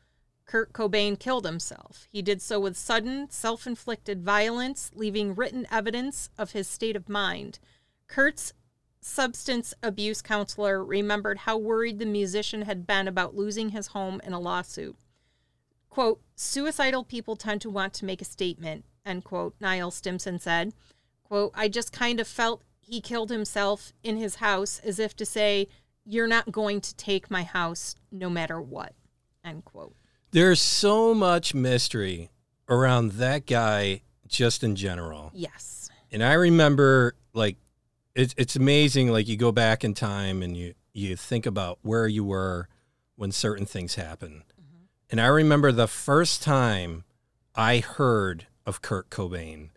Kurt 0.46 0.74
Cobain 0.74 1.18
killed 1.18 1.46
himself. 1.46 2.08
He 2.12 2.22
did 2.22 2.42
so 2.42 2.60
with 2.60 2.76
sudden, 2.76 3.30
self 3.30 3.66
inflicted 3.68 4.24
violence, 4.24 4.92
leaving 4.94 5.36
written 5.36 5.68
evidence 5.72 6.30
of 6.38 6.52
his 6.52 6.68
state 6.68 6.96
of 6.96 7.08
mind. 7.08 7.60
Kurt's 8.08 8.54
substance 9.02 9.74
abuse 9.82 10.22
counselor 10.22 10.84
remembered 10.84 11.40
how 11.40 11.58
worried 11.58 12.00
the 12.00 12.06
musician 12.06 12.62
had 12.64 12.86
been 12.86 13.08
about 13.08 13.36
losing 13.36 13.70
his 13.70 13.88
home 13.88 14.22
in 14.24 14.34
a 14.34 14.40
lawsuit. 14.40 14.96
Quote, 15.90 16.22
suicidal 16.36 17.04
people 17.04 17.36
tend 17.36 17.62
to 17.62 17.70
want 17.70 17.94
to 17.96 18.06
make 18.06 18.22
a 18.22 18.26
statement, 18.26 18.86
end 19.06 19.24
quote, 19.24 19.56
Niall 19.60 19.92
Stimson 19.92 20.40
said. 20.40 20.74
Quote, 21.24 21.52
I 21.54 21.68
just 21.68 21.92
kind 21.92 22.20
of 22.20 22.28
felt 22.28 22.64
he 22.80 23.02
killed 23.02 23.30
himself 23.30 23.92
in 24.04 24.18
his 24.18 24.36
house 24.36 24.80
as 24.84 25.00
if 25.00 25.16
to 25.18 25.26
say, 25.26 25.68
You're 26.06 26.28
not 26.28 26.52
going 26.52 26.82
to 26.82 26.96
take 26.96 27.30
my 27.32 27.44
house 27.44 27.96
no 28.12 28.30
matter 28.30 28.62
what, 28.62 28.94
end 29.44 29.66
quote. 29.66 29.96
There's 30.32 30.62
so 30.62 31.14
much 31.14 31.54
mystery 31.54 32.30
around 32.70 33.14
that 33.14 33.46
guy, 33.46 34.04
just 34.28 34.64
in 34.64 34.78
general. 34.78 35.32
Yes. 35.34 35.90
And 36.10 36.24
I 36.24 36.34
remember, 36.34 37.16
like, 37.34 37.58
it's 38.16 38.34
it's 38.38 38.56
amazing. 38.56 39.10
Like, 39.12 39.28
you 39.28 39.38
go 39.38 39.52
back 39.52 39.84
in 39.84 39.94
time 39.94 40.42
and 40.42 40.56
you 40.58 40.74
you 40.94 41.16
think 41.16 41.46
about 41.46 41.80
where 41.82 42.08
you 42.08 42.24
were 42.24 42.68
when 43.16 43.32
certain 43.32 43.66
things 43.66 43.96
happen. 43.96 44.44
And 45.10 45.20
I 45.20 45.28
remember 45.28 45.72
the 45.72 45.88
first 45.88 46.42
time 46.42 47.04
I 47.56 47.80
heard 47.80 48.48
of 48.66 48.82
Kurt 48.82 49.10
Cobain, 49.10 49.70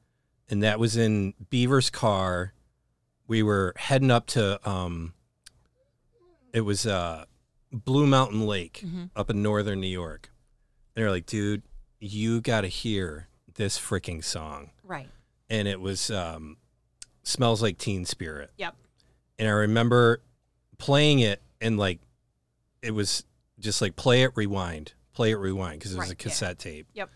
and 0.49 0.63
that 0.63 0.79
was 0.79 0.97
in 0.97 1.35
Beaver's 1.51 1.91
car. 1.91 2.53
We 3.27 3.43
were 3.43 3.73
heading 3.77 4.11
up 4.11 4.27
to 4.29 4.61
um, 4.69 5.15
it 6.53 6.61
was 6.61 6.87
uh, 6.87 7.25
Blue 7.73 8.07
Mountain 8.07 8.47
Lake 8.47 8.85
up 9.17 9.31
in 9.31 9.43
northern 9.43 9.81
New 9.81 9.87
York. 9.89 10.31
And 10.95 11.03
They're 11.03 11.11
like, 11.11 11.27
dude, 11.27 11.63
you 11.99 12.41
got 12.41 12.61
to 12.61 12.69
hear 12.69 13.29
this 13.55 13.79
freaking 13.79 14.23
song 14.23 14.71
Right. 14.85 15.09
and 15.49 15.67
it 15.69 15.81
was 15.81 16.11
um, 16.11 16.57
smells 17.25 17.61
like 17.63 17.79
teen 17.79 18.05
spirit 18.05 18.51
Yep. 18.59 18.75
and 19.39 19.49
i 19.49 19.51
remember 19.51 20.21
playing 20.79 21.19
it 21.21 21.41
and 21.61 21.79
like 21.79 21.99
it 22.83 22.91
was 22.93 23.25
just 23.59 23.81
like 23.83 23.97
play 23.97 24.23
it 24.23 24.33
rewind 24.37 24.93
play 25.15 25.31
it 25.31 25.37
rewind 25.37 25.79
because 25.79 25.93
it 25.93 25.97
was 25.99 26.09
Right, 26.09 26.19
a 26.21 26.23
yeah. 26.23 26.29
cassette 26.31 26.59
tape. 26.59 26.87
Yep. 26.95 27.09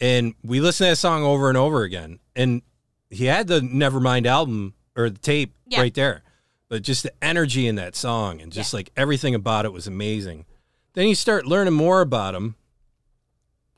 And 0.00 0.34
we 0.44 0.60
listened 0.60 0.86
to 0.86 0.90
that 0.92 0.96
song 0.96 1.24
over 1.24 1.48
and 1.48 1.58
over 1.58 1.82
again. 1.82 2.20
And 2.36 2.62
he 3.10 3.24
had 3.26 3.48
the 3.48 3.60
Nevermind 3.60 4.26
album 4.26 4.74
or 4.96 5.10
the 5.10 5.18
tape 5.18 5.52
Yeah. 5.66 5.80
right 5.80 5.92
there. 5.92 6.22
But 6.68 6.82
just 6.82 7.02
the 7.02 7.12
energy 7.22 7.66
in 7.66 7.74
that 7.74 7.96
song 7.96 8.40
and 8.40 8.52
just 8.52 8.72
like 8.72 8.90
everything 8.96 9.34
about 9.34 9.64
it 9.64 9.72
was 9.72 9.88
amazing. 9.88 10.44
Then 10.94 11.08
you 11.08 11.16
start 11.16 11.44
learning 11.46 11.74
more 11.74 12.00
about 12.00 12.36
him 12.36 12.54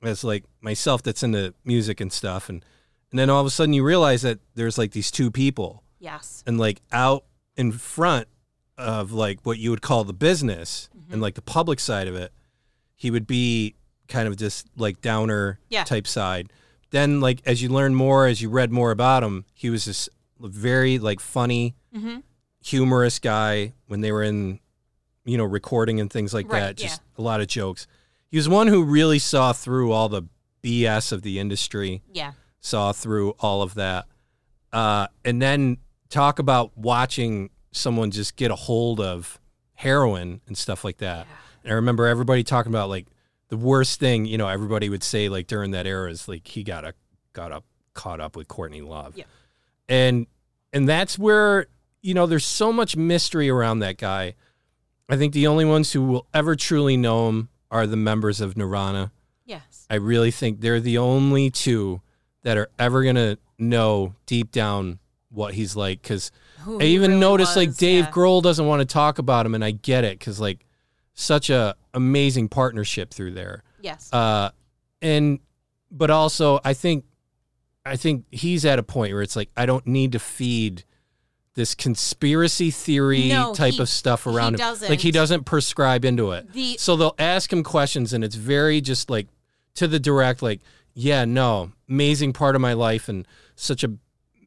as 0.02 0.24
like 0.24 0.44
myself 0.60 1.02
that's 1.02 1.22
into 1.22 1.54
music 1.64 2.00
and 2.00 2.12
stuff 2.12 2.48
and 2.50 2.62
and 3.14 3.18
then 3.20 3.30
all 3.30 3.38
of 3.40 3.46
a 3.46 3.50
sudden 3.50 3.72
you 3.72 3.84
realize 3.84 4.22
that 4.22 4.40
there's 4.56 4.76
like 4.76 4.90
these 4.90 5.12
two 5.12 5.30
people 5.30 5.84
Yes. 6.00 6.42
and 6.48 6.58
like 6.58 6.80
out 6.90 7.24
in 7.56 7.70
front 7.70 8.26
of 8.76 9.12
like 9.12 9.38
what 9.44 9.56
you 9.56 9.70
would 9.70 9.82
call 9.82 10.02
the 10.02 10.12
business 10.12 10.88
Mm-hmm. 10.98 11.12
and 11.12 11.22
like 11.22 11.34
the 11.36 11.42
public 11.42 11.78
side 11.78 12.08
of 12.08 12.16
it, 12.16 12.32
he 12.96 13.12
would 13.12 13.28
be 13.28 13.76
kind 14.08 14.26
of 14.26 14.36
just 14.36 14.66
like 14.76 15.00
downer 15.00 15.60
Yeah. 15.70 15.84
type 15.84 16.08
side. 16.08 16.52
Then 16.90 17.20
like 17.20 17.40
as 17.46 17.62
you 17.62 17.68
learn 17.68 17.94
more, 17.94 18.26
as 18.26 18.42
you 18.42 18.48
read 18.50 18.72
more 18.72 18.90
about 18.90 19.22
him, 19.22 19.44
he 19.54 19.70
was 19.70 19.84
this 19.84 20.08
very 20.40 20.98
like 20.98 21.20
funny, 21.20 21.76
Mm-hmm. 21.94 22.16
humorous 22.64 23.20
guy 23.20 23.74
when 23.86 24.00
they 24.00 24.10
were 24.10 24.24
in, 24.24 24.58
you 25.24 25.38
know, 25.38 25.44
recording 25.44 26.00
and 26.00 26.10
things 26.10 26.34
like 26.34 26.50
Right, 26.50 26.60
that. 26.60 26.76
Just 26.78 27.00
a 27.16 27.22
lot 27.22 27.40
of 27.40 27.46
jokes. 27.46 27.86
He 28.28 28.36
was 28.38 28.48
one 28.48 28.66
who 28.66 28.82
really 28.82 29.20
saw 29.20 29.52
through 29.52 29.92
all 29.92 30.08
the 30.08 30.22
BS 30.64 31.12
of 31.12 31.22
the 31.22 31.38
industry 31.38 32.02
Yeah. 32.12 32.32
Saw 32.64 32.92
through 32.92 33.30
all 33.40 33.60
of 33.60 33.74
that. 33.74 34.06
Uh, 34.72 35.06
and 35.24 35.40
then 35.40 35.76
talk 36.08 36.38
about 36.38 36.76
watching 36.76 37.50
someone 37.72 38.10
just 38.10 38.36
get 38.36 38.50
a 38.50 38.54
hold 38.54 39.00
of 39.00 39.38
heroin 39.74 40.40
and 40.46 40.56
stuff 40.56 40.82
like 40.82 40.98
that. 40.98 41.26
And 41.62 41.72
I 41.72 41.76
remember 41.76 42.06
everybody 42.06 42.42
talking 42.42 42.72
about 42.72 42.88
like 42.88 43.06
the 43.48 43.56
worst 43.56 44.00
thing, 44.00 44.24
you 44.24 44.38
know, 44.38 44.48
everybody 44.48 44.88
would 44.88 45.02
say 45.02 45.28
like 45.28 45.46
during 45.46 45.72
that 45.72 45.86
era 45.86 46.10
is 46.10 46.26
like 46.26 46.48
he 46.48 46.62
got 46.62 46.84
a 46.84 46.94
got 47.34 47.52
up 47.52 47.64
caught 47.92 48.20
up 48.20 48.34
with 48.34 48.48
Courtney 48.48 48.80
Love. 48.80 49.16
Yeah. 49.16 49.24
And 49.88 50.26
and 50.72 50.88
that's 50.88 51.18
where, 51.18 51.66
you 52.00 52.14
know, 52.14 52.26
there's 52.26 52.46
so 52.46 52.72
much 52.72 52.96
mystery 52.96 53.50
around 53.50 53.80
that 53.80 53.98
guy. 53.98 54.34
I 55.08 55.16
think 55.16 55.34
the 55.34 55.46
only 55.46 55.66
ones 55.66 55.92
who 55.92 56.02
will 56.02 56.26
ever 56.32 56.56
truly 56.56 56.96
know 56.96 57.28
him 57.28 57.50
are 57.70 57.86
the 57.86 57.96
members 57.96 58.40
of 58.40 58.56
Nirvana. 58.56 59.12
Yes. 59.44 59.86
I 59.90 59.96
really 59.96 60.30
think 60.30 60.60
they're 60.60 60.80
the 60.80 60.96
only 60.96 61.50
two 61.50 62.00
that 62.44 62.56
are 62.56 62.68
ever 62.78 63.02
gonna 63.04 63.36
know 63.58 64.14
deep 64.26 64.52
down 64.52 65.00
what 65.30 65.54
he's 65.54 65.74
like. 65.76 66.00
Because 66.00 66.30
Who 66.60 66.80
I 66.80 66.84
he 66.84 66.94
even 66.94 67.10
really 67.10 67.20
noticed 67.20 67.56
like 67.56 67.76
Dave 67.76 68.04
yeah. 68.04 68.10
Grohl 68.10 68.42
doesn't 68.42 68.64
want 68.66 68.80
to 68.80 68.86
talk 68.86 69.18
about 69.18 69.44
him, 69.44 69.54
and 69.54 69.64
I 69.64 69.72
get 69.72 70.04
it 70.04 70.18
because 70.18 70.38
like 70.40 70.64
such 71.14 71.50
a 71.50 71.74
amazing 71.92 72.48
partnership 72.48 73.12
through 73.12 73.32
there. 73.32 73.62
Yes. 73.80 74.12
Uh, 74.12 74.50
and 75.02 75.40
but 75.90 76.10
also 76.10 76.60
I 76.64 76.72
think 76.74 77.04
I 77.84 77.96
think 77.96 78.24
he's 78.30 78.64
at 78.64 78.78
a 78.78 78.82
point 78.82 79.12
where 79.12 79.22
it's 79.22 79.36
like 79.36 79.50
I 79.56 79.66
don't 79.66 79.86
need 79.86 80.12
to 80.12 80.18
feed 80.18 80.84
this 81.54 81.74
conspiracy 81.74 82.70
theory 82.72 83.28
No, 83.28 83.54
type 83.54 83.74
he- 83.74 83.80
of 83.82 83.88
stuff 83.88 84.24
he 84.24 84.30
around 84.30 84.58
him. 84.58 84.60
Like 84.88 84.98
he 85.00 85.10
doesn't. 85.10 85.12
doesn't 85.12 85.44
prescribe 85.44 86.04
into 86.04 86.32
it. 86.32 86.52
The- 86.52 86.76
so 86.78 86.96
they'll 86.96 87.14
ask 87.18 87.52
him 87.52 87.62
questions 87.62 88.12
and 88.12 88.24
it's 88.24 88.34
very 88.34 88.80
just 88.80 89.08
like 89.08 89.28
to 89.74 89.86
the 89.86 90.00
direct 90.00 90.42
like 90.42 90.60
yeah, 90.94 91.24
no, 91.24 91.72
amazing 91.88 92.32
part 92.32 92.54
of 92.54 92.60
my 92.62 92.72
life 92.72 93.08
and 93.08 93.26
such 93.56 93.84
a 93.84 93.92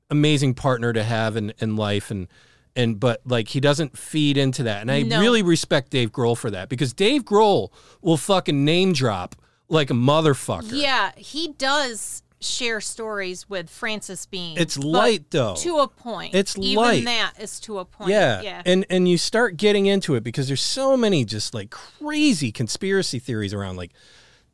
amazing 0.10 0.54
partner 0.54 0.93
to 0.93 1.04
have 1.04 1.36
in, 1.36 1.54
in 1.60 1.76
life 1.76 2.10
and 2.12 2.28
and 2.76 3.00
but 3.00 3.20
like 3.26 3.50
he 3.50 3.60
doesn't 3.60 3.98
feed 3.98 4.38
into 4.38 4.64
that. 4.64 4.82
And 4.82 4.91
I 4.91 5.02
No. 5.02 5.20
really 5.20 5.41
respect 5.41 5.89
Dave 5.91 6.12
Grohl 6.12 6.38
for 6.38 6.50
that 6.52 6.70
because 6.70 6.93
Dave 6.93 7.24
Grohl 7.26 7.70
will 8.02 8.18
fucking 8.18 8.64
name 8.64 8.93
drop 8.93 9.36
like 9.68 9.89
a 9.89 9.93
motherfucker. 9.93 10.70
Yeah, 10.72 11.12
he 11.18 11.50
does 11.58 12.22
share 12.39 12.80
stories 12.80 13.50
with 13.50 13.68
Francis 13.70 14.28
Bean. 14.28 14.58
It's 14.60 14.78
light 14.78 15.32
though. 15.32 15.56
to 15.56 15.80
a 15.80 15.88
point. 15.88 16.36
It's 16.36 16.56
Even 16.58 16.76
light. 16.76 17.04
that 17.06 17.34
is 17.39 17.60
to 17.62 17.80
a 17.80 17.86
point. 17.86 18.12
Yeah. 18.12 18.41
Yeah. 18.41 18.62
And 18.66 18.86
and 18.91 19.10
you 19.10 19.18
start 19.18 19.58
getting 19.58 19.88
into 19.88 20.14
it 20.16 20.24
because 20.24 20.48
there's 20.48 20.62
so 20.62 20.95
many 20.95 21.26
just 21.26 21.54
like 21.56 21.72
crazy 21.72 22.52
conspiracy 22.52 23.18
theories 23.20 23.54
around 23.56 23.76
like 23.76 23.91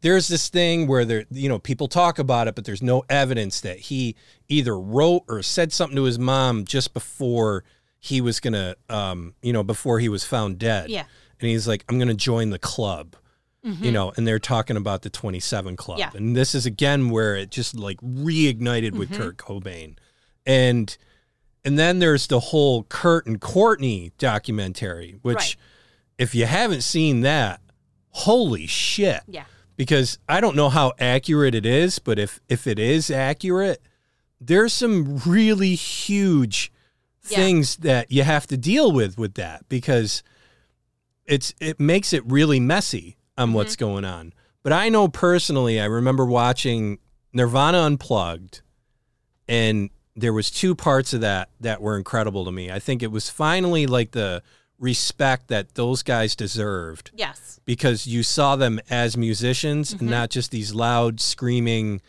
there's 0.04 0.28
this 0.28 0.48
thing 0.50 0.86
where 0.86 1.04
there 1.04 1.26
you 1.32 1.50
know 1.50 1.58
people 1.58 1.88
talk 1.88 2.20
about 2.20 2.48
it 2.48 2.54
but 2.56 2.64
there's 2.66 2.84
no 2.84 3.04
evidence 3.10 3.62
that 3.62 3.80
he 3.80 4.16
either 4.48 4.78
wrote 4.80 5.24
or 5.28 5.42
said 5.42 5.74
something 5.74 5.96
to 5.96 6.04
his 6.04 6.20
mom 6.20 6.64
just 6.66 6.94
before 6.94 7.64
he 8.00 8.22
was 8.22 8.40
going 8.40 8.54
to 8.54 8.78
um 8.90 9.34
you 9.42 9.52
know 9.52 9.64
before 9.64 10.00
he 10.00 10.10
was 10.10 10.24
found 10.24 10.60
dead. 10.60 10.90
Yeah. 10.90 11.06
And 11.40 11.50
he's 11.50 11.68
like 11.68 11.84
I'm 11.90 11.98
going 11.98 12.08
to 12.10 12.14
join 12.14 12.52
the 12.52 12.60
club. 12.60 13.16
You 13.66 13.94
know, 13.94 14.12
and 14.18 14.28
they're 14.28 14.40
talking 14.40 14.76
about 14.76 15.04
the 15.04 15.10
27 15.10 15.78
club. 15.78 15.98
Yeah. 15.98 16.10
And 16.14 16.36
this 16.36 16.54
is 16.54 16.66
again 16.66 17.10
where 17.10 17.38
it 17.38 17.50
just 17.50 17.74
like 17.80 17.98
reignited 18.02 18.92
with 18.92 19.14
Kurt 19.14 19.38
Cobain. 19.38 19.96
And 20.46 20.96
and 21.64 21.80
then 21.80 22.00
there's 22.00 22.28
the 22.28 22.42
whole 22.42 22.84
Kurt 22.84 23.26
and 23.26 23.40
Courtney 23.40 24.12
documentary, 24.18 25.16
which, 25.22 25.36
Right. 25.38 25.56
if 26.18 26.36
you 26.36 26.46
haven't 26.46 26.82
seen 26.82 27.22
that, 27.22 27.62
holy 28.10 28.68
shit! 28.68 29.22
yeah. 29.30 29.46
Because 29.76 30.20
I 30.30 30.40
don't 30.42 30.56
know 30.56 30.70
how 30.70 30.94
accurate 31.00 31.56
it 31.56 31.66
is, 31.66 32.00
but 32.00 32.20
if 32.20 32.40
if 32.48 32.68
it 32.68 32.78
is 32.80 33.10
accurate, 33.10 33.82
there's 34.40 34.74
some 34.74 35.18
really 35.26 35.76
huge 35.76 36.72
Yeah. 37.30 37.38
things 37.38 37.78
that 37.78 38.12
you 38.12 38.24
have 38.24 38.46
to 38.48 38.58
deal 38.58 38.92
with 38.92 39.18
with 39.18 39.34
that 39.36 39.68
because 39.70 40.22
it's 41.26 41.54
it 41.60 41.80
makes 41.80 42.14
it 42.14 42.24
really 42.26 42.60
messy 42.60 43.18
on 43.38 43.48
Mm-hmm. 43.50 43.56
what's 43.56 43.76
going 43.76 44.06
on. 44.06 44.34
But 44.62 44.74
I 44.74 44.90
know 44.90 45.08
personally, 45.08 45.80
I 45.80 45.86
remember 45.86 46.26
watching 46.26 47.00
Nirvana 47.34 47.80
Unplugged, 47.80 48.62
and 49.48 49.90
there 50.16 50.34
was 50.34 50.52
two 50.52 50.76
parts 50.76 51.14
of 51.14 51.22
that 51.22 51.50
that 51.60 51.82
were 51.82 51.98
incredible 51.98 52.46
to 52.46 52.52
me. 52.52 52.70
I 52.70 52.80
think 52.80 53.02
it 53.02 53.12
was 53.12 53.30
finally 53.30 53.88
like 53.88 54.12
the 54.12 54.44
respect 54.80 55.48
that 55.48 55.76
those 55.76 56.04
guys 56.04 56.36
deserved 56.36 57.12
Yes. 57.16 57.60
because 57.66 58.06
you 58.08 58.24
saw 58.24 58.56
them 58.56 58.80
as 58.90 59.16
musicians 59.16 59.92
Mm-hmm. 59.94 60.00
and 60.04 60.10
not 60.10 60.30
just 60.30 60.52
these 60.52 60.74
loud 60.74 61.20
screaming 61.22 62.02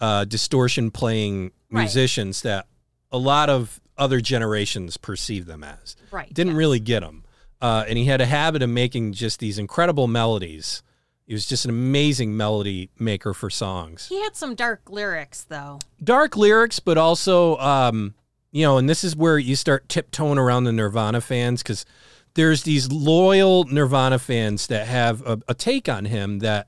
uh, 0.00 0.24
distortion 0.24 0.90
playing 0.90 1.50
Right. 1.70 1.82
musicians 1.82 2.42
that 2.42 2.66
a 3.10 3.18
lot 3.18 3.50
of 3.50 3.80
other 3.98 4.20
generations 4.20 4.96
perceive 4.96 5.46
them 5.46 5.64
as 5.64 5.96
Right. 6.10 6.32
didn't 6.32 6.52
yes. 6.52 6.58
really 6.58 6.80
get 6.80 7.00
them. 7.00 7.24
uh, 7.60 7.84
and 7.88 7.98
he 7.98 8.04
had 8.04 8.20
a 8.20 8.26
habit 8.26 8.62
of 8.62 8.68
making 8.70 9.12
just 9.14 9.40
these 9.40 9.58
incredible 9.58 10.06
melodies 10.06 10.82
he 11.26 11.32
was 11.34 11.44
just 11.46 11.64
an 11.64 11.70
amazing 11.70 12.36
melody 12.36 12.88
maker 13.00 13.34
for 13.34 13.50
songs 13.50 14.06
He 14.08 14.22
had 14.22 14.36
some 14.36 14.54
dark 14.54 14.88
lyrics 14.90 15.42
though. 15.44 15.80
dark 16.04 16.36
lyrics, 16.36 16.78
but 16.78 16.96
also, 16.98 17.56
um, 17.56 18.14
you 18.56 18.62
know, 18.62 18.78
and 18.78 18.88
this 18.88 19.04
is 19.04 19.14
where 19.14 19.38
you 19.38 19.54
start 19.54 19.86
tiptoeing 19.86 20.38
around 20.38 20.64
the 20.64 20.72
Nirvana 20.72 21.20
fans 21.20 21.62
because 21.62 21.84
there's 22.36 22.62
these 22.62 22.90
loyal 22.90 23.64
Nirvana 23.64 24.18
fans 24.18 24.68
that 24.68 24.86
have 24.86 25.20
a, 25.26 25.38
a 25.46 25.52
take 25.52 25.90
on 25.90 26.06
him 26.06 26.38
that 26.38 26.66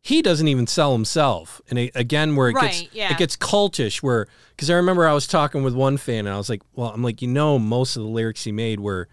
he 0.00 0.20
doesn't 0.20 0.48
even 0.48 0.66
sell 0.66 0.92
himself. 0.92 1.60
And 1.70 1.78
it, 1.78 1.92
again, 1.94 2.34
where 2.34 2.48
it 2.48 2.56
gets 2.56 2.92
yeah. 2.92 3.12
it 3.12 3.18
gets 3.18 3.36
cultish, 3.36 4.02
where 4.02 4.26
because 4.50 4.68
I 4.68 4.74
remember 4.74 5.06
I 5.06 5.12
was 5.12 5.28
talking 5.28 5.62
with 5.62 5.74
one 5.74 5.96
fan 5.96 6.26
and 6.26 6.30
I 6.30 6.38
was 6.38 6.48
like, 6.48 6.62
well, 6.74 6.88
I'm 6.88 7.04
like, 7.04 7.22
you 7.22 7.28
know, 7.28 7.56
most 7.56 7.94
of 7.94 8.02
the 8.02 8.08
lyrics 8.08 8.42
he 8.42 8.50
made 8.50 8.80
were 8.80 9.06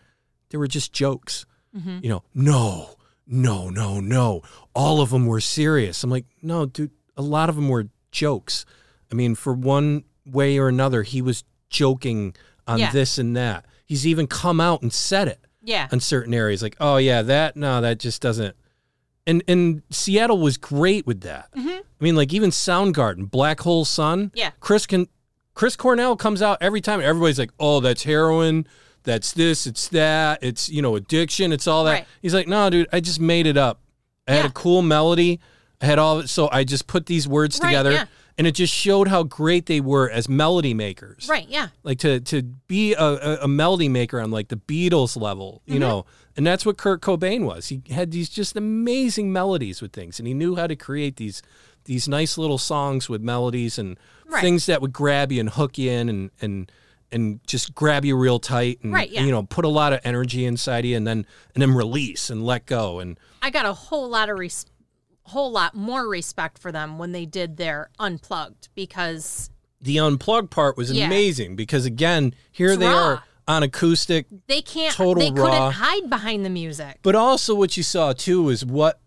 they 0.49 0.57
were 0.57 0.67
just 0.67 0.93
jokes. 0.93 1.45
Mm-hmm. 1.77 1.99
You 2.01 2.09
know, 2.09 2.23
no, 2.33 2.95
no, 3.27 3.69
no, 3.69 3.99
no. 3.99 4.41
All 4.73 4.99
of 4.99 5.11
them 5.11 5.27
were 5.27 5.41
serious. 5.41 6.03
I'm 6.03 6.09
like, 6.09 6.25
no, 6.41 6.65
dude, 6.65 6.89
a 7.15 7.21
lot 7.21 7.49
of 7.49 7.55
them 7.55 7.69
were 7.69 7.89
jokes. 8.11 8.65
I 9.11 9.15
mean, 9.15 9.35
for 9.35 9.53
one 9.53 10.05
way 10.25 10.57
or 10.57 10.67
another, 10.67 11.03
he 11.03 11.21
was 11.21 11.43
joking 11.69 12.35
on 12.67 12.79
Yeah. 12.79 12.91
this 12.91 13.17
and 13.17 13.35
that. 13.35 13.65
He's 13.85 14.05
even 14.07 14.27
come 14.27 14.59
out 14.59 14.81
and 14.81 14.91
said 14.91 15.27
it 15.27 15.39
Yeah. 15.61 15.87
on 15.91 15.99
certain 15.99 16.33
areas, 16.33 16.61
like, 16.63 16.75
oh 16.79 16.97
yeah, 16.97 17.21
that 17.21 17.55
no, 17.55 17.81
that 17.81 17.99
just 17.99 18.21
doesn't. 18.21 18.55
And 19.27 19.43
and 19.47 19.81
Seattle 19.89 20.39
was 20.39 20.57
great 20.57 21.05
with 21.07 21.21
that. 21.21 21.49
Mm-hmm. 21.55 21.69
I 21.69 21.81
mean, 22.03 22.15
like 22.15 22.33
even 22.33 22.49
Soundgarden, 22.51 23.29
Black 23.29 23.61
Hole 23.61 23.85
Sun. 23.85 24.31
Yeah. 24.35 24.51
Chris 24.59 24.85
can, 24.85 25.07
Chris 25.55 25.75
Cornell 25.75 26.15
comes 26.15 26.41
out 26.41 26.57
every 26.61 26.81
time. 26.81 27.01
Everybody's 27.01 27.39
like, 27.39 27.51
oh, 27.59 27.79
that's 27.79 28.03
heroin. 28.03 28.67
That's 29.03 29.33
this. 29.33 29.65
It's 29.65 29.87
that. 29.89 30.43
It's 30.43 30.69
you 30.69 30.81
know 30.81 30.95
addiction. 30.95 31.51
It's 31.53 31.67
all 31.67 31.83
that. 31.85 31.91
Right. 31.91 32.07
He's 32.21 32.33
like, 32.33 32.47
no, 32.47 32.69
dude, 32.69 32.87
I 32.91 32.99
just 32.99 33.19
made 33.19 33.47
it 33.47 33.57
up. 33.57 33.79
I 34.27 34.33
had 34.33 34.45
a 34.45 34.49
cool 34.51 34.81
melody. 34.81 35.39
I 35.81 35.85
had 35.85 35.99
all 35.99 36.17
of 36.17 36.25
it, 36.25 36.27
so 36.29 36.49
I 36.51 36.63
just 36.63 36.87
put 36.87 37.05
these 37.05 37.27
words 37.27 37.59
Right, 37.61 37.69
together, 37.69 37.91
yeah. 37.91 38.05
And 38.37 38.45
it 38.47 38.51
just 38.53 38.73
showed 38.73 39.07
how 39.07 39.23
great 39.23 39.65
they 39.65 39.79
were 39.79 40.09
as 40.09 40.27
melody 40.27 40.73
makers 40.73 41.27
Right. 41.29 41.47
Yeah. 41.47 41.69
like 41.83 41.99
to 41.99 42.19
to 42.19 42.41
be 42.67 42.93
a, 42.93 43.39
a, 43.43 43.47
melody 43.47 43.87
maker 43.89 44.19
on 44.19 44.31
like 44.31 44.49
the 44.49 44.57
Beatles 44.57 45.19
level, 45.19 45.61
Mm-hmm. 45.65 45.73
you 45.73 45.79
know, 45.79 46.05
and 46.37 46.45
that's 46.45 46.65
what 46.65 46.77
Kurt 46.77 47.01
Cobain 47.01 47.45
was. 47.45 47.67
He 47.67 47.81
had 47.89 48.11
these 48.11 48.27
just 48.29 48.55
amazing 48.57 49.31
melodies 49.31 49.81
with 49.81 49.93
things, 49.93 50.19
and 50.19 50.27
he 50.27 50.33
knew 50.33 50.55
how 50.55 50.67
to 50.67 50.75
create 50.75 51.15
these 51.17 51.41
these 51.85 52.07
nice 52.07 52.37
little 52.37 52.57
songs 52.57 53.07
with 53.09 53.21
melodies 53.21 53.77
and 53.79 53.97
Right. 54.27 54.41
things 54.41 54.65
that 54.65 54.81
would 54.81 54.91
grab 54.91 55.31
you 55.31 55.39
and 55.39 55.49
hook 55.51 55.77
you 55.77 55.91
in 55.91 56.09
and 56.09 56.31
and 56.41 56.71
and 57.11 57.39
just 57.47 57.75
grab 57.75 58.03
you 58.03 58.17
real 58.17 58.39
tight 58.39 58.79
and 58.81 58.91
Right, 58.91 59.09
yeah. 59.11 59.21
you 59.23 59.31
know 59.31 59.43
put 59.43 59.63
a 59.65 59.69
lot 59.69 59.93
of 59.93 59.99
energy 60.03 60.45
inside 60.45 60.83
you 60.83 60.97
and 60.97 61.05
then 61.05 61.27
and 61.53 61.61
then 61.61 61.71
release 61.71 62.31
and 62.31 62.43
let 62.43 62.65
go 62.65 62.99
and 62.99 63.19
I 63.43 63.51
got 63.51 63.65
a 63.67 63.73
whole 63.73 64.09
lot 64.09 64.29
of 64.29 64.39
res- 64.39 64.65
whole 65.25 65.51
lot 65.51 65.75
more 65.75 66.07
respect 66.07 66.57
for 66.57 66.71
them 66.71 66.97
when 66.97 67.11
they 67.11 67.25
did 67.25 67.57
their 67.57 67.89
unplugged 67.99 68.69
because 68.75 69.49
The 69.81 69.99
unplugged 69.99 70.49
part 70.51 70.77
was 70.77 70.91
Yeah. 70.91 71.05
amazing 71.07 71.55
because 71.55 71.85
again, 71.85 72.33
here 72.51 72.69
It's 72.71 72.79
they 72.79 72.87
raw. 72.87 72.93
are 73.07 73.23
on 73.47 73.61
acoustic, 73.63 74.25
they 74.47 74.61
can't 74.61 74.93
Total 74.93 75.21
they 75.31 75.39
raw. 75.41 75.45
couldn't 75.49 75.71
hide 75.73 76.09
behind 76.09 76.45
the 76.45 76.49
music. 76.49 76.99
but 77.03 77.15
also 77.15 77.53
what 77.55 77.75
you 77.77 77.83
saw 77.83 78.13
too 78.13 78.49
is 78.49 78.65
what 78.65 78.99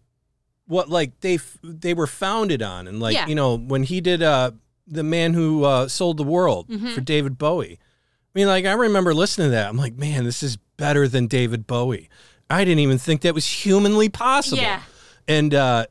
what 0.66 0.89
like 0.91 1.19
they 1.21 1.37
f- 1.37 1.57
they 1.62 1.95
were 1.95 2.07
founded 2.07 2.62
on 2.62 2.87
and 2.87 3.01
like 3.01 3.14
Yeah. 3.14 3.27
you 3.27 3.35
know 3.35 3.57
when 3.57 3.85
he 3.85 4.01
did 4.01 4.23
uh 4.23 4.51
the 4.87 5.03
man 5.03 5.35
who 5.35 5.64
uh 5.64 5.89
sold 5.89 6.16
the 6.19 6.23
world 6.25 6.69
Mm-hmm. 6.69 6.89
for 6.95 7.01
David 7.01 7.39
Bowie. 7.39 7.79
I 7.81 8.39
mean 8.39 8.47
like 8.49 8.64
I 8.66 8.73
remember 8.73 9.14
listening 9.14 9.47
to 9.49 9.51
that. 9.53 9.69
I'm 9.69 9.77
like, 9.77 9.97
man, 9.97 10.25
this 10.25 10.43
is 10.43 10.57
better 10.77 11.09
than 11.09 11.27
David 11.27 11.66
Bowie. 11.66 12.09
I 12.51 12.64
didn't 12.64 12.81
even 12.81 12.99
think 12.99 13.23
that 13.23 13.35
was 13.35 13.47
humanly 13.47 14.09
possible. 14.09 14.62
Yeah. 14.62 14.83
And 15.27 15.55
uh 15.55 15.87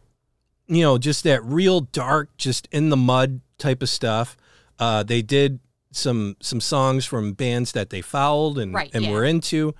you 0.68 0.82
know, 0.82 0.98
just 0.98 1.24
that 1.24 1.44
real 1.44 1.82
dark, 1.82 2.36
just 2.38 2.68
in 2.72 2.90
the 2.90 2.98
mud 2.98 3.42
type 3.58 3.82
of 3.82 3.90
stuff. 3.90 4.36
Uh 4.80 5.04
they 5.04 5.22
did 5.22 5.60
some 5.92 6.36
some 6.42 6.62
songs 6.62 7.06
from 7.06 7.34
bands 7.34 7.72
that 7.72 7.90
they 7.90 8.02
fouled 8.02 8.60
and 8.60 8.74
Right, 8.74 8.92
and 8.94 9.06
yeah. 9.06 9.12
were 9.12 9.24
into. 9.24 9.74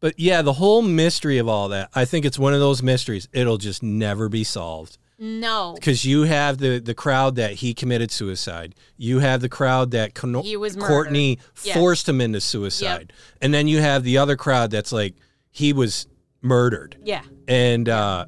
But 0.00 0.18
yeah, 0.18 0.42
the 0.42 0.54
whole 0.54 0.82
mystery 0.82 1.38
of 1.38 1.48
all 1.48 1.68
that, 1.68 1.88
I 1.94 2.04
think 2.04 2.24
it's 2.24 2.38
one 2.38 2.52
of 2.54 2.60
those 2.60 2.82
mysteries. 2.82 3.28
It'll 3.32 3.56
just 3.56 3.82
never 3.84 4.28
be 4.28 4.42
solved 4.42 4.98
No. 5.18 5.74
because 5.76 6.04
you 6.04 6.22
have 6.24 6.58
the 6.58 6.80
the 6.80 6.92
crowd 6.94 7.36
that 7.36 7.52
he 7.54 7.72
committed 7.72 8.10
suicide. 8.10 8.74
You 8.96 9.20
have 9.20 9.40
the 9.40 9.48
crowd 9.48 9.92
that 9.92 10.14
Con- 10.14 10.42
He 10.42 10.56
was 10.56 10.76
murdered. 10.76 10.88
Courtney 10.88 11.38
Yeah. 11.62 11.74
forced 11.74 12.08
him 12.08 12.20
into 12.20 12.40
suicide, 12.40 13.12
and 13.40 13.54
then 13.54 13.68
you 13.68 13.80
have 13.80 14.02
the 14.02 14.18
other 14.18 14.36
crowd 14.36 14.72
that's 14.72 14.90
like 14.92 15.14
he 15.52 15.72
was 15.72 16.06
murdered, 16.42 16.96
Yeah. 17.04 17.22
and 17.46 17.88
uh, 17.88 18.26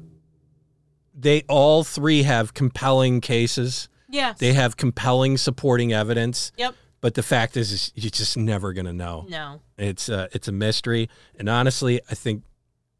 they 1.17 1.43
all 1.47 1.83
three 1.83 2.23
have 2.23 2.53
compelling 2.53 3.21
cases. 3.21 3.89
Yes. 4.09 4.37
They 4.39 4.53
have 4.53 4.77
compelling 4.77 5.37
supporting 5.37 5.93
evidence. 5.93 6.51
Yep. 6.57 6.75
But 7.01 7.13
the 7.13 7.23
fact 7.23 7.55
is, 7.57 7.71
is 7.71 7.91
you're 7.95 8.09
just 8.09 8.35
never 8.37 8.73
gonna 8.73 8.93
know. 8.93 9.25
No. 9.29 9.61
It's 9.77 10.09
uh, 10.09 10.27
it's 10.31 10.47
a 10.47 10.51
mystery, 10.51 11.09
and 11.37 11.47
honestly, 11.49 12.01
I 12.09 12.15
think 12.15 12.43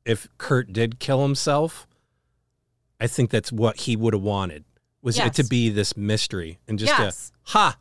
if 0.05 0.27
Kurt 0.37 0.71
did 0.73 0.99
kill 0.99 1.21
himself, 1.23 1.87
I 3.01 3.07
think 3.07 3.29
that's 3.31 3.51
what 3.51 3.77
he 3.81 3.95
would 3.95 4.13
have 4.13 4.21
wanted 4.23 4.63
was 5.01 5.19
it 5.19 5.33
to 5.35 5.43
be 5.43 5.69
this 5.69 5.95
mystery 5.95 6.57
and 6.67 6.79
just 6.79 6.91
Yes. 6.97 7.31
a 7.45 7.49
ha, 7.49 7.77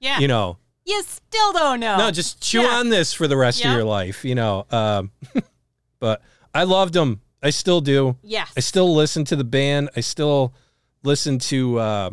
Yeah. 0.00 0.18
you 0.20 0.28
know, 0.28 0.56
you 0.86 1.02
still 1.02 1.52
don't 1.52 1.80
know. 1.80 1.96
no, 1.98 2.10
just 2.10 2.40
chew 2.42 2.62
Yeah. 2.62 2.76
on 2.78 2.88
this 2.88 3.12
for 3.12 3.28
the 3.28 3.36
rest 3.36 3.62
of 3.64 3.70
your 3.72 3.84
life, 3.84 4.24
you 4.24 4.34
know. 4.34 4.66
Um, 4.70 5.10
but 6.00 6.22
I 6.54 6.64
loved 6.64 6.96
him. 6.96 7.20
I 7.42 7.50
still 7.50 7.80
do. 7.80 8.16
Yes. 8.22 8.52
I 8.56 8.60
still 8.60 8.94
listen 8.94 9.24
to 9.26 9.36
the 9.36 9.44
band. 9.44 9.90
I 9.96 10.00
still 10.00 10.54
listen 11.02 11.38
to, 11.40 11.78
uh, 11.78 12.10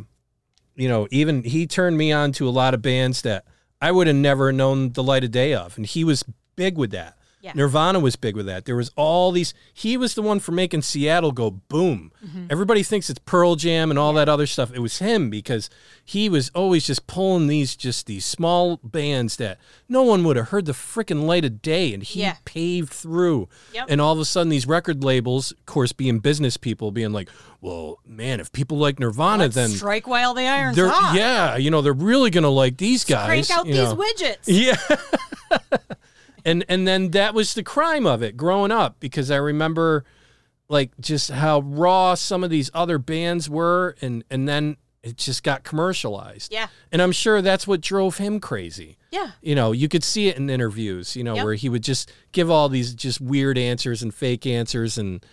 you 0.75 0.87
know, 0.87 1.07
even 1.11 1.43
he 1.43 1.67
turned 1.67 1.97
me 1.97 2.11
on 2.11 2.31
to 2.33 2.47
a 2.47 2.51
lot 2.51 2.73
of 2.73 2.81
bands 2.81 3.21
that 3.21 3.45
I 3.79 3.91
would 3.91 4.07
have 4.07 4.15
never 4.15 4.51
known 4.51 4.93
the 4.93 5.03
light 5.03 5.23
of 5.23 5.31
day 5.31 5.53
of. 5.53 5.77
And 5.77 5.85
he 5.85 6.03
was 6.03 6.23
big 6.55 6.77
with 6.77 6.91
that. 6.91 7.17
Yeah. 7.41 7.53
Nirvana 7.55 8.01
was 8.01 8.17
big 8.17 8.35
with 8.35 8.47
that. 8.47 8.65
There 8.65 8.75
was 8.75 8.91
all 8.97 9.31
these, 9.31 9.53
he 9.73 9.95
was 9.95 10.13
the 10.13 10.21
one 10.21 10.41
for 10.41 10.51
making 10.51 10.81
Seattle 10.81 11.31
go 11.31 11.49
boom. 11.51 12.11
Mm-hmm. 12.25 12.47
Everybody 12.49 12.83
thinks 12.83 13.09
it's 13.09 13.19
Pearl 13.25 13.55
Jam 13.55 13.89
and 13.89 13.97
all 13.97 14.11
that 14.13 14.27
other 14.27 14.45
stuff. 14.45 14.73
It 14.73 14.79
was 14.79 14.99
him 14.99 15.29
because 15.29 15.69
he 16.03 16.27
was 16.27 16.49
always 16.53 16.85
just 16.85 17.07
pulling 17.07 17.47
these, 17.47 17.77
just 17.77 18.07
these 18.07 18.25
small 18.25 18.77
bands 18.83 19.37
that 19.37 19.57
no 19.87 20.03
one 20.03 20.25
would 20.25 20.35
have 20.35 20.49
heard 20.49 20.65
the 20.65 20.73
freaking 20.73 21.23
light 21.23 21.45
of 21.45 21.61
day. 21.61 21.93
And 21.93 22.03
he 22.03 22.19
Yeah. 22.21 22.35
paved 22.43 22.91
through. 22.91 23.47
Yep. 23.73 23.85
And 23.89 24.01
all 24.01 24.11
of 24.11 24.19
a 24.19 24.25
sudden, 24.25 24.49
these 24.49 24.67
record 24.67 25.01
labels, 25.03 25.51
of 25.51 25.65
course, 25.65 25.93
being 25.93 26.19
business 26.19 26.57
people, 26.57 26.91
being 26.91 27.13
like, 27.13 27.29
"Well, 27.61 27.99
man, 28.05 28.41
if 28.41 28.51
people 28.51 28.77
like 28.77 28.99
Nirvana, 28.99 29.43
Let's 29.43 29.55
then 29.55 29.69
strike 29.69 30.07
while 30.07 30.33
the 30.33 30.45
iron's 30.45 30.77
hot. 30.77 31.15
yeah, 31.15 31.55
you 31.55 31.71
know, 31.71 31.81
they're 31.81 31.93
really 31.93 32.31
gonna 32.31 32.49
like 32.49 32.75
these 32.77 33.05
guys." 33.05 33.47
Crank 33.47 33.49
out 33.51 33.65
these 33.65 33.75
know. 33.75 33.95
widgets. 33.95 34.37
Yeah. 34.45 34.75
and 36.45 36.63
and 36.69 36.87
then 36.87 37.11
that 37.11 37.33
was 37.33 37.53
the 37.53 37.63
crime 37.63 38.05
of 38.05 38.21
it 38.23 38.37
growing 38.37 38.71
up 38.71 38.99
because 38.99 39.29
I 39.31 39.37
remember 39.37 40.03
like 40.67 40.91
just 40.99 41.31
how 41.31 41.61
raw 41.61 42.13
some 42.15 42.43
of 42.43 42.49
these 42.49 42.69
other 42.73 42.97
bands 42.97 43.49
were 43.49 43.95
and 44.01 44.23
and 44.29 44.47
then 44.47 44.77
it 45.01 45.15
just 45.15 45.43
got 45.43 45.63
commercialized. 45.63 46.51
Yeah. 46.51 46.67
And 46.91 47.01
I'm 47.01 47.13
sure 47.13 47.41
that's 47.41 47.65
what 47.65 47.79
drove 47.79 48.17
him 48.17 48.39
crazy. 48.41 48.97
Yeah. 49.11 49.31
You 49.41 49.55
know, 49.55 49.71
you 49.71 49.87
could 49.87 50.03
see 50.03 50.27
it 50.27 50.35
in 50.37 50.49
interviews, 50.49 51.15
you 51.15 51.23
know, 51.23 51.35
Yep. 51.35 51.45
where 51.45 51.53
he 51.53 51.69
would 51.69 51.83
just 51.83 52.11
give 52.33 52.51
all 52.51 52.67
these 52.67 52.93
just 52.93 53.21
weird 53.21 53.57
answers 53.57 54.03
and 54.03 54.13
fake 54.13 54.45
answers 54.45 54.97
and 54.97 55.25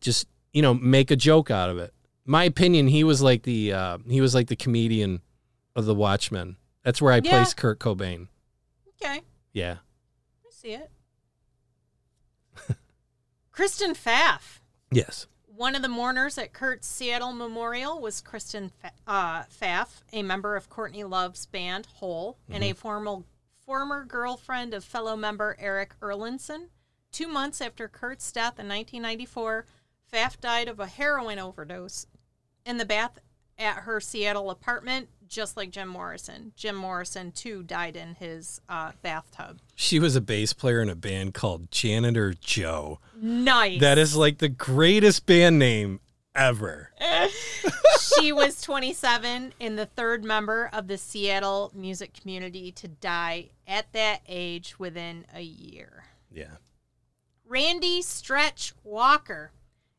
just, 0.00 0.26
you 0.52 0.60
know, 0.60 0.74
make 0.74 1.12
a 1.12 1.16
joke 1.16 1.52
out 1.52 1.70
of 1.70 1.78
it. 1.78 1.94
My 2.26 2.42
opinion, 2.44 2.88
he 2.88 3.04
was 3.04 3.22
like 3.22 3.44
the 3.44 3.72
uh, 3.72 3.98
he 4.08 4.20
was 4.20 4.34
like 4.34 4.48
the 4.48 4.56
comedian 4.56 5.22
of 5.76 5.84
the 5.86 5.94
Watchmen. 5.94 6.56
That's 6.84 7.00
where 7.00 7.12
I 7.12 7.20
Yeah. 7.22 7.30
placed 7.30 7.56
Kurt 7.56 7.78
Cobain. 7.78 8.26
Okay. 9.00 9.20
Yeah. 9.52 9.76
See 10.62 10.74
it. 10.74 10.92
Kristen 13.52 13.94
Pfaff. 13.94 14.60
Yes. 14.92 15.26
One 15.56 15.74
of 15.74 15.82
the 15.82 15.88
mourners 15.88 16.38
at 16.38 16.52
Kurt's 16.52 16.86
Seattle 16.86 17.32
Memorial 17.32 18.00
was 18.00 18.20
Kristen 18.20 18.70
uh, 19.04 19.42
Pfaff, 19.42 20.04
a 20.12 20.22
member 20.22 20.54
of 20.54 20.68
Courtney 20.68 21.02
Love's 21.02 21.46
band 21.46 21.86
Hole 21.94 22.38
and 22.48 22.62
a 22.62 22.74
formal, 22.74 23.24
former 23.66 24.04
girlfriend 24.04 24.72
of 24.72 24.84
fellow 24.84 25.16
member 25.16 25.56
Eric 25.58 25.96
Erlandson. 26.00 26.68
Two 27.10 27.26
months 27.26 27.60
after 27.60 27.88
Kurt's 27.88 28.30
death 28.30 28.60
in 28.60 28.68
1994, 28.68 29.66
Pfaff 30.12 30.40
died 30.40 30.68
of 30.68 30.78
a 30.78 30.86
heroin 30.86 31.40
overdose 31.40 32.06
in 32.64 32.78
the 32.78 32.84
bath 32.84 33.18
at 33.58 33.78
her 33.78 34.00
Seattle 34.00 34.48
apartment, 34.48 35.08
just 35.32 35.56
like 35.56 35.70
Jim 35.70 35.88
Morrison. 35.88 36.52
Jim 36.56 36.76
Morrison, 36.76 37.32
too, 37.32 37.62
died 37.62 37.96
in 37.96 38.14
his 38.16 38.60
uh, 38.68 38.92
bathtub. 39.00 39.60
She 39.74 39.98
was 39.98 40.14
a 40.14 40.20
bass 40.20 40.52
player 40.52 40.82
in 40.82 40.90
a 40.90 40.94
band 40.94 41.34
called 41.34 41.70
Janitor 41.70 42.34
Joe. 42.34 43.00
Nice. 43.16 43.80
That 43.80 43.98
is 43.98 44.14
like 44.14 44.38
the 44.38 44.50
greatest 44.50 45.26
band 45.26 45.58
name 45.58 46.00
ever. 46.36 46.90
she 48.18 48.32
was 48.32 48.60
27 48.60 49.54
and 49.60 49.78
the 49.78 49.86
third 49.86 50.24
member 50.24 50.68
of 50.72 50.86
the 50.86 50.98
Seattle 50.98 51.72
music 51.74 52.12
community 52.12 52.70
to 52.72 52.88
die 52.88 53.50
at 53.66 53.92
that 53.92 54.20
age 54.28 54.78
within 54.78 55.24
a 55.34 55.42
year. 55.42 56.04
Yeah. 56.30 56.56
Randy 57.46 58.02
Stretch 58.02 58.74
Walker. 58.84 59.52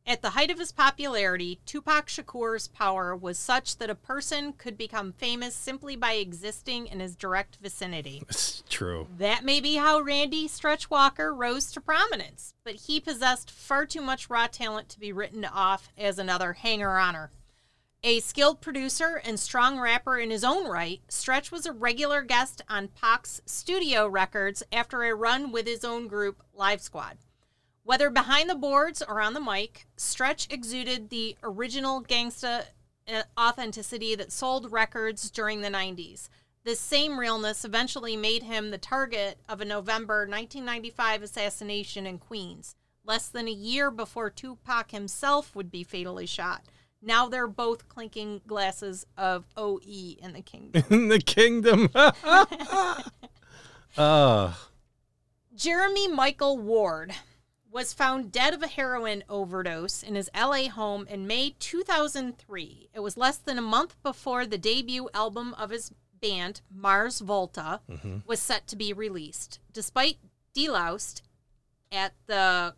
At 0.05 0.21
the 0.21 0.31
height 0.31 0.51
of 0.51 0.59
his 0.59 0.73
popularity, 0.73 1.61
Tupac 1.65 2.07
Shakur's 2.07 2.67
power 2.67 3.15
was 3.15 3.37
such 3.37 3.77
that 3.77 3.89
a 3.89 3.95
person 3.95 4.51
could 4.51 4.77
become 4.77 5.13
famous 5.13 5.55
simply 5.55 5.95
by 5.95 6.13
existing 6.13 6.87
in 6.87 6.99
his 6.99 7.15
direct 7.15 7.57
vicinity. 7.61 8.21
It's 8.29 8.63
true. 8.69 9.07
That 9.17 9.45
may 9.45 9.61
be 9.61 9.75
how 9.75 10.01
Randy 10.01 10.47
Stretch 10.47 10.89
Walker 10.89 11.33
rose 11.33 11.71
to 11.71 11.81
prominence, 11.81 12.53
but 12.63 12.75
he 12.75 12.99
possessed 12.99 13.51
far 13.51 13.85
too 13.85 14.01
much 14.01 14.29
raw 14.29 14.47
talent 14.47 14.89
to 14.89 14.99
be 14.99 15.13
written 15.13 15.45
off 15.45 15.89
as 15.97 16.17
another 16.17 16.53
hanger 16.53 16.97
oner. 16.99 17.31
A 18.03 18.19
skilled 18.19 18.59
producer 18.59 19.21
and 19.23 19.39
strong 19.39 19.79
rapper 19.79 20.17
in 20.17 20.31
his 20.31 20.43
own 20.43 20.67
right, 20.67 21.01
Stretch 21.07 21.51
was 21.51 21.65
a 21.65 21.71
regular 21.71 22.21
guest 22.23 22.61
on 22.67 22.89
Pac's 22.89 23.41
studio 23.45 24.07
records 24.07 24.63
after 24.73 25.03
a 25.03 25.15
run 25.15 25.51
with 25.51 25.67
his 25.67 25.85
own 25.85 26.07
group, 26.07 26.43
Live 26.53 26.81
Squad. 26.81 27.17
Whether 27.83 28.09
behind 28.09 28.49
the 28.49 28.55
boards 28.55 29.01
or 29.01 29.21
on 29.21 29.33
the 29.33 29.41
mic, 29.41 29.87
Stretch 29.97 30.47
exuded 30.49 31.09
the 31.09 31.35
original 31.43 32.01
gangsta 32.01 32.63
uh, 33.07 33.23
authenticity 33.37 34.15
that 34.15 34.31
sold 34.31 34.71
records 34.71 35.29
during 35.29 35.61
the 35.61 35.69
90s. 35.69 36.29
This 36.63 36.79
same 36.79 37.19
realness 37.19 37.65
eventually 37.65 38.15
made 38.15 38.43
him 38.43 38.71
the 38.71 38.77
target 38.77 39.37
of 39.49 39.59
a 39.59 39.65
November 39.65 40.19
1995 40.19 41.23
assassination 41.23 42.07
in 42.07 42.19
Queens, 42.19 42.75
less 43.03 43.27
than 43.27 43.49
a 43.49 43.51
year 43.51 43.91
before 43.91 44.29
Tupac 44.29 44.91
himself 44.91 45.53
would 45.53 45.69
be 45.69 45.83
fatally 45.83 46.25
shot. 46.25 46.63
Now 47.01 47.27
they're 47.27 47.47
both 47.47 47.89
clinking 47.89 48.39
glasses 48.47 49.05
of 49.17 49.45
OE 49.57 50.15
in 50.21 50.31
the 50.31 50.41
kingdom. 50.41 50.83
In 50.89 51.09
the 51.09 51.19
kingdom. 51.19 51.89
uh, 53.97 54.53
Jeremy 55.53 56.07
Michael 56.07 56.57
Ward 56.57 57.13
was 57.73 57.91
found 57.91 58.31
dead 58.31 58.53
of 58.53 58.61
a 58.61 58.67
heroin 58.67 59.23
overdose 59.27 60.03
in 60.03 60.13
his 60.13 60.29
LA 60.35 60.69
home 60.69 61.07
in 61.09 61.25
May 61.25 61.55
2003. 61.57 62.89
It 62.93 62.99
was 62.99 63.17
less 63.17 63.37
than 63.37 63.57
a 63.57 63.63
month 63.63 63.95
before 64.03 64.45
the 64.45 64.59
debut 64.59 65.09
album 65.13 65.55
of 65.55 65.71
his 65.71 65.91
band, 66.21 66.61
Mars 66.71 67.19
Volta, 67.19 67.81
mm-hmm. 67.89 68.17
was 68.27 68.39
set 68.39 68.67
to 68.67 68.75
be 68.75 68.93
released. 68.93 69.59
Despite 69.73 70.17
Deloused 70.55 71.23
at 71.91 72.13
the 72.27 72.75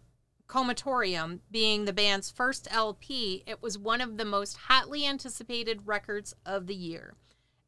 Comatorium 0.48 1.40
being 1.52 1.84
the 1.84 1.94
band's 1.94 2.32
first 2.32 2.66
LP, 2.72 3.44
it 3.46 3.62
was 3.62 3.78
one 3.78 4.00
of 4.00 4.18
the 4.18 4.26
most 4.26 4.58
hotly 4.70 5.06
anticipated 5.06 5.82
records 5.86 6.34
of 6.46 6.68
the 6.68 6.76
year. 6.76 7.16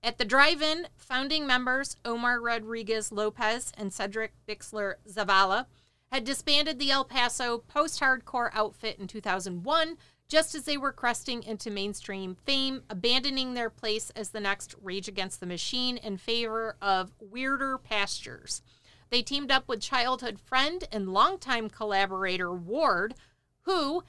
At 0.01 0.17
the 0.17 0.25
drive 0.25 0.61
in, 0.61 0.87
founding 0.95 1.45
members 1.45 1.97
Omar 2.05 2.39
Rodriguez 2.39 3.11
Lopez 3.11 3.73
and 3.77 3.91
Cedric 3.91 4.31
Bixler 4.47 4.95
Zavala 5.09 5.65
had 6.11 6.23
disbanded 6.23 6.79
the 6.79 6.91
El 6.91 7.05
Paso 7.05 7.59
post 7.59 7.99
hardcore 7.99 8.49
outfit 8.53 8.97
in 8.99 9.07
2001 9.07 9.97
just 10.27 10.55
as 10.55 10.63
they 10.63 10.77
were 10.77 10.91
cresting 10.91 11.41
into 11.43 11.71
mainstream 11.71 12.35
fame, 12.45 12.83
abandoning 12.89 13.53
their 13.53 13.69
place 13.69 14.09
as 14.11 14.29
the 14.29 14.39
next 14.39 14.75
Rage 14.81 15.07
Against 15.07 15.39
the 15.39 15.45
Machine 15.45 15.97
in 15.97 16.17
favor 16.17 16.75
of 16.81 17.13
weirder 17.19 17.77
pastures. 17.77 18.61
They 19.09 19.21
teamed 19.21 19.51
up 19.51 19.69
with 19.69 19.79
childhood 19.79 20.39
friend 20.39 20.83
and 20.91 21.13
longtime 21.13 21.69
collaborator 21.69 22.53
Ward, 22.53 23.15
who, 23.61 24.03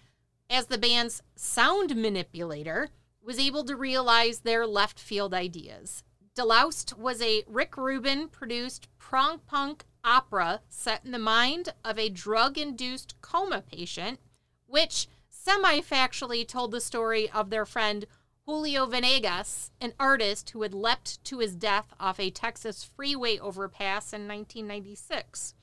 as 0.50 0.66
the 0.66 0.78
band's 0.78 1.22
sound 1.36 1.94
manipulator, 1.94 2.88
was 3.22 3.38
able 3.38 3.64
to 3.64 3.76
realize 3.76 4.40
their 4.40 4.66
left 4.66 4.98
field 4.98 5.34
ideas. 5.34 6.02
Deloused 6.34 6.96
was 6.98 7.22
a 7.22 7.44
Rick 7.46 7.76
Rubin 7.76 8.28
produced 8.28 8.88
prog 8.98 9.44
punk 9.46 9.84
opera 10.08 10.62
set 10.70 11.04
in 11.04 11.12
the 11.12 11.18
mind 11.18 11.74
of 11.84 11.98
a 11.98 12.08
drug 12.08 12.56
induced 12.56 13.20
coma 13.20 13.62
patient, 13.62 14.18
which 14.66 15.06
semi 15.28 15.80
factually 15.80 16.48
told 16.48 16.70
the 16.70 16.80
story 16.80 17.28
of 17.30 17.50
their 17.50 17.66
friend 17.66 18.06
Julio 18.46 18.86
Venegas, 18.86 19.70
an 19.78 19.92
artist 20.00 20.50
who 20.50 20.62
had 20.62 20.72
leapt 20.72 21.22
to 21.24 21.40
his 21.40 21.54
death 21.54 21.92
off 22.00 22.18
a 22.18 22.30
Texas 22.30 22.82
freeway 22.82 23.38
overpass 23.38 24.14
in 24.14 24.26
1996. 24.26 25.54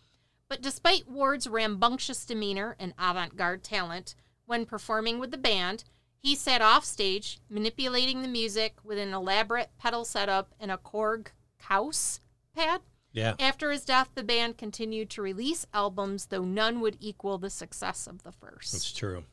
But 0.48 0.62
despite 0.62 1.10
Ward's 1.10 1.48
rambunctious 1.48 2.24
demeanor 2.24 2.76
and 2.80 2.94
avant 3.00 3.36
garde 3.36 3.64
talent 3.64 4.14
when 4.46 4.68
performing 4.68 5.18
with 5.18 5.32
the 5.32 5.38
band, 5.38 5.86
he 6.20 6.36
sat 6.36 6.62
offstage, 6.62 7.40
manipulating 7.50 8.22
the 8.22 8.28
music 8.28 8.76
with 8.84 9.00
an 9.00 9.12
elaborate 9.12 9.72
pedal 9.80 10.06
setup 10.06 10.54
and 10.60 10.70
a 10.70 10.78
Korg 10.78 11.30
Kaoss 11.60 12.20
pad. 12.56 12.82
Yeah. 13.16 13.36
After 13.40 13.72
his 13.72 13.86
death, 13.86 14.10
the 14.14 14.24
band 14.24 14.58
continued 14.58 15.10
to 15.12 15.22
release 15.22 15.66
albums, 15.74 16.28
though 16.28 16.44
none 16.44 16.82
would 16.82 16.98
equal 17.00 17.38
the 17.38 17.50
success 17.50 18.08
of 18.08 18.24
the 18.24 18.34
first. 18.34 18.74
That's 18.74 18.92
true. 18.92 19.24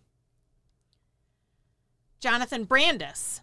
Jonathan 2.20 2.62
Brandis. 2.62 3.41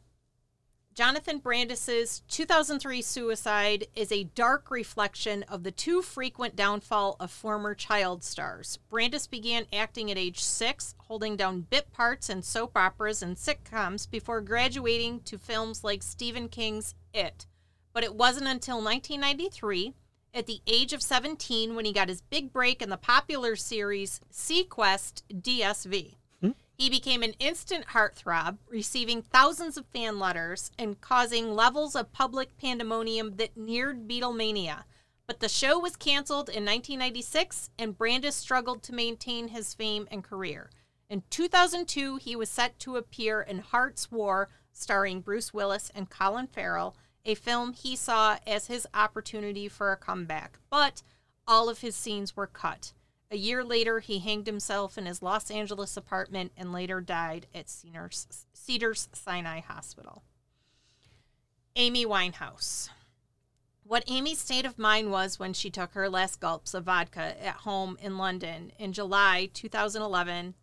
Jonathan 0.96 1.40
Brandis's 1.40 2.22
2003 2.30 3.02
suicide 3.02 3.88
is 3.96 4.12
a 4.12 4.26
dark 4.36 4.72
reflection 4.72 5.44
of 5.44 5.64
the 5.64 5.72
too 5.72 6.02
frequent 6.02 6.56
downfall 6.56 7.18
of 7.20 7.32
former 7.32 7.76
child 7.76 8.24
stars. 8.24 8.80
Brandis 8.90 9.28
began 9.28 9.66
acting 9.74 10.10
at 10.10 10.18
age 10.18 10.40
six, 10.40 10.96
holding 11.00 11.36
down 11.36 11.68
bit 11.70 11.92
parts 11.92 12.30
in 12.30 12.42
soap 12.42 12.78
operas 12.78 13.22
and 13.22 13.36
sitcoms 13.36 14.10
before 14.10 14.40
graduating 14.40 15.20
to 15.22 15.38
films 15.38 15.84
like 15.84 16.02
Stephen 16.02 16.48
King's 16.48 16.96
It. 17.14 17.46
But 17.92 18.06
it 18.06 18.16
wasn't 18.16 18.48
until 18.48 18.78
1993, 18.82 19.94
at 20.40 20.48
the 20.48 20.62
age 20.66 20.94
of 20.94 21.04
17, 21.04 21.76
when 21.76 21.84
he 21.84 21.92
got 21.92 22.08
his 22.08 22.22
big 22.22 22.54
break 22.54 22.82
in 22.82 22.90
the 22.90 22.98
popular 22.98 23.58
series 23.58 24.22
seaQuest 24.32 25.22
DSV. 25.34 26.16
Hmm? 26.40 26.52
He 26.74 26.90
became 26.90 27.24
an 27.24 27.34
instant 27.40 27.88
heartthrob, 27.88 28.58
receiving 28.70 29.22
thousands 29.22 29.76
of 29.76 29.86
fan 29.88 30.18
letters 30.18 30.72
and 30.80 31.02
causing 31.02 31.54
levels 31.54 31.94
of 31.94 32.14
public 32.14 32.58
pandemonium 32.58 33.36
that 33.36 33.58
neared 33.58 34.08
Beatlemania. 34.08 34.86
But 35.28 35.42
the 35.42 35.50
show 35.50 35.78
was 35.78 35.98
canceled 35.98 36.48
in 36.48 36.64
1996, 36.64 37.70
and 37.78 37.98
Brandis 37.98 38.38
struggled 38.38 38.82
to 38.84 38.96
maintain 38.96 39.50
his 39.50 39.74
fame 39.74 40.08
and 40.10 40.24
career. 40.24 40.70
In 41.10 41.24
2002, 41.30 42.16
he 42.16 42.36
was 42.36 42.50
set 42.50 42.80
to 42.80 42.96
appear 42.96 43.42
in 43.42 43.60
Hart's 43.60 44.10
War, 44.10 44.48
starring 44.72 45.20
Bruce 45.20 45.54
Willis 45.54 45.92
and 45.94 46.10
Colin 46.10 46.48
Farrell, 46.48 46.96
a 47.30 47.36
film 47.36 47.74
he 47.74 47.96
saw 47.96 48.38
as 48.48 48.68
his 48.68 48.88
opportunity 48.94 49.68
for 49.68 49.92
a 49.92 49.98
comeback. 49.98 50.58
But 50.70 51.04
all 51.48 51.70
of 51.70 51.82
his 51.82 51.96
scenes 51.96 52.36
were 52.36 52.48
cut. 52.48 52.94
A 53.32 53.38
year 53.38 53.64
later, 53.64 54.00
he 54.00 54.18
hanged 54.18 54.48
himself 54.48 54.98
in 54.98 55.06
his 55.06 55.22
Los 55.22 55.52
Angeles 55.52 55.96
apartment 55.96 56.52
and 56.58 56.74
later 56.74 57.00
died 57.02 57.46
at 57.54 57.70
Cedars, 57.70 58.46
Cedars 58.54 59.08
Sinai 59.14 59.60
Hospital. 59.62 60.24
Amy 61.76 62.04
Winehouse. 62.04 62.90
What 63.84 64.04
Amy's 64.08 64.40
state 64.40 64.66
of 64.66 64.80
mind 64.80 65.12
was 65.12 65.38
when 65.38 65.54
she 65.54 65.70
took 65.70 65.94
her 65.94 66.10
last 66.10 66.40
gulps 66.40 66.74
of 66.74 66.86
vodka 66.86 67.36
at 67.44 67.58
home 67.58 67.98
in 68.02 68.18
London 68.18 68.72
in 68.80 68.94
July 68.94 69.50
2011, 69.54 70.56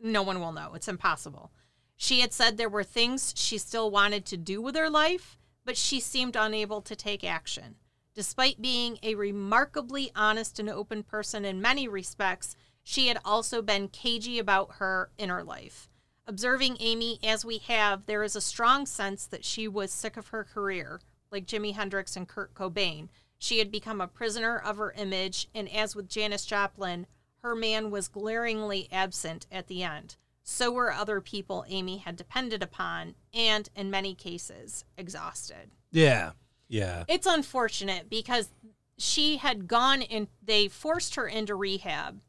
no 0.00 0.22
one 0.22 0.40
will 0.40 0.52
know. 0.52 0.74
It's 0.74 0.88
impossible. 0.88 1.50
She 1.96 2.20
had 2.20 2.32
said 2.32 2.56
there 2.56 2.68
were 2.68 2.84
things 2.84 3.32
she 3.36 3.58
still 3.58 3.90
wanted 3.90 4.24
to 4.26 4.36
do 4.36 4.62
with 4.62 4.76
her 4.76 4.88
life, 4.88 5.37
but 5.68 5.76
she 5.76 6.00
seemed 6.00 6.34
unable 6.34 6.80
to 6.80 6.96
take 6.96 7.22
action. 7.22 7.74
Despite 8.14 8.62
being 8.62 8.98
a 9.02 9.16
remarkably 9.16 10.10
honest 10.16 10.58
and 10.58 10.70
open 10.70 11.02
person 11.02 11.44
in 11.44 11.60
many 11.60 11.86
respects, 11.86 12.56
she 12.82 13.08
had 13.08 13.18
also 13.22 13.60
been 13.60 13.88
cagey 13.88 14.38
about 14.38 14.76
her 14.76 15.10
inner 15.18 15.44
life. 15.44 15.90
Observing 16.26 16.78
Amy 16.80 17.18
as 17.22 17.44
we 17.44 17.58
have, 17.58 18.06
there 18.06 18.22
is 18.22 18.34
a 18.34 18.40
strong 18.40 18.86
sense 18.86 19.26
that 19.26 19.44
she 19.44 19.68
was 19.68 19.92
sick 19.92 20.16
of 20.16 20.28
her 20.28 20.42
career, 20.42 21.02
like 21.30 21.44
Jimi 21.44 21.74
Hendrix 21.74 22.16
and 22.16 22.26
Kurt 22.26 22.54
Cobain. 22.54 23.10
She 23.36 23.58
had 23.58 23.70
become 23.70 24.00
a 24.00 24.08
prisoner 24.08 24.58
of 24.58 24.78
her 24.78 24.92
image, 24.92 25.48
and 25.54 25.70
as 25.70 25.94
with 25.94 26.08
Janis 26.08 26.46
Joplin, 26.46 27.06
her 27.42 27.54
man 27.54 27.90
was 27.90 28.08
glaringly 28.08 28.88
absent 28.90 29.46
at 29.52 29.66
the 29.66 29.82
end. 29.82 30.16
So 30.50 30.70
were 30.70 30.90
other 30.90 31.20
people 31.20 31.66
Amy 31.68 31.98
had 31.98 32.16
depended 32.16 32.62
upon, 32.62 33.16
and 33.34 33.68
in 33.76 33.90
many 33.90 34.14
cases, 34.14 34.86
exhausted. 34.96 35.72
Yeah. 35.92 36.30
Yeah. 36.68 37.04
It's 37.06 37.26
unfortunate 37.26 38.08
because 38.08 38.48
she 38.96 39.36
had 39.36 39.68
gone 39.68 40.00
and 40.00 40.26
they 40.42 40.66
forced 40.68 41.16
her 41.16 41.28
into 41.28 41.54
rehab 41.54 42.22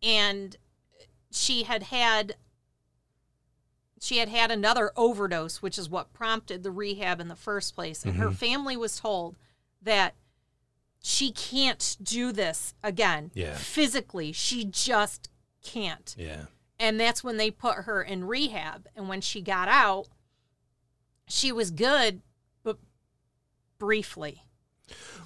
and 0.00 0.56
she 1.32 1.64
had 1.64 1.82
had 1.82 2.36
she 4.00 4.18
had 4.18 4.28
had 4.28 4.52
another 4.52 4.92
overdose 4.96 5.60
which 5.60 5.76
is 5.76 5.90
what 5.90 6.12
prompted 6.12 6.62
the 6.62 6.70
rehab 6.70 7.20
in 7.20 7.26
the 7.26 7.36
first 7.36 7.74
place 7.74 8.04
and 8.04 8.16
her 8.16 8.26
mm-hmm. 8.26 8.34
family 8.34 8.76
was 8.76 8.98
told 9.00 9.36
that 9.82 10.14
she 11.02 11.32
can't 11.32 11.96
do 12.02 12.32
this 12.32 12.74
again 12.82 13.30
Yeah. 13.34 13.54
physically 13.54 14.32
she 14.32 14.64
just 14.64 15.28
can't 15.62 16.14
Yeah. 16.16 16.46
And 16.78 16.98
that's 17.00 17.22
when 17.24 17.36
they 17.36 17.50
put 17.50 17.76
her 17.84 18.02
in 18.02 18.24
rehab 18.24 18.86
and 18.96 19.08
when 19.08 19.20
she 19.20 19.40
got 19.40 19.68
out 19.68 20.06
she 21.28 21.50
was 21.52 21.70
good 21.70 22.22
but 22.62 22.78
briefly 23.78 24.42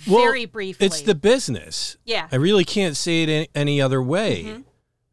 Well, 0.09 0.23
very 0.23 0.47
briefly 0.47 0.87
It's 0.87 1.03
the 1.03 1.15
business. 1.15 1.97
yeah 2.05 2.29
I 2.33 2.37
really 2.37 2.65
can't 2.65 2.97
say 2.97 3.23
it 3.25 3.51
any, 3.55 3.81
other 3.81 4.03
way. 4.03 4.45
Mhm. 4.45 4.65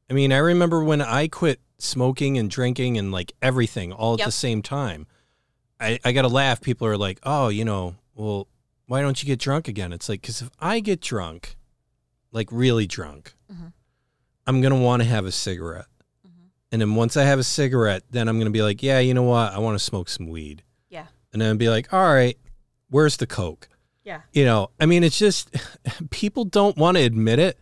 I 0.10 0.14
mean, 0.14 0.32
I 0.32 0.38
remember 0.38 0.82
when 0.84 1.02
I 1.02 1.28
quit 1.28 1.60
smoking 1.80 2.38
and 2.38 2.50
drinking 2.50 2.98
and 2.98 3.12
like 3.12 3.34
everything 3.42 3.92
all 3.92 4.14
at 4.14 4.20
Yep. 4.20 4.28
the 4.28 4.32
same 4.32 4.62
time. 4.62 5.06
I, 5.82 6.00
I 6.06 6.12
got 6.14 6.22
to 6.22 6.30
laugh. 6.30 6.62
People 6.62 6.88
are 6.88 6.98
like, 6.98 7.20
oh, 7.24 7.50
you 7.50 7.66
know, 7.66 7.96
well, 8.16 8.48
why 8.88 9.02
don't 9.02 9.22
you 9.22 9.28
get 9.28 9.38
drunk 9.40 9.68
again? 9.68 9.92
It's 9.92 10.08
like, 10.08 10.22
because 10.22 10.42
if 10.42 10.50
I 10.60 10.80
get 10.80 11.02
drunk, 11.02 11.58
like 12.32 12.48
really 12.52 12.88
drunk, 12.88 13.36
Mhm. 13.52 13.74
I'm 14.48 14.62
going 14.62 14.74
to 14.74 14.80
want 14.80 15.04
to 15.04 15.10
have 15.10 15.26
a 15.26 15.32
cigarette. 15.32 15.86
And 16.72 16.82
then 16.82 16.96
once 16.96 17.16
I 17.18 17.24
have 17.24 17.40
a 17.40 17.44
cigarette, 17.44 18.04
then 18.12 18.28
I'm 18.28 18.36
going 18.38 18.46
to 18.48 18.52
be 18.52 18.62
like, 18.62 18.84
yeah, 18.84 19.00
you 19.00 19.14
know 19.14 19.24
what? 19.24 19.54
I 19.54 19.60
want 19.60 19.78
to 19.78 19.84
smoke 19.84 20.10
some 20.10 20.28
weed. 20.30 20.64
yeah 20.90 21.06
And 21.34 21.42
then 21.42 21.58
be 21.58 21.70
like, 21.70 21.94
all 21.94 22.14
right, 22.14 22.38
where's 22.90 23.18
the 23.18 23.28
Coke? 23.28 23.70
yeah 24.04 24.22
You 24.34 24.46
know, 24.46 24.70
I 24.80 24.86
mean, 24.86 25.04
it's 25.04 25.18
just 25.18 25.56
people 26.12 26.46
don't 26.46 26.78
want 26.78 26.98
to 26.98 27.04
admit 27.04 27.40
it. 27.40 27.58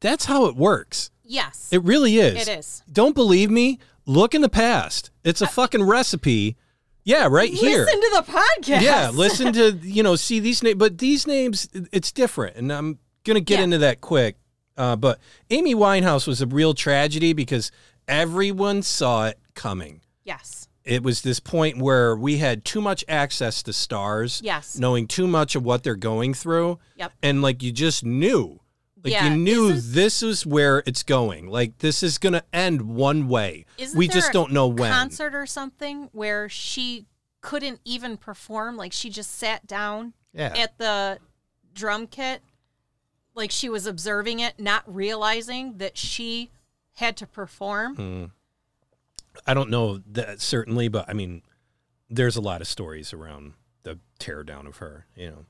That's 0.00 0.24
how 0.26 0.46
it 0.46 0.56
works. 0.56 1.10
yes 1.24 1.68
It 1.72 1.82
really 1.84 2.16
is. 2.18 2.48
it 2.48 2.58
is 2.58 2.82
Don't 2.90 3.14
believe 3.14 3.50
me? 3.50 3.78
Look 4.06 4.34
in 4.34 4.40
the 4.42 4.48
past. 4.48 5.10
It's 5.24 5.42
a 5.42 5.46
fucking 5.46 5.82
recipe. 5.82 6.56
Yeah, 7.04 7.26
right 7.30 7.52
here. 7.52 7.84
listen 7.84 8.00
to 8.00 8.10
the 8.16 8.32
podcast 8.32 8.80
Yeah, 8.82 9.10
listen 9.14 9.52
to 9.54 9.72
you 9.82 10.02
know 10.02 10.16
see 10.16 10.40
these 10.40 10.62
names, 10.62 10.76
but 10.78 10.98
these 10.98 11.26
names 11.26 11.68
it's 11.92 12.10
different, 12.12 12.56
and 12.56 12.72
I'm 12.72 12.98
gonna 13.24 13.40
get 13.40 13.58
Yeah. 13.58 13.64
into 13.64 13.78
that 13.78 14.00
quick. 14.00 14.36
Uh, 14.76 14.94
but 14.96 15.18
Amy 15.50 15.74
Winehouse 15.74 16.26
was 16.26 16.40
a 16.40 16.46
real 16.46 16.72
tragedy 16.74 17.32
because 17.32 17.70
everyone 18.08 18.82
saw 18.82 19.26
it 19.26 19.38
coming. 19.54 20.00
yes 20.24 20.68
It 20.84 21.02
was 21.02 21.20
this 21.22 21.38
point 21.40 21.78
where 21.78 22.16
we 22.16 22.38
had 22.38 22.64
too 22.64 22.80
much 22.80 23.04
access 23.08 23.62
to 23.64 23.72
stars, 23.72 24.40
yes 24.42 24.78
knowing 24.78 25.06
too 25.06 25.26
much 25.26 25.54
of 25.54 25.62
what 25.64 25.82
they're 25.82 25.94
going 25.96 26.34
through, 26.34 26.78
Yep. 26.96 27.12
and 27.22 27.42
like 27.42 27.62
you 27.62 27.70
just 27.72 28.04
knew. 28.04 28.60
Like 29.04 29.12
Yeah, 29.12 29.28
you 29.30 29.36
knew 29.36 29.68
isn't- 29.70 29.94
this 29.94 30.22
is 30.24 30.44
where 30.44 30.82
it's 30.86 31.02
going. 31.04 31.46
Like 31.48 31.78
this 31.78 32.02
is 32.02 32.18
going 32.18 32.32
to 32.32 32.44
end 32.52 32.82
one 32.82 33.28
way. 33.28 33.64
Isn't 33.78 33.96
we 33.96 34.08
there 34.08 34.14
just 34.16 34.32
don't 34.32 34.50
know 34.52 34.66
when. 34.66 34.90
concert 34.90 35.34
or 35.36 35.46
something 35.46 36.08
where 36.12 36.48
she 36.48 37.06
couldn't 37.40 37.80
even 37.84 38.16
perform 38.16 38.76
like 38.76 38.92
she 38.92 39.08
just 39.08 39.30
sat 39.36 39.66
down 39.68 40.12
yeah. 40.32 40.52
at 40.56 40.76
the 40.78 41.18
drum 41.72 42.08
kit 42.08 42.42
like 43.36 43.52
she 43.52 43.68
was 43.68 43.86
observing 43.86 44.40
it 44.40 44.58
not 44.58 44.82
realizing 44.92 45.78
that 45.78 45.96
she 45.96 46.50
had 46.98 47.16
to 47.16 47.26
perform 47.26 47.96
Hmm. 47.96 48.24
I 49.46 49.54
don't 49.54 49.70
know 49.70 49.98
that 50.10 50.40
certainly, 50.40 50.88
but 50.88 51.08
I 51.08 51.12
mean, 51.12 51.42
there's 52.10 52.36
a 52.36 52.40
lot 52.40 52.60
of 52.60 52.66
stories 52.66 53.12
around 53.12 53.54
the 53.84 53.98
tear 54.18 54.42
down 54.42 54.66
of 54.66 54.78
her. 54.78 55.06
You 55.16 55.30
know. 55.30 55.46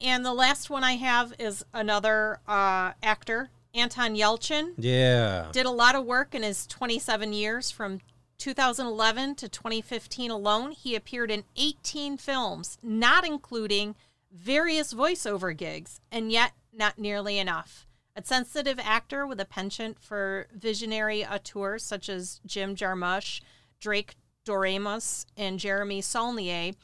and 0.00 0.24
the 0.24 0.34
last 0.34 0.68
one 0.70 0.82
i 0.84 0.94
have 0.94 1.32
is 1.38 1.64
another 1.72 2.40
uh, 2.48 2.92
actor 3.02 3.50
anton 3.72 4.14
yelchin 4.16 4.72
Yeah. 4.76 5.48
did 5.52 5.66
a 5.66 5.70
lot 5.70 5.94
of 5.94 6.04
work 6.04 6.34
in 6.34 6.42
his 6.42 6.66
27 6.66 7.32
years 7.32 7.70
from 7.70 8.00
2011 8.38 9.36
to 9.36 9.48
2015 9.48 10.30
alone, 10.30 10.72
he 10.72 10.94
appeared 10.96 11.30
in 11.30 11.44
18 11.56 12.16
films, 12.18 12.78
not 12.82 13.24
including 13.26 13.94
various 14.32 14.92
voiceover 14.92 15.56
gigs, 15.56 16.00
and 16.10 16.32
yet 16.32 16.52
not 16.72 16.98
nearly 16.98 17.38
enough. 17.38 17.83
A 18.16 18.24
sensitive 18.24 18.78
actor 18.78 19.26
with 19.26 19.40
a 19.40 19.44
penchant 19.44 19.98
for 20.00 20.46
visionary 20.52 21.24
auteurs 21.24 21.82
such 21.82 22.08
as 22.08 22.40
Jim 22.46 22.76
Jarmusch, 22.76 23.40
Drake 23.80 24.14
Doremus, 24.44 25.26
and 25.36 25.58
Jeremy 25.58 26.00
Saulnier, 26.00 26.74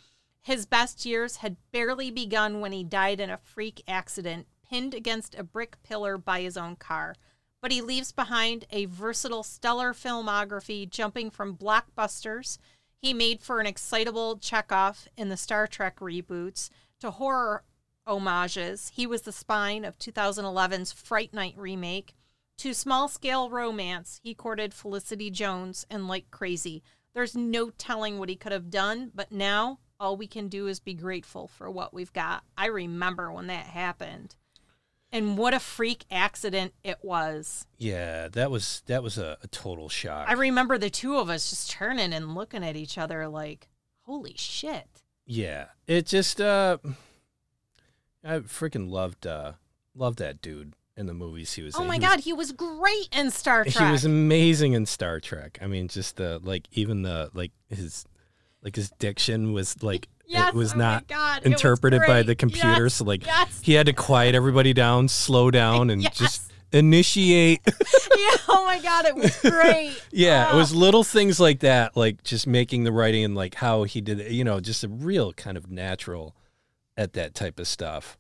his 0.43 0.67
best 0.67 1.07
years 1.07 1.37
had 1.37 1.57
barely 1.71 2.11
begun 2.11 2.61
when 2.61 2.73
he 2.73 2.83
died 2.83 3.21
in 3.21 3.31
a 3.31 3.37
freak 3.37 3.83
accident, 3.87 4.47
pinned 4.69 4.95
against 4.95 5.35
a 5.35 5.45
brick 5.45 5.77
pillar 5.83 6.19
by 6.19 6.41
his 6.41 6.57
own 6.57 6.77
car. 6.77 7.15
But 7.61 7.73
he 7.73 7.83
leaves 7.83 8.11
behind 8.11 8.65
a 8.71 8.87
versatile, 8.87 9.43
stellar 9.43 9.93
filmography, 9.93 10.89
jumping 10.89 11.31
from 11.31 11.57
blockbusters 11.57 12.59
he 13.01 13.15
made 13.15 13.41
for 13.41 13.61
an 13.61 13.67
excitable 13.67 14.37
Chekov 14.37 15.07
in 15.17 15.31
the 15.31 15.37
Star 15.37 15.67
Trek 15.67 16.01
reboots 16.01 16.71
to 17.01 17.11
horror 17.11 17.65
homages. 18.11 18.91
He 18.95 19.07
was 19.07 19.23
the 19.23 19.33
spine 19.33 19.85
of 19.85 19.99
2011's 19.99 20.91
Fright 20.93 21.33
Night 21.33 21.55
remake. 21.57 22.15
To 22.59 22.75
small 22.75 23.09
scale 23.09 23.49
romance, 23.49 24.21
he 24.23 24.35
courted 24.35 24.75
Felicity 24.75 25.31
Jones 25.31 25.87
and 25.89 26.09
Like 26.09 26.31
Crazy. 26.31 26.83
There's 27.15 27.37
no 27.37 27.71
telling 27.71 28.19
what 28.19 28.29
he 28.29 28.37
could 28.37 28.53
have 28.53 28.69
done, 28.69 29.13
but 29.15 29.31
now 29.31 29.79
all 29.99 30.17
we 30.17 30.27
can 30.27 30.49
do 30.49 30.67
is 30.67 30.81
be 30.81 30.95
grateful 30.95 31.47
for 31.47 31.71
what 31.71 31.95
we've 31.95 32.13
got. 32.13 32.43
I 32.59 32.67
remember 32.67 33.31
when 33.31 33.47
that 33.47 33.67
happened. 33.67 34.35
And 35.13 35.39
what 35.39 35.55
a 35.55 35.61
freak 35.61 36.05
accident 36.11 36.73
it 36.85 36.99
was. 37.03 37.67
Yeah, 37.79 38.29
that 38.29 38.51
was 38.51 38.83
that 38.87 39.03
was 39.03 39.19
a, 39.19 39.39
a 39.43 39.49
total 39.49 39.89
shock. 39.89 40.29
I 40.29 40.35
remember 40.35 40.79
the 40.79 40.91
two 40.91 41.17
of 41.17 41.29
us 41.29 41.51
just 41.51 41.71
turning 41.71 42.13
and 42.13 42.35
looking 42.35 42.65
at 42.65 42.77
each 42.77 42.97
other 42.97 43.27
like, 43.29 43.69
holy 44.03 44.35
shit. 44.37 45.03
Yeah, 45.27 45.67
it 45.87 46.07
just 46.07 46.41
uh, 46.41 46.79
I 48.25 48.39
freaking 48.41 48.91
loved 48.91 49.27
uh, 49.27 49.53
loved 49.95 50.19
that 50.19 50.41
dude 50.43 50.75
in 50.97 51.07
the 51.07 51.15
movies 51.15 51.53
he 51.55 51.63
was. 51.63 51.75
In 51.75 51.81
Oh 51.81 51.83
in. 51.85 51.89
my 51.89 51.95
He 51.95 52.01
god, 52.01 52.17
was, 52.17 52.25
he 52.25 52.33
was 52.33 52.53
great 52.53 53.09
in 53.13 53.31
Star 53.31 53.65
Trek. 53.65 53.85
he 53.87 53.91
was 53.91 54.05
amazing 54.05 54.75
in 54.75 54.87
Star 54.87 55.21
Trek. 55.21 55.59
I 55.63 55.67
mean, 55.67 55.89
just 55.89 56.17
the 56.17 56.39
like 56.43 56.67
even 56.73 57.03
the 57.03 57.31
like 57.35 57.53
his 57.69 58.05
like 58.63 58.77
his 58.77 58.91
diction 58.99 59.53
was 59.53 59.83
like 59.83 60.09
Yes, 60.27 60.51
it 60.51 60.55
was 60.55 60.75
oh 60.75 60.77
not 60.79 61.09
God, 61.09 61.39
it 61.39 61.45
was 61.45 61.53
interpreted 61.53 62.03
by 62.07 62.23
the 62.23 62.37
computer. 62.37 62.85
Yes, 62.85 62.95
so 62.95 63.05
like 63.05 63.27
yes. 63.27 63.61
he 63.65 63.73
had 63.73 63.87
to 63.87 63.93
quiet 63.93 64.35
everybody 64.37 64.73
down, 64.73 65.09
slow 65.09 65.51
down, 65.51 65.91
and 65.91 66.03
just 66.15 66.53
initiate. 66.73 67.61
yeah, 67.67 68.37
oh 68.49 68.63
my 68.65 68.79
god, 68.81 69.07
it 69.07 69.17
was 69.17 69.37
great. 69.41 70.01
Yeah, 70.13 70.51
it 70.51 70.55
Oh. 70.55 70.59
was 70.59 70.73
little 70.73 71.03
things 71.03 71.41
like 71.41 71.61
that, 71.61 71.97
like 71.97 72.23
just 72.23 72.47
making 72.47 72.85
the 72.85 72.93
writing 72.93 73.25
and 73.25 73.35
like 73.35 73.55
how 73.57 73.83
he 73.83 74.01
did 74.01 74.21
it, 74.21 74.31
you 74.31 74.45
know, 74.45 74.61
just 74.61 74.85
a 74.85 74.89
real 74.89 75.33
kind 75.33 75.57
of 75.57 75.69
natural 75.69 76.37
at 77.01 77.15
that 77.15 77.35
type 77.35 77.59
of 77.59 77.67
stuff. 77.67 78.19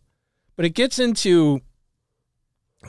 But 0.56 0.64
it 0.64 0.70
gets 0.70 0.98
into 0.98 1.60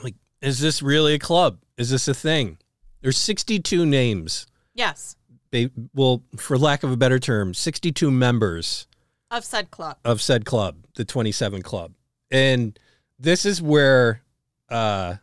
like, 0.02 0.14
is 0.40 0.58
this 0.58 0.80
really 0.82 1.12
a 1.14 1.18
club? 1.18 1.58
Is 1.76 1.90
this 1.90 2.08
a 2.08 2.14
thing? 2.14 2.56
There's 3.02 3.18
62 3.18 3.84
names. 3.84 4.46
Yes, 4.74 5.16
They 5.50 5.68
well, 5.94 6.22
for 6.38 6.56
lack 6.56 6.82
of 6.82 6.90
a 6.90 6.96
better 6.96 7.18
term, 7.18 7.52
62 7.52 8.10
members 8.10 8.86
of 9.30 9.44
said 9.44 9.70
club. 9.70 9.98
of 10.04 10.22
said 10.22 10.46
club, 10.46 10.86
the 10.94 11.04
27 11.04 11.60
club. 11.62 11.92
And 12.30 12.78
this 13.18 13.44
is 13.44 13.60
where 13.60 14.22
uh 14.70 15.16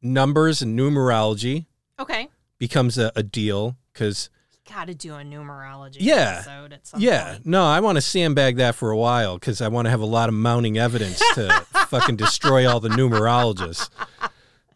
numbers 0.00 0.62
and 0.62 0.78
numerology 0.78 1.66
Okay. 1.98 2.28
becomes 2.58 2.96
a, 2.96 3.12
a 3.16 3.22
deal 3.22 3.76
because 3.92 4.30
Got 4.68 4.88
to 4.88 4.94
do 4.94 5.14
a 5.14 5.22
numerology 5.22 5.96
Yeah. 6.00 6.36
episode 6.40 6.72
at 6.72 6.86
some 6.86 7.00
Yeah, 7.00 7.32
point. 7.32 7.46
no, 7.46 7.64
I 7.64 7.80
want 7.80 7.96
to 7.96 8.02
sandbag 8.02 8.56
that 8.56 8.74
for 8.74 8.90
a 8.90 8.96
while 8.96 9.38
because 9.38 9.60
I 9.62 9.68
want 9.68 9.86
to 9.86 9.90
have 9.90 10.00
a 10.00 10.06
lot 10.06 10.28
of 10.28 10.34
mounting 10.34 10.76
evidence 10.78 11.20
to 11.34 11.48
fucking 11.88 12.16
destroy 12.16 12.68
all 12.68 12.78
the 12.80 12.90
numerologists. 12.90 13.88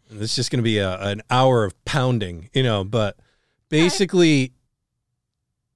And 0.09 0.21
It's 0.21 0.35
just 0.35 0.49
going 0.51 0.57
to 0.59 0.63
be 0.63 0.79
a, 0.79 0.99
an 0.99 1.21
hour 1.29 1.63
of 1.63 1.73
pounding, 1.85 2.49
you 2.53 2.63
know. 2.63 2.83
But 2.83 3.17
basically, 3.69 4.53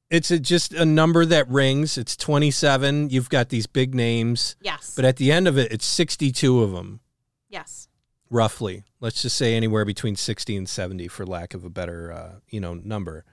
it's 0.10 0.32
a, 0.32 0.40
just 0.40 0.74
a 0.74 0.86
number 0.86 1.26
that 1.26 1.48
rings. 1.50 1.98
It's 1.98 2.16
twenty 2.16 2.50
seven. 2.52 3.10
You've 3.10 3.30
got 3.30 3.50
these 3.50 3.68
big 3.68 3.94
names, 3.94 4.56
Yes. 4.62 4.94
but 4.96 5.06
at 5.06 5.18
the 5.18 5.32
end 5.32 5.48
of 5.48 5.58
it, 5.58 5.72
it's 5.72 5.86
sixty 5.86 6.32
two 6.32 6.64
of 6.64 6.72
them, 6.72 7.02
yes. 7.50 7.88
roughly. 8.30 8.84
Let's 9.00 9.22
just 9.22 9.36
say 9.36 9.54
anywhere 9.56 9.86
between 9.86 10.16
sixty 10.16 10.56
and 10.56 10.68
seventy, 10.68 11.08
for 11.08 11.26
lack 11.26 11.54
of 11.54 11.64
a 11.66 11.70
better, 11.70 12.12
uh, 12.12 12.32
you 12.50 12.60
know, 12.60 12.74
number. 12.74 13.26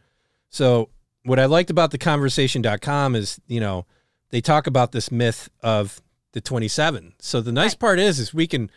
So 0.55 0.91
what 1.25 1.41
I 1.41 1.47
liked 1.47 1.71
about 1.71 1.91
the 1.91 1.99
conversation.com 1.99 3.17
is, 3.17 3.41
you 3.49 3.59
know, 3.59 3.87
they 4.31 4.41
talk 4.41 4.69
about 4.69 4.93
this 4.93 5.11
myth 5.11 5.49
of 5.63 6.01
the 6.33 6.41
27. 6.41 7.15
So 7.19 7.41
the 7.41 7.51
nice 7.51 7.73
Right. 7.73 7.79
part 7.81 7.99
is 7.99 8.21
is 8.21 8.33
we 8.33 8.47
can 8.47 8.71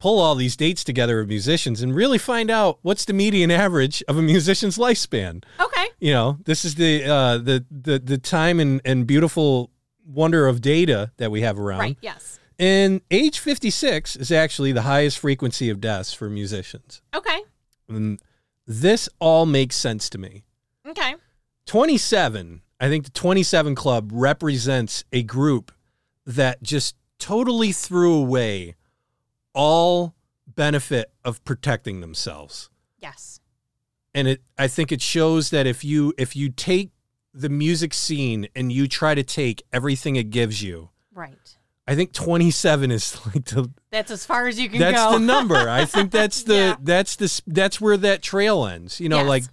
pull 0.00 0.18
all 0.18 0.34
these 0.34 0.56
dates 0.56 0.82
together 0.82 1.20
of 1.20 1.28
musicians 1.28 1.82
and 1.82 1.94
really 1.94 2.16
find 2.16 2.50
out 2.50 2.78
what's 2.80 3.04
the 3.04 3.12
median 3.12 3.50
average 3.50 4.02
of 4.08 4.16
a 4.16 4.22
musician's 4.22 4.78
lifespan. 4.78 5.44
Okay. 5.60 5.86
You 6.00 6.12
know, 6.12 6.38
this 6.46 6.64
is 6.64 6.76
the 6.76 7.04
uh 7.04 7.36
the 7.38 7.64
the 7.70 7.98
the 7.98 8.16
time 8.18 8.58
and 8.58 8.80
and 8.86 9.06
beautiful 9.06 9.70
wonder 10.06 10.46
of 10.46 10.62
data 10.62 11.12
that 11.18 11.30
we 11.30 11.42
have 11.42 11.58
around. 11.58 11.80
Right. 11.80 11.98
Yes. 12.00 12.38
And 12.58 13.02
age 13.10 13.38
56 13.38 14.16
is 14.16 14.32
actually 14.32 14.72
the 14.72 14.82
highest 14.82 15.18
frequency 15.18 15.68
of 15.68 15.80
deaths 15.80 16.14
for 16.14 16.30
musicians. 16.30 17.02
Okay. 17.14 17.42
And 17.88 18.18
this 18.66 19.10
all 19.18 19.44
makes 19.44 19.76
sense 19.76 20.08
to 20.10 20.18
me. 20.18 20.44
Okay. 20.96 21.14
27, 21.66 22.62
I 22.80 22.88
think 22.88 23.04
the 23.04 23.10
27 23.10 23.74
Club 23.74 24.10
represents 24.12 25.04
a 25.12 25.22
group 25.22 25.72
that 26.26 26.62
just 26.62 26.94
totally 27.18 27.72
threw 27.72 28.14
away 28.14 28.74
all 29.54 30.14
benefit 30.46 31.10
of 31.24 31.42
protecting 31.44 32.00
themselves. 32.00 32.70
Yes. 32.98 33.40
And 34.14 34.28
it 34.28 34.42
I 34.58 34.68
think 34.68 34.92
it 34.92 35.00
shows 35.02 35.50
that 35.50 35.66
if 35.66 35.84
you 35.84 36.12
if 36.16 36.36
you 36.36 36.48
take 36.50 36.90
the 37.32 37.48
music 37.48 37.92
scene 37.92 38.46
and 38.54 38.70
you 38.70 38.86
try 38.86 39.14
to 39.14 39.24
take 39.24 39.62
everything 39.72 40.16
it 40.16 40.30
gives 40.30 40.62
you, 40.62 40.90
Right. 41.12 41.34
I 41.86 41.94
think 41.94 42.12
27 42.12 42.90
is 42.90 43.18
like 43.34 43.44
the 43.46 43.70
That's 43.90 44.10
as 44.10 44.24
far 44.24 44.46
as 44.46 44.58
you 44.60 44.68
can 44.68 44.78
that's 44.78 44.96
go. 44.96 45.10
That's 45.10 45.20
the 45.20 45.26
number. 45.26 45.56
I 45.68 45.84
think 45.84 46.10
that's 46.12 46.42
the 46.50 46.54
Yeah. 46.54 46.76
that's 46.80 47.16
the 47.16 47.42
that's 47.46 47.80
where 47.80 47.96
that 47.96 48.22
trail 48.22 48.66
ends. 48.66 49.00
You 49.00 49.08
know, 49.08 49.18
Yes. 49.18 49.28
like 49.28 49.44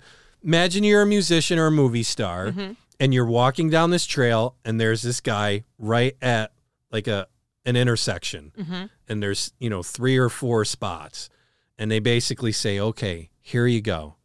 imagine 0.43 0.83
you're 0.83 1.01
a 1.01 1.05
musician 1.05 1.57
or 1.59 1.67
a 1.67 1.71
movie 1.71 2.03
star 2.03 2.47
Mhm. 2.51 2.75
and 2.99 3.13
you're 3.13 3.25
walking 3.25 3.69
down 3.69 3.89
this 3.91 4.05
trail 4.05 4.55
and 4.65 4.79
there's 4.79 5.01
this 5.01 5.19
guy 5.21 5.63
right 5.77 6.15
at 6.21 6.53
like 6.91 7.07
a 7.07 7.27
an 7.65 7.75
intersection 7.75 8.51
Mhm. 8.57 8.89
and 9.07 9.21
there's, 9.21 9.53
you 9.59 9.69
know, 9.69 9.83
three 9.83 10.17
or 10.17 10.29
four 10.29 10.65
spots 10.65 11.29
and 11.77 11.91
they 11.91 11.99
basically 11.99 12.51
say, 12.51 12.79
"Okay, 12.79 13.29
here 13.39 13.67
you 13.67 13.81
go. 13.81 14.15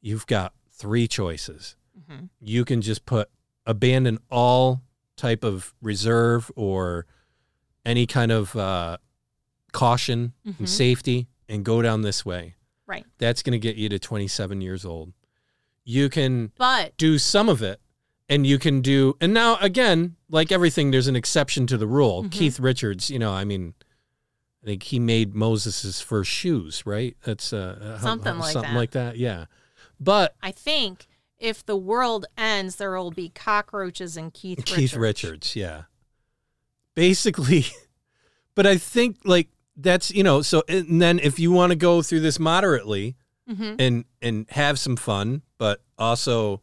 You've 0.00 0.26
got 0.26 0.54
three 0.72 1.06
choices. 1.06 1.76
Mhm. 2.08 2.30
You 2.40 2.64
can 2.64 2.80
just 2.80 3.04
put 3.04 3.28
abandon 3.66 4.18
all 4.30 4.82
type 5.16 5.44
of 5.44 5.74
reserve 5.82 6.50
or 6.56 7.04
any 7.84 8.06
kind 8.06 8.32
of 8.32 8.56
uh, 8.56 8.96
caution 9.72 10.32
and 10.58 10.68
safety 10.68 11.28
and 11.48 11.64
go 11.64 11.82
down 11.82 12.00
this 12.02 12.24
way. 12.24 12.56
Right. 12.86 13.04
That's 13.18 13.42
going 13.42 13.52
to 13.52 13.58
get 13.58 13.76
you 13.76 13.88
to 13.90 13.98
27 13.98 14.60
years 14.62 14.84
old. 14.86 15.12
You 15.90 16.08
can 16.08 16.52
But 16.56 16.96
do 16.96 17.18
some 17.18 17.48
of 17.48 17.62
it 17.62 17.80
and 18.28 18.46
you 18.46 18.58
can 18.58 18.80
do 18.80 19.16
and 19.20 19.34
now 19.34 19.56
again 19.56 20.14
like 20.28 20.52
everything 20.52 20.92
there's 20.92 21.08
an 21.08 21.16
exception 21.16 21.66
to 21.66 21.76
the 21.76 21.86
rule 21.86 22.22
Mhm. 22.22 22.30
keith 22.30 22.60
richards 22.60 23.10
you 23.10 23.18
know 23.18 23.32
i 23.32 23.44
mean 23.44 23.74
i 24.62 24.66
think 24.66 24.84
he 24.84 25.00
made 25.00 25.34
moses's 25.34 26.00
first 26.00 26.30
shoes 26.30 26.86
right 26.86 27.16
that's 27.24 27.52
uh 27.52 27.98
Something 28.00 28.34
how- 28.34 28.40
like 28.40 28.52
something 28.52 28.72
that. 28.74 28.78
like 28.78 28.90
that 28.92 29.16
yeah 29.18 29.46
but 29.98 30.36
I 30.42 30.52
think 30.52 31.08
if 31.38 31.66
the 31.66 31.76
world 31.76 32.26
ends, 32.38 32.76
there 32.76 32.92
will 32.96 33.10
be 33.10 33.28
cockroaches 33.30 34.16
and 34.16 34.32
Keith 34.32 34.58
richards. 34.60 34.76
keith 34.76 34.94
richards 34.96 35.56
yeah 35.56 35.82
basically 36.94 37.66
but 38.54 38.66
i 38.66 38.76
think 38.76 39.16
like 39.24 39.48
that's 39.76 40.10
you 40.10 40.22
know 40.22 40.42
so 40.42 40.62
and 40.68 41.00
then 41.02 41.18
if 41.18 41.38
you 41.38 41.50
want 41.50 41.70
to 41.70 41.76
go 41.76 42.02
through 42.02 42.20
this 42.20 42.38
moderately 42.38 43.16
Mhm. 43.50 43.76
and 43.78 44.04
and 44.22 44.46
have 44.50 44.78
some 44.78 44.96
fun, 44.96 45.42
but 45.58 45.82
also 45.98 46.60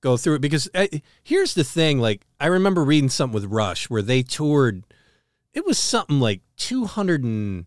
go 0.00 0.16
through 0.16 0.34
it 0.36 0.40
because 0.40 0.68
uh, 0.74 0.86
here's 1.22 1.54
the 1.54 1.64
thing. 1.64 1.98
Like 1.98 2.26
I 2.38 2.46
remember 2.46 2.84
reading 2.84 3.10
something 3.10 3.34
with 3.34 3.46
Rush 3.46 3.90
where 3.90 4.02
they 4.02 4.22
toured. 4.22 4.84
It 5.52 5.66
was 5.66 5.78
something 5.78 6.20
like 6.20 6.42
two 6.56 6.84
hundred 6.84 7.24
and 7.24 7.66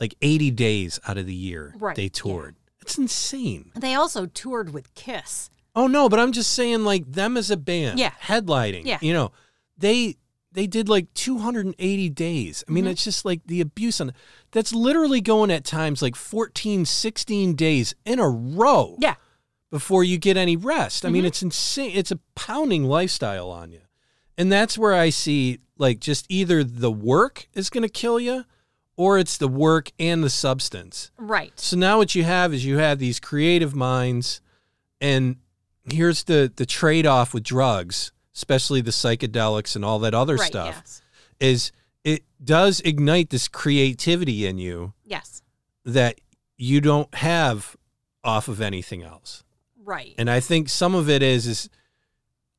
like 0.00 0.14
eighty 0.22 0.50
days 0.50 0.98
out 1.06 1.16
of 1.18 1.26
the 1.26 1.34
year 1.34 1.72
Right, 1.78 1.94
they 1.96 2.04
yeah. 2.04 2.08
toured. 2.12 2.56
It's 2.82 2.98
insane. 2.98 3.70
They 3.76 3.94
also 3.94 4.26
toured 4.26 4.74
with 4.74 4.92
Kiss. 4.94 5.48
Oh 5.76 5.86
no, 5.86 6.08
but 6.08 6.18
I'm 6.20 6.32
just 6.32 6.50
saying 6.52 6.84
like 6.84 7.10
them 7.10 7.36
as 7.36 7.50
a 7.50 7.56
band, 7.56 7.98
Yeah. 7.98 8.10
headlining. 8.22 8.84
Yeah. 8.84 8.98
you 9.00 9.12
know, 9.12 9.32
they 9.78 10.16
they 10.54 10.66
did 10.66 10.88
like 10.88 11.12
280 11.14 12.08
days. 12.10 12.64
I 12.68 12.72
mean, 12.72 12.84
Mhm. 12.84 12.90
it's 12.92 13.04
just 13.04 13.24
like 13.24 13.40
the 13.46 13.60
abuse 13.60 14.00
on 14.00 14.12
that's 14.52 14.72
literally 14.72 15.20
going 15.20 15.50
at 15.50 15.64
times 15.64 16.00
like 16.00 16.16
14, 16.16 16.84
16 16.86 17.54
days 17.54 17.94
in 18.04 18.18
a 18.18 18.28
row 18.28 18.96
Yeah. 19.00 19.16
before 19.70 20.02
you 20.04 20.16
get 20.16 20.36
any 20.36 20.56
rest. 20.56 21.04
I 21.04 21.10
mean, 21.10 21.24
Mhm. 21.24 21.26
it's 21.26 21.42
insane. 21.42 21.90
It's 21.94 22.10
a 22.12 22.20
pounding 22.34 22.84
lifestyle 22.84 23.50
on 23.50 23.72
you. 23.72 23.80
And 24.38 24.50
that's 24.50 24.78
where 24.78 24.94
I 24.94 25.10
see 25.10 25.58
like 25.76 25.98
just 26.00 26.24
either 26.28 26.62
the 26.64 26.90
work 26.92 27.48
is 27.52 27.68
going 27.68 27.82
to 27.82 27.88
kill 27.88 28.20
you 28.20 28.44
or 28.96 29.18
it's 29.18 29.36
the 29.36 29.48
work 29.48 29.90
and 29.98 30.22
the 30.22 30.30
substance. 30.30 31.10
Right. 31.18 31.52
So 31.58 31.76
now 31.76 31.98
what 31.98 32.14
you 32.14 32.22
have 32.22 32.54
is 32.54 32.64
you 32.64 32.78
have 32.78 33.00
these 33.00 33.18
creative 33.18 33.74
minds 33.74 34.40
and 35.00 35.36
here's 35.90 36.22
the 36.24 36.50
the 36.54 36.64
trade-off 36.64 37.34
with 37.34 37.42
drugs, 37.42 38.12
especially 38.34 38.80
the 38.80 38.90
psychedelics 38.90 39.76
and 39.76 39.84
all 39.84 39.98
that 40.00 40.14
other 40.14 40.36
right. 40.36 40.46
stuff 40.46 40.74
Yes. 40.76 41.02
is 41.40 41.72
it 42.02 42.22
does 42.44 42.80
ignite 42.80 43.30
this 43.30 43.48
creativity 43.48 44.46
in 44.46 44.58
you 44.58 44.92
Yes. 45.04 45.42
that 45.84 46.20
you 46.56 46.80
don't 46.80 47.12
have 47.14 47.76
off 48.22 48.48
of 48.48 48.60
anything 48.60 49.02
else. 49.02 49.42
Right. 49.82 50.14
And 50.18 50.30
I 50.30 50.40
think 50.40 50.68
some 50.68 50.94
of 50.94 51.08
it 51.10 51.22
is 51.22 51.46
is 51.46 51.68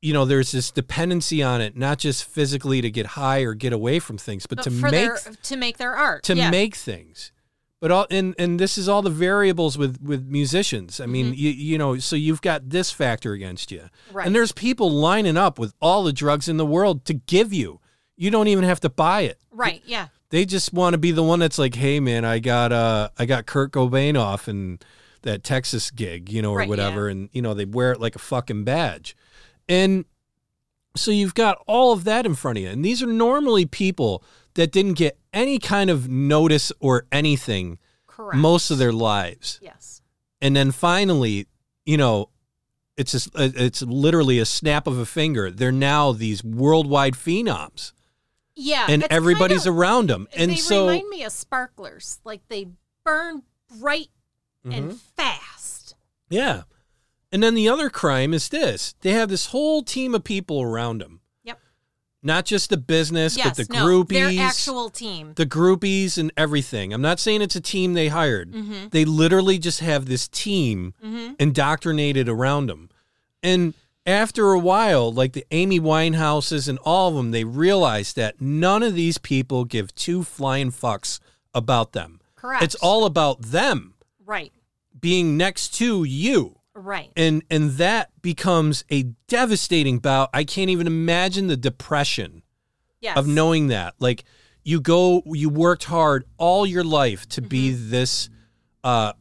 you 0.02 0.12
know 0.12 0.24
there's 0.24 0.52
this 0.52 0.70
dependency 0.70 1.42
on 1.42 1.60
it 1.60 1.76
not 1.76 1.98
just 1.98 2.24
physically 2.24 2.80
to 2.80 2.90
get 2.90 3.06
high 3.06 3.40
or 3.40 3.54
get 3.54 3.72
away 3.72 3.98
from 3.98 4.18
things 4.18 4.46
but, 4.46 4.56
But 4.58 4.64
to 4.64 4.70
make 4.70 4.90
their 4.92 5.18
to 5.42 5.56
make 5.56 5.78
their 5.78 5.94
art. 5.96 6.22
to 6.24 6.36
yeah. 6.36 6.50
make 6.50 6.74
things. 6.76 7.32
But 7.86 7.92
all 7.92 8.06
and 8.10 8.34
and 8.36 8.58
this 8.58 8.76
is 8.76 8.88
all 8.88 9.00
the 9.00 9.10
variables 9.10 9.78
with 9.78 10.02
with 10.02 10.26
musicians. 10.26 11.00
I 11.00 11.06
mean, 11.06 11.26
Mhm. 11.32 11.38
you 11.38 11.50
you 11.50 11.78
know, 11.78 11.98
so 11.98 12.16
you've 12.16 12.42
got 12.42 12.68
this 12.70 12.90
factor 12.90 13.32
against 13.32 13.70
you. 13.70 13.82
right. 14.10 14.26
And 14.26 14.34
there's 14.34 14.50
people 14.50 14.90
lining 14.90 15.36
up 15.36 15.56
with 15.56 15.72
all 15.80 16.02
the 16.02 16.12
drugs 16.12 16.48
in 16.48 16.56
the 16.56 16.66
world 16.66 17.04
to 17.04 17.14
give 17.14 17.52
you. 17.52 17.78
You 18.16 18.32
don't 18.32 18.48
even 18.48 18.64
have 18.64 18.80
to 18.80 18.88
buy 18.88 19.20
it. 19.20 19.38
right. 19.52 19.82
Yeah. 19.86 20.08
They 20.30 20.44
just 20.46 20.72
want 20.72 20.94
to 20.94 20.98
be 20.98 21.12
the 21.12 21.22
one 21.22 21.38
that's 21.38 21.60
like, 21.60 21.76
"Hey 21.76 22.00
man, 22.00 22.24
I 22.24 22.40
got 22.40 22.72
uh 22.72 23.10
I 23.20 23.24
got 23.24 23.46
Kurt 23.46 23.70
Cobain 23.70 24.18
off 24.18 24.48
and 24.48 24.84
that 25.22 25.44
Texas 25.44 25.92
gig, 25.92 26.28
you 26.28 26.42
know, 26.42 26.50
or 26.54 26.58
Right, 26.58 26.68
whatever." 26.68 27.06
And 27.08 27.28
you 27.30 27.40
know, 27.40 27.54
they 27.54 27.66
wear 27.66 27.92
it 27.92 28.00
like 28.00 28.16
a 28.16 28.18
fucking 28.18 28.64
badge. 28.64 29.16
And 29.68 30.06
so 30.96 31.12
you've 31.12 31.34
got 31.34 31.62
all 31.68 31.92
of 31.92 32.02
that 32.02 32.26
in 32.26 32.34
front 32.34 32.58
of 32.58 32.64
you. 32.64 32.70
And 32.70 32.84
these 32.84 33.00
are 33.00 33.06
normally 33.06 33.64
people 33.64 34.24
that 34.54 34.72
didn't 34.72 34.94
get 34.94 35.18
any 35.36 35.58
kind 35.60 35.90
of 35.90 36.08
notice 36.08 36.72
or 36.80 37.06
anything 37.12 37.78
Correct. 38.08 38.36
most 38.36 38.70
of 38.72 38.78
their 38.78 38.92
lives. 38.92 39.60
Yes. 39.62 40.02
And 40.40 40.56
then 40.56 40.72
finally, 40.72 41.46
you 41.84 41.96
know, 41.96 42.30
it's 42.96 43.12
just, 43.12 43.28
it's 43.34 43.82
literally 43.82 44.38
a 44.38 44.44
snap 44.46 44.86
of 44.86 44.98
a 44.98 45.06
finger. 45.06 45.50
They're 45.50 45.70
now 45.70 46.12
these 46.12 46.42
worldwide 46.42 47.12
phenoms, 47.14 47.92
Yeah. 48.54 48.86
and 48.88 49.06
everybody's 49.10 49.64
kind 49.64 49.76
around 49.78 50.08
them. 50.10 50.22
of, 50.32 50.40
And 50.40 50.50
they 50.52 50.56
so, 50.56 50.88
remind 50.88 51.08
me 51.10 51.22
of 51.24 51.32
sparklers. 51.32 52.18
Like 52.24 52.40
they 52.48 52.68
burn 53.04 53.42
bright 53.78 54.08
Mhm. 54.66 54.76
and 54.76 55.00
fast. 55.00 55.94
yeah. 56.30 56.62
And 57.32 57.42
then 57.42 57.54
the 57.54 57.68
other 57.68 57.90
crime 57.90 58.32
is 58.32 58.48
this: 58.48 58.94
they 59.02 59.10
have 59.10 59.28
this 59.28 59.46
whole 59.46 59.82
team 59.82 60.14
of 60.14 60.24
people 60.24 60.62
around 60.62 61.02
them. 61.02 61.20
Not 62.26 62.44
just 62.44 62.70
the 62.70 62.76
business, 62.76 63.36
Yes. 63.36 63.56
but 63.56 63.68
the 63.68 63.72
no, 63.72 63.86
groupies, 63.86 64.36
Their 64.36 64.44
actual 64.44 64.90
team. 64.90 65.32
the 65.36 65.46
groupies, 65.46 66.18
and 66.18 66.32
everything. 66.36 66.92
I'm 66.92 67.00
not 67.00 67.20
saying 67.20 67.40
it's 67.40 67.56
a 67.56 67.60
team 67.60 67.94
they 67.94 68.08
hired. 68.08 68.52
mm-hmm. 68.52 68.88
They 68.90 69.04
literally 69.04 69.58
just 69.58 69.80
have 69.80 70.06
this 70.06 70.26
team 70.28 70.92
Mm-hmm. 71.04 71.34
indoctrinated 71.38 72.28
around 72.28 72.66
them. 72.66 72.90
And 73.42 73.74
after 74.04 74.52
a 74.52 74.58
while, 74.58 75.12
like 75.12 75.32
the 75.34 75.46
Amy 75.50 75.80
Winehouses 75.80 76.68
and 76.68 76.78
all 76.84 77.08
of 77.10 77.14
them, 77.14 77.30
they 77.30 77.44
realize 77.44 78.12
that 78.14 78.40
none 78.40 78.82
of 78.82 78.94
these 78.94 79.18
people 79.18 79.64
give 79.64 79.94
two 79.94 80.22
flying 80.24 80.70
fucks 80.72 81.18
about 81.54 81.92
them. 81.92 82.20
Correct. 82.34 82.62
It's 82.62 82.74
all 82.76 83.04
about 83.04 83.40
them 83.42 83.94
right. 84.24 84.52
being 85.00 85.36
next 85.36 85.74
to 85.78 86.04
you. 86.04 86.58
Right. 86.76 87.10
And 87.16 87.42
and 87.50 87.72
that 87.72 88.10
becomes 88.22 88.84
a 88.90 89.04
devastating 89.28 89.98
bout. 89.98 90.28
I 90.34 90.44
can't 90.44 90.70
even 90.70 90.86
imagine 90.86 91.46
the 91.46 91.56
depression 91.56 92.42
Yes. 93.00 93.16
of 93.16 93.26
knowing 93.26 93.68
that. 93.68 93.94
Like 93.98 94.24
you 94.62 94.80
go 94.80 95.22
you 95.26 95.48
worked 95.48 95.84
hard 95.84 96.24
all 96.36 96.66
your 96.66 96.84
life 96.84 97.26
to 97.30 97.42
be 97.42 97.70
this 97.70 98.28
uh 98.84 99.14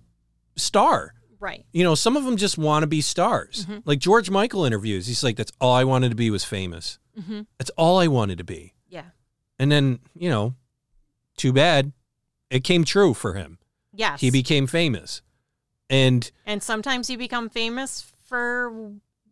star. 0.57 1.13
Right. 1.39 1.65
You 1.71 1.83
know, 1.83 1.95
some 1.95 2.17
of 2.17 2.23
them 2.25 2.37
just 2.37 2.57
want 2.57 2.83
to 2.83 2.87
be 2.87 3.01
stars. 3.01 3.65
Mhm. 3.67 3.83
Like 3.85 3.99
George 3.99 4.29
Michael 4.29 4.65
interviews, 4.65 5.07
he's 5.07 5.23
like, 5.23 5.35
"That's 5.37 5.51
all 5.61 5.73
I 5.75 5.83
wanted 5.83 6.09
to 6.09 6.15
be 6.15 6.29
was 6.31 6.43
famous. 6.43 6.97
Mm-hmm. 7.19 7.41
That's 7.57 7.69
all 7.77 7.99
I 7.99 8.07
wanted 8.07 8.37
to 8.39 8.43
be." 8.43 8.73
Yeah. 8.89 9.05
And 9.59 9.71
then, 9.71 9.99
you 10.15 10.29
know, 10.29 10.55
too 11.37 11.53
bad, 11.53 11.91
it 12.49 12.63
came 12.63 12.83
true 12.83 13.13
for 13.13 13.33
him. 13.35 13.59
Yes. 13.93 14.21
He 14.21 14.31
became 14.31 14.65
famous, 14.67 15.21
and 15.95 16.31
and 16.45 16.61
sometimes 16.63 17.09
you 17.09 17.17
become 17.17 17.49
famous 17.49 18.11
for 18.27 18.69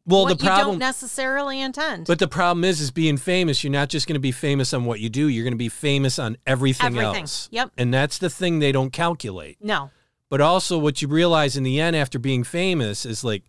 well, 0.05 0.23
what 0.23 0.37
the 0.37 0.43
you 0.43 0.49
don't 0.49 0.57
problem, 0.57 0.77
necessarily 0.79 1.61
intend. 1.61 2.07
but 2.07 2.19
the 2.19 2.27
problem 2.27 2.63
is, 2.65 2.81
is 2.81 2.91
being 2.91 3.15
famous. 3.17 3.63
You're 3.63 3.71
not 3.71 3.87
just 3.89 4.05
going 4.07 4.15
to 4.15 4.19
be 4.19 4.33
famous 4.33 4.73
on 4.73 4.83
what 4.85 4.99
you 4.99 5.09
do. 5.09 5.27
You're 5.27 5.45
going 5.45 5.53
to 5.53 5.57
be 5.57 5.69
famous 5.69 6.19
on 6.19 6.35
everything, 6.45 6.87
Everything. 6.87 7.21
else. 7.21 7.47
Yep. 7.51 7.71
And 7.77 7.93
that's 7.93 8.17
the 8.17 8.29
thing 8.29 8.59
they 8.59 8.73
don't 8.73 8.91
calculate. 8.91 9.57
No. 9.61 9.91
But 10.29 10.41
also, 10.41 10.77
what 10.77 11.01
you 11.01 11.07
realize 11.07 11.55
in 11.55 11.63
the 11.63 11.79
end 11.79 11.95
after 11.95 12.19
being 12.19 12.43
famous 12.43 13.05
is 13.05 13.23
like, 13.23 13.43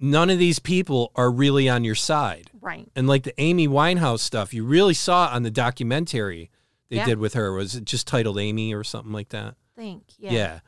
none 0.00 0.30
of 0.30 0.38
these 0.40 0.58
people 0.58 1.12
are 1.14 1.30
really 1.30 1.68
on 1.68 1.84
your 1.84 1.94
side. 1.94 2.50
Right. 2.60 2.88
And 2.96 3.06
like 3.06 3.22
the 3.22 3.40
Amy 3.40 3.68
Winehouse 3.68 4.20
stuff, 4.20 4.52
you 4.52 4.64
really 4.64 4.94
saw 4.94 5.28
on 5.32 5.42
the 5.44 5.50
documentary 5.50 6.50
they 6.88 6.96
Yeah. 6.96 7.04
did 7.04 7.18
with 7.18 7.34
her. 7.34 7.52
Was 7.52 7.76
it 7.76 7.84
just 7.84 8.06
titled 8.08 8.38
Amy 8.38 8.74
or 8.74 8.82
something 8.82 9.12
like 9.12 9.28
that? 9.28 9.54
I 9.76 9.80
Think. 9.80 10.02
Yeah. 10.18 10.32
Yeah. 10.32 10.60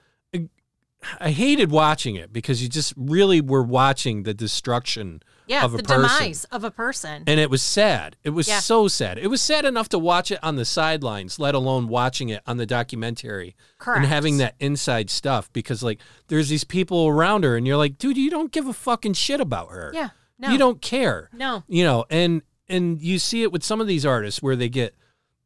I 1.18 1.30
hated 1.30 1.70
watching 1.70 2.16
it 2.16 2.32
because 2.32 2.62
you 2.62 2.68
just 2.68 2.92
really 2.96 3.40
were 3.40 3.62
watching 3.62 4.24
the 4.24 4.34
destruction 4.34 5.22
Yeah. 5.46 5.64
of 5.64 5.72
a 5.74 5.78
the 5.78 5.82
person. 5.82 6.02
demise 6.02 6.44
of 6.52 6.62
a 6.62 6.70
person. 6.70 7.24
and 7.26 7.40
it 7.40 7.48
was 7.50 7.62
sad. 7.62 8.16
It 8.22 8.30
was 8.30 8.46
Yeah. 8.48 8.60
so 8.60 8.86
sad. 8.86 9.16
It 9.18 9.28
was 9.28 9.40
sad 9.40 9.64
enough 9.64 9.88
to 9.90 9.98
watch 9.98 10.30
it 10.30 10.38
on 10.42 10.56
the 10.56 10.64
sidelines, 10.66 11.38
let 11.38 11.54
alone 11.54 11.88
watching 11.88 12.28
it 12.28 12.42
on 12.46 12.58
the 12.58 12.66
documentary 12.66 13.56
Correct. 13.78 13.98
and 13.98 14.06
having 14.06 14.36
that 14.38 14.54
inside 14.60 15.08
stuff 15.10 15.50
because 15.54 15.82
like 15.82 16.00
there's 16.28 16.48
these 16.50 16.64
people 16.64 17.06
around 17.08 17.44
her 17.44 17.56
and 17.56 17.66
you're 17.66 17.78
like, 17.78 17.96
dude, 17.96 18.16
you 18.18 18.30
don't 18.30 18.52
give 18.52 18.66
a 18.66 18.72
fucking 18.74 19.14
shit 19.14 19.40
about 19.40 19.70
her. 19.70 19.90
Yeah. 19.94 20.10
No. 20.38 20.50
You 20.50 20.58
don't 20.58 20.80
care. 20.82 21.30
No. 21.32 21.64
You 21.66 21.84
know, 21.84 22.04
and 22.10 22.42
and 22.68 23.00
you 23.02 23.18
see 23.18 23.42
it 23.42 23.50
with 23.52 23.64
some 23.64 23.80
of 23.80 23.86
these 23.86 24.04
artists 24.06 24.42
where 24.42 24.54
they 24.56 24.68
get 24.68 24.94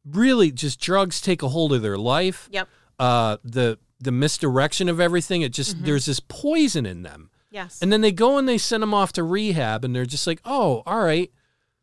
really 0.05 0.51
just 0.51 0.79
drugs 0.79 1.19
take 1.19 1.41
a 1.41 1.47
hold 1.49 1.73
of 1.73 1.81
their 1.81 1.97
life. 1.97 2.49
Yep. 2.51 2.67
Uh 2.99 3.37
the 3.43 3.79
the 3.99 4.11
misdirection 4.11 4.89
of 4.89 4.99
everything, 4.99 5.41
it 5.41 5.53
just 5.53 5.75
Mm-hmm. 5.77 5.85
there's 5.85 6.05
this 6.05 6.19
poison 6.19 6.85
in 6.85 7.03
them. 7.03 7.29
Yes. 7.51 7.79
And 7.81 7.91
then 7.91 8.01
they 8.01 8.11
go 8.11 8.37
and 8.37 8.47
they 8.49 8.57
send 8.57 8.83
them 8.83 8.93
off 8.93 9.13
to 9.13 9.23
rehab 9.23 9.85
and 9.85 9.95
they're 9.95 10.05
just 10.05 10.27
like, 10.27 10.41
"Oh, 10.43 10.83
all 10.85 11.01
right. 11.03 11.31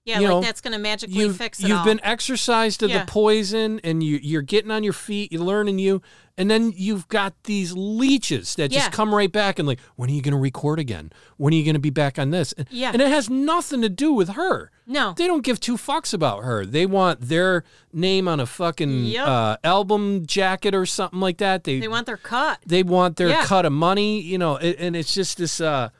Yeah. 0.04 0.18
you 0.18 0.26
Like 0.26 0.30
know, 0.30 0.40
that's 0.40 0.60
going 0.60 0.72
to 0.72 0.78
magically 0.78 1.16
You've 1.20 1.36
fix 1.36 1.60
it 1.60 1.68
you've 1.68 1.78
all. 1.78 1.84
been 1.84 2.00
exercised 2.02 2.82
of 2.82 2.90
Yeah. 2.90 3.04
the 3.04 3.10
poison 3.10 3.80
and 3.84 4.02
you 4.02 4.18
you're 4.22 4.42
getting 4.42 4.70
on 4.70 4.82
your 4.84 4.92
feet, 4.92 5.30
you're 5.32 5.42
learning 5.42 5.78
you, 5.78 6.02
and 6.36 6.50
then 6.50 6.72
you've 6.76 7.06
got 7.08 7.34
these 7.44 7.72
leeches 7.74 8.54
that 8.56 8.72
Yeah. 8.72 8.80
just 8.80 8.92
come 8.92 9.14
right 9.14 9.30
back 9.30 9.58
and 9.58 9.68
like, 9.68 9.78
"When 9.96 10.08
are 10.10 10.12
you 10.12 10.22
going 10.22 10.32
to 10.32 10.38
record 10.38 10.78
again? 10.78 11.12
When 11.36 11.52
are 11.52 11.56
you 11.56 11.64
going 11.64 11.74
to 11.74 11.80
be 11.80 11.90
back 11.90 12.18
on 12.18 12.30
this?" 12.30 12.52
And, 12.54 12.66
Yeah. 12.70 12.90
and 12.92 13.00
it 13.02 13.08
has 13.08 13.28
nothing 13.30 13.82
to 13.82 13.88
do 13.88 14.12
with 14.12 14.30
her. 14.30 14.70
no. 14.86 15.14
They 15.16 15.26
don't 15.28 15.44
give 15.44 15.60
two 15.60 15.76
fucks 15.76 16.12
about 16.12 16.42
her. 16.42 16.66
They 16.66 16.84
want 16.86 17.20
their 17.20 17.62
name 17.92 18.26
on 18.28 18.40
a 18.40 18.46
fucking 18.46 19.04
Yep. 19.06 19.26
uh, 19.26 19.56
album 19.62 20.26
jacket 20.26 20.74
or 20.74 20.84
something 20.86 21.20
like 21.20 21.38
that. 21.38 21.62
They 21.64 21.78
They 21.78 21.86
want 21.88 22.06
their 22.06 22.16
cut. 22.16 22.58
they 22.66 22.82
want 22.82 23.16
their 23.16 23.28
Yeah. 23.28 23.44
cut 23.44 23.64
of 23.64 23.72
money, 23.72 24.20
you 24.20 24.38
know, 24.38 24.56
it, 24.56 24.76
and 24.80 24.96
it's 24.96 25.14
just 25.14 25.38
this. 25.38 25.60
uh 25.60 25.90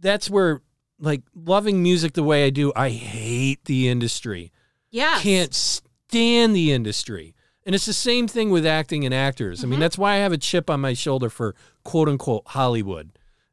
That's 0.00 0.30
where, 0.30 0.62
like, 1.00 1.22
loving 1.34 1.82
music 1.82 2.12
the 2.14 2.22
way 2.22 2.44
I 2.46 2.50
do, 2.50 2.72
I 2.74 2.90
hate 2.90 3.64
the 3.66 3.88
industry. 3.88 4.52
Yeah. 4.90 5.18
Can't 5.20 5.54
stand 5.54 6.54
the 6.56 6.72
industry. 6.72 7.34
And 7.66 7.74
it's 7.74 7.86
the 7.86 7.92
same 7.92 8.26
thing 8.26 8.50
with 8.50 8.64
acting 8.66 9.04
and 9.04 9.12
actors. 9.14 9.60
I 9.60 9.62
Mm-hmm. 9.62 9.70
mean, 9.72 9.80
that's 9.80 9.98
why 9.98 10.14
I 10.14 10.16
have 10.18 10.32
a 10.32 10.38
chip 10.38 10.70
on 10.70 10.80
my 10.80 10.94
shoulder 10.94 11.28
for 11.28 11.54
quote 11.84 12.08
unquote 12.08 12.44
Hollywood. 12.46 13.10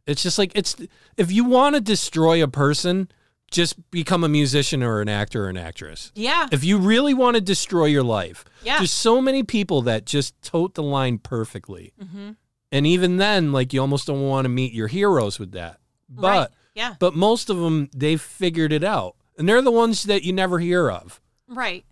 It's 0.07 0.23
just 0.23 0.37
like 0.37 0.51
it's 0.55 0.75
if 1.17 1.31
you 1.31 1.43
want 1.43 1.75
to 1.75 1.81
destroy 1.81 2.41
a 2.41 2.47
person, 2.47 3.09
just 3.51 3.89
become 3.91 4.23
a 4.23 4.29
musician 4.29 4.81
or 4.83 5.01
an 5.01 5.09
actor 5.09 5.45
or 5.45 5.49
an 5.49 5.57
actress. 5.57 6.11
Yeah. 6.15 6.47
If 6.51 6.63
you 6.63 6.77
really 6.77 7.13
want 7.13 7.35
to 7.35 7.41
destroy 7.41 7.85
your 7.85 8.03
life, 8.03 8.45
Yeah. 8.63 8.77
there's 8.77 8.91
so 8.91 9.19
many 9.21 9.43
people 9.43 9.81
that 9.83 10.05
just 10.05 10.39
tote 10.41 10.75
the 10.75 10.83
line 10.83 11.17
perfectly. 11.17 11.93
mm-hmm. 12.01 12.31
And 12.71 12.87
even 12.87 13.17
then, 13.17 13.51
like 13.51 13.73
you 13.73 13.81
almost 13.81 14.07
don't 14.07 14.21
want 14.27 14.45
to 14.45 14.49
meet 14.49 14.73
your 14.73 14.87
heroes 14.87 15.39
with 15.39 15.51
that. 15.53 15.79
But 16.07 16.23
right. 16.27 16.47
Yeah. 16.75 16.95
but 16.99 17.15
most 17.15 17.49
of 17.49 17.57
them 17.57 17.89
they've 17.95 18.21
figured 18.21 18.71
it 18.73 18.83
out, 18.83 19.15
and 19.37 19.47
they're 19.49 19.61
the 19.61 19.71
ones 19.71 20.03
that 20.03 20.23
you 20.23 20.33
never 20.33 20.59
hear 20.59 20.91
of. 20.91 21.19
Right. 21.47 21.85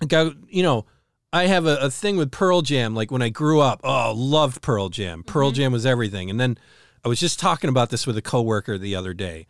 Like 0.00 0.12
I, 0.12 0.30
you 0.48 0.62
know, 0.62 0.86
I 1.32 1.46
have 1.46 1.66
a, 1.66 1.76
a 1.76 1.90
thing 1.90 2.16
with 2.16 2.30
Pearl 2.30 2.62
Jam. 2.62 2.94
Like 2.94 3.10
when 3.10 3.22
I 3.22 3.28
grew 3.28 3.60
up, 3.60 3.80
oh, 3.84 4.12
loved 4.16 4.62
Pearl 4.62 4.88
Jam. 4.88 5.22
Pearl 5.22 5.50
Jam 5.50 5.70
was 5.72 5.84
everything. 5.86 6.30
And 6.30 6.40
then 6.40 6.56
I 7.04 7.08
was 7.08 7.20
just 7.20 7.38
talking 7.38 7.68
about 7.68 7.90
this 7.90 8.06
with 8.06 8.16
a 8.16 8.22
coworker 8.22 8.78
the 8.78 8.94
other 8.96 9.12
day, 9.14 9.46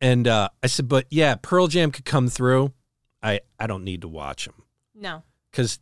and 0.00 0.28
uh, 0.28 0.48
I 0.62 0.66
said, 0.66 0.88
"But 0.88 1.06
yeah, 1.10 1.36
Pearl 1.40 1.66
Jam 1.68 1.90
could 1.90 2.04
come 2.04 2.28
through. 2.28 2.72
I 3.22 3.40
I 3.58 3.66
don't 3.66 3.84
need 3.84 4.02
to 4.02 4.08
watch 4.08 4.44
them 4.46 4.62
No. 4.94 5.22
because 5.50 5.78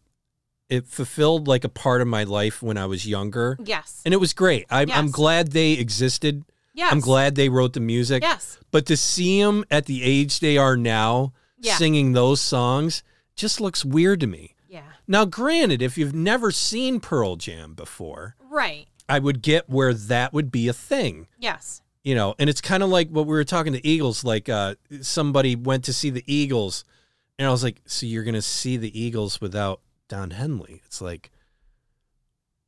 it 0.68 0.87
fulfilled 0.87 1.49
like 1.49 1.64
a 1.64 1.68
part 1.68 2.01
of 2.01 2.07
my 2.07 2.22
life 2.24 2.62
when 2.62 2.76
I 2.78 2.87
was 2.87 3.07
younger, 3.07 3.57
Yes. 3.64 4.03
and 4.05 4.14
it 4.14 4.18
was 4.18 4.33
great. 4.33 4.66
I, 4.70 4.83
I'm 4.83 4.89
Yes. 4.89 5.11
glad 5.11 5.51
they 5.53 5.72
existed. 5.72 6.45
Yes. 6.73 6.93
I'm 6.93 7.01
glad 7.01 7.35
they 7.35 7.49
wrote 7.49 7.73
the 7.73 7.81
music. 7.81 8.23
Yes. 8.23 8.59
But 8.71 8.87
to 8.87 8.97
see 8.97 9.43
them 9.43 9.64
at 9.71 9.87
the 9.87 10.03
age 10.03 10.41
they 10.41 10.57
are 10.57 10.77
now 10.77 11.33
Yeah. 11.59 11.77
singing 11.77 12.12
those 12.12 12.41
songs 12.41 13.03
just 13.37 13.61
looks 13.61 13.85
weird 13.85 14.21
to 14.21 14.27
me. 14.27 14.55
Yeah. 14.68 14.85
Now, 15.09 15.25
granted, 15.25 15.83
if 15.83 15.99
you've 15.99 16.14
never 16.14 16.51
seen 16.53 17.01
Pearl 17.01 17.37
Jam 17.37 17.75
before, 17.75 18.37
Right. 18.49 18.87
I 19.09 19.18
would 19.18 19.43
get 19.43 19.68
where 19.68 19.93
that 19.93 20.33
would 20.33 20.53
be 20.53 20.68
a 20.68 20.73
thing. 20.73 21.27
Yes. 21.39 21.83
You 22.05 22.14
know, 22.14 22.35
and 22.39 22.49
it's 22.49 22.61
kind 22.61 22.83
of 22.83 22.89
like 22.89 23.09
what 23.11 23.27
we 23.27 23.33
were 23.33 23.45
talking 23.45 23.73
to 23.73 23.87
Eagles. 23.87 24.23
Like, 24.25 24.49
uh, 24.49 24.77
somebody 25.03 25.57
went 25.57 25.85
to 25.85 25.93
see 25.93 26.11
the 26.11 26.25
Eagles, 26.27 26.85
and 27.39 27.47
I 27.49 27.51
was 27.51 27.62
like, 27.64 27.81
"So 27.87 28.07
you're 28.07 28.25
gonna 28.25 28.41
see 28.43 28.77
the 28.77 28.99
Eagles 28.99 29.41
without 29.41 29.81
Don 30.09 30.31
Henley?" 30.31 30.81
It's 30.87 31.01
like, 31.01 31.31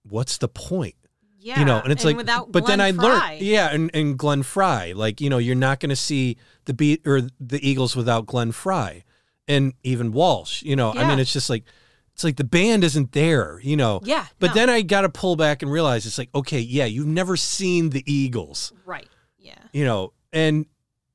what's 0.02 0.36
the 0.38 0.48
point? 0.48 0.96
Yeah. 1.42 1.58
you 1.58 1.64
know, 1.64 1.80
and 1.80 1.90
it's 1.92 2.04
like, 2.04 2.16
without 2.16 2.52
but 2.52 2.66
then 2.66 2.80
I 2.80 2.92
Glenn 2.92 3.10
Frey. 3.10 3.28
learned, 3.30 3.40
yeah, 3.42 3.74
and, 3.74 3.90
and 3.92 4.16
Glenn 4.16 4.42
Frey, 4.44 4.94
like, 4.94 5.20
you 5.20 5.28
know, 5.28 5.38
you're 5.38 5.56
not 5.56 5.80
going 5.80 5.90
to 5.90 5.96
see 5.96 6.36
the 6.66 6.72
beat 6.72 7.04
or 7.04 7.22
the 7.40 7.58
Eagles 7.68 7.96
without 7.96 8.26
Glenn 8.26 8.52
Frey 8.52 9.04
and 9.48 9.74
even 9.82 10.12
Walsh, 10.12 10.62
you 10.62 10.76
know, 10.76 10.92
I 10.92 11.06
mean, 11.08 11.18
it's 11.18 11.32
just 11.32 11.50
like, 11.50 11.64
it's 12.14 12.22
like 12.22 12.36
the 12.36 12.44
band 12.44 12.84
isn't 12.84 13.12
there, 13.12 13.58
you 13.62 13.76
know. 13.76 14.00
Yeah. 14.04 14.26
But 14.38 14.48
no. 14.48 14.54
then 14.54 14.70
I 14.70 14.82
got 14.82 15.00
to 15.00 15.08
pull 15.08 15.34
back 15.34 15.62
and 15.62 15.72
realize 15.72 16.06
it's 16.06 16.18
like, 16.18 16.30
okay, 16.34 16.60
yeah, 16.60 16.84
you've 16.84 17.06
never 17.06 17.36
seen 17.36 17.90
the 17.90 18.04
Eagles, 18.06 18.72
Right. 18.86 19.08
Yeah. 19.38 19.58
you 19.72 19.84
know, 19.84 20.12
and, 20.32 20.66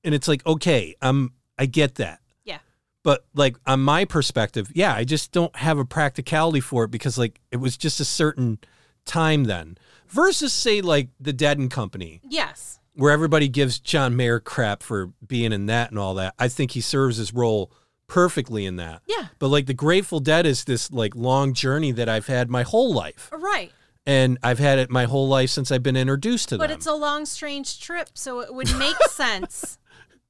and 0.03 0.13
it's 0.13 0.27
like, 0.27 0.45
okay, 0.45 0.95
um, 1.01 1.31
I 1.57 1.67
get 1.67 1.95
that. 1.95 2.19
Yeah. 2.43 2.59
But 3.03 3.25
like 3.33 3.55
on 3.65 3.79
my 3.79 4.03
perspective, 4.03 4.71
yeah, 4.75 4.93
I 4.93 5.05
just 5.05 5.31
don't 5.31 5.55
have 5.55 5.79
a 5.79 5.85
practicality 5.85 6.59
for 6.59 6.83
it 6.83 6.91
because 6.91 7.17
like 7.17 7.39
it 7.51 7.57
was 7.57 7.77
just 7.77 7.99
a 8.01 8.05
certain 8.05 8.59
time 9.05 9.45
then 9.45 9.77
versus 10.09 10.53
say 10.53 10.81
like 10.81 11.09
the 11.19 11.33
Dead 11.33 11.57
and 11.57 11.69
Company 11.71 12.21
Yes. 12.27 12.79
where 12.93 13.11
everybody 13.11 13.47
gives 13.47 13.79
John 13.79 14.15
Mayer 14.15 14.39
crap 14.39 14.81
for 14.83 15.11
being 15.25 15.51
in 15.53 15.65
that 15.67 15.89
and 15.91 15.99
all 15.99 16.13
that. 16.15 16.33
I 16.39 16.47
think 16.47 16.71
he 16.71 16.81
serves 16.81 17.17
his 17.17 17.33
role 17.33 17.71
perfectly 18.07 18.65
in 18.65 18.77
that. 18.77 19.01
Yeah. 19.05 19.27
But 19.39 19.49
like 19.49 19.65
the 19.65 19.73
Grateful 19.73 20.19
Dead 20.19 20.45
is 20.45 20.63
this 20.63 20.91
like 20.91 21.15
long 21.15 21.53
journey 21.53 21.91
that 21.91 22.07
I've 22.09 22.27
had 22.27 22.49
my 22.49 22.63
whole 22.63 22.93
life. 22.93 23.29
Right. 23.33 23.71
And 24.05 24.37
I've 24.41 24.59
had 24.59 24.79
it 24.79 24.89
my 24.89 25.03
whole 25.03 25.27
life 25.27 25.49
since 25.49 25.69
I've 25.69 25.83
been 25.83 25.97
introduced 25.97 26.47
to 26.49 26.57
But 26.57 26.67
them. 26.67 26.71
But 26.71 26.77
it's 26.77 26.85
a 26.87 26.93
long, 26.93 27.25
strange 27.25 27.81
trip, 27.81 28.07
so 28.13 28.39
it 28.39 28.53
would 28.53 28.73
make 28.77 28.95
sense. 29.09 29.77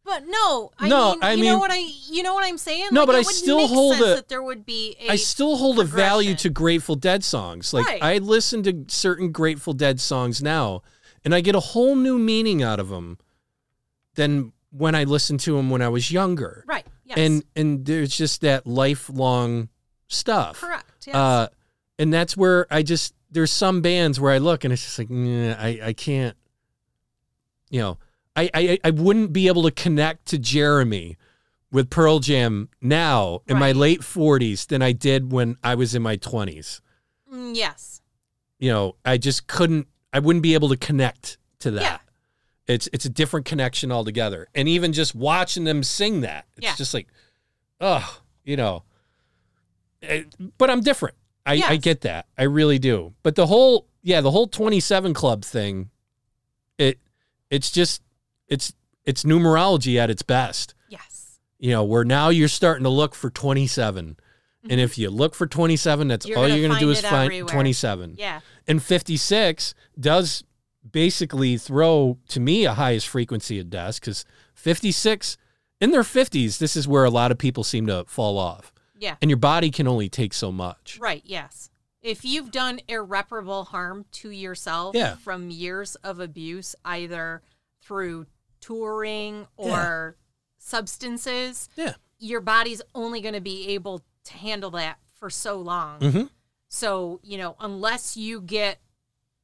But 0.08 0.24
no, 0.26 0.72
I 0.80 0.88
No, 0.88 1.12
mean, 1.12 1.20
I 1.22 1.32
you 1.34 1.42
mean- 1.42 1.52
know 1.52 1.60
what 1.60 1.70
I, 1.70 1.80
you 2.10 2.24
know 2.24 2.34
what 2.34 2.46
I'm 2.46 2.58
saying? 2.58 2.88
No, 2.94 3.02
Like, 3.02 3.08
but 3.08 3.16
I 3.18 3.22
still 3.24 3.68
hold 3.68 3.96
sense 3.98 4.08
a- 4.08 4.16
that 4.16 4.30
there 4.30 4.42
would 4.42 4.66
be 4.66 4.96
a 5.02 5.10
I 5.12 5.16
still 5.18 5.58
hold 5.58 5.80
a 5.80 5.84
value 5.84 6.34
to 6.36 6.50
Grateful 6.50 6.96
Dead 6.96 7.26
songs. 7.26 7.74
Like 7.74 7.86
Right. 7.86 8.02
I 8.02 8.18
listen 8.20 8.64
to 8.64 8.86
certain 8.88 9.34
Grateful 9.34 9.74
Dead 9.74 10.00
songs 10.00 10.42
now, 10.42 10.82
and 11.26 11.36
I 11.36 11.42
get 11.42 11.56
a 11.56 11.60
whole 11.60 11.96
new 11.98 12.18
meaning 12.18 12.64
out 12.64 12.80
of 12.80 12.88
them 12.88 13.18
than 14.16 14.54
when 14.72 14.96
I 14.96 15.04
listened 15.04 15.42
to 15.42 15.58
them 15.58 15.70
when 15.70 15.82
I 15.82 15.90
was 15.90 16.10
younger. 16.10 16.64
right. 16.68 16.86
Yes. 17.04 17.18
And 17.20 17.44
and 17.56 17.86
there's 17.86 18.16
just 18.18 18.42
that 18.42 18.66
lifelong 18.66 19.68
stuff. 20.08 20.62
correct. 20.62 21.06
Yes. 21.08 21.16
Uh, 21.16 21.48
and 22.00 22.14
that's 22.14 22.36
where 22.38 22.66
I 22.72 22.82
just 22.82 23.14
there's 23.30 23.52
some 23.52 23.82
bands 23.82 24.20
where 24.22 24.32
I 24.32 24.38
look 24.38 24.64
and 24.64 24.72
it's 24.74 24.84
just 24.84 25.00
like 25.00 25.10
I 25.12 25.80
I 25.84 25.94
can't. 25.94 26.36
You 27.70 27.80
know, 27.82 27.98
I, 28.38 28.50
I 28.54 28.80
I 28.86 28.90
wouldn't 28.92 29.34
be 29.34 29.48
able 29.48 29.64
to 29.64 29.72
connect 29.72 30.28
to 30.28 30.38
Jeremy 30.38 31.18
with 31.72 31.90
Pearl 31.90 32.20
Jam 32.20 32.70
now 32.82 33.42
in 33.48 33.58
my 33.58 33.68
Right. 33.68 33.76
late 33.76 34.02
40s 34.02 34.68
than 34.68 34.82
I 34.82 34.92
did 34.94 35.32
when 35.34 35.58
I 35.64 35.76
was 35.76 35.94
in 35.96 36.02
my 36.02 36.16
20s. 36.18 36.80
Mm, 37.34 37.56
yes. 37.56 38.02
You 38.60 38.72
know, 38.72 38.96
I 39.04 39.18
just 39.18 39.48
couldn't. 39.48 39.88
I 40.14 40.20
wouldn't 40.20 40.44
be 40.44 40.54
able 40.54 40.70
to 40.70 40.78
connect 40.78 41.38
to 41.60 41.72
that. 41.72 41.82
Yeah. 41.82 41.98
It's 42.68 42.88
it's 42.94 43.06
a 43.06 43.10
different 43.10 43.46
connection 43.46 43.92
altogether. 43.92 44.48
And 44.56 44.68
even 44.70 44.94
just 44.94 45.16
watching 45.16 45.64
them 45.66 45.84
sing 45.84 46.22
that, 46.22 46.46
it's 46.58 46.66
Yeah. 46.66 46.76
just 46.76 46.94
like, 46.94 47.08
oh, 47.82 48.22
you 48.46 48.56
know. 48.58 48.84
Eh, 50.02 50.24
But 50.58 50.70
I'm 50.70 50.82
different. 50.82 51.16
I, 51.46 51.52
I 51.52 51.56
Yes. 51.56 51.78
get 51.84 52.02
that. 52.02 52.28
I 52.38 52.44
really 52.44 52.78
do. 52.80 53.14
But 53.24 53.36
the 53.36 53.48
whole 53.48 53.88
yeah, 54.04 54.22
the 54.22 54.32
whole 54.32 54.48
27 54.48 55.14
club 55.14 55.44
thing, 55.44 55.90
it 56.78 57.00
it's 57.50 57.72
just 57.72 58.02
it's 58.48 58.74
it's 59.06 59.24
numerology 59.24 59.98
at 59.98 60.10
its 60.10 60.22
best. 60.22 60.74
Yes. 60.90 61.40
You 61.60 61.72
know, 61.72 61.84
where 61.84 62.04
now 62.04 62.30
you're 62.30 62.48
starting 62.48 62.84
to 62.84 62.90
look 62.90 63.16
for 63.16 63.30
27. 63.30 64.18
And 64.70 64.82
if 64.82 64.98
you 64.98 65.10
look 65.10 65.34
for 65.34 65.48
27, 65.48 66.08
that's 66.10 66.26
Mm-hmm. 66.26 66.30
You're 66.32 66.38
all 66.40 66.44
gonna 66.48 66.56
you're 66.60 66.68
going 66.68 66.80
to 66.80 66.86
do 66.86 66.92
is 66.92 67.00
find 67.02 67.26
everywhere. 67.28 67.54
27 67.54 68.16
Yeah. 68.18 68.42
and 68.68 68.84
56 68.84 69.74
does 70.00 70.44
basically 70.92 71.58
throw 71.58 72.18
to 72.30 72.40
me 72.42 72.66
a 72.66 72.74
highest 72.74 73.08
frequency 73.08 73.60
of 73.60 73.70
deaths 73.70 74.00
because 74.00 74.26
56 74.56 75.38
in 75.80 75.92
their 75.92 76.02
50s 76.04 76.58
this 76.58 76.76
is 76.76 76.88
where 76.88 77.06
a 77.06 77.10
lot 77.10 77.32
of 77.32 77.38
people 77.38 77.64
seem 77.64 77.88
to 77.88 78.04
fall 78.08 78.38
off 78.38 78.74
Yeah. 78.98 79.16
and 79.22 79.30
your 79.30 79.38
body 79.38 79.70
can 79.72 79.88
only 79.88 80.10
take 80.10 80.34
so 80.34 80.52
much 80.52 80.98
Right. 81.00 81.22
Yes. 81.26 81.70
If 82.02 82.24
you've 82.24 82.52
done 82.52 82.80
irreparable 82.88 83.66
harm 83.66 84.06
to 84.14 84.30
yourself 84.30 84.96
Yeah. 84.96 85.16
from 85.16 85.50
years 85.50 85.96
of 85.96 86.20
abuse, 86.20 86.76
either 86.86 87.42
through 87.82 88.28
touring 88.68 89.48
or 89.58 90.18
substances, 90.58 91.70
yeah 91.76 91.94
your 92.20 92.42
body's 92.42 92.82
only 92.96 93.22
going 93.22 93.34
to 93.36 93.42
be 93.42 93.68
able 93.70 94.02
to 94.24 94.34
handle 94.34 94.72
that 94.72 94.98
for 95.14 95.30
so 95.30 95.58
long. 95.60 96.00
mm-hmm. 96.00 96.24
So, 96.68 97.20
you 97.24 97.38
know, 97.38 97.56
unless 97.60 98.18
you 98.18 98.42
get 98.42 98.80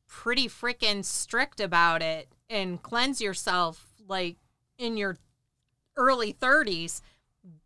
pretty 0.08 0.48
freaking 0.48 1.06
strict 1.06 1.60
about 1.60 2.02
it 2.02 2.28
and 2.50 2.82
cleanse 2.82 3.22
yourself 3.22 3.94
like 4.08 4.38
in 4.78 4.98
your 4.98 5.18
early 5.96 6.34
30s, 6.34 7.02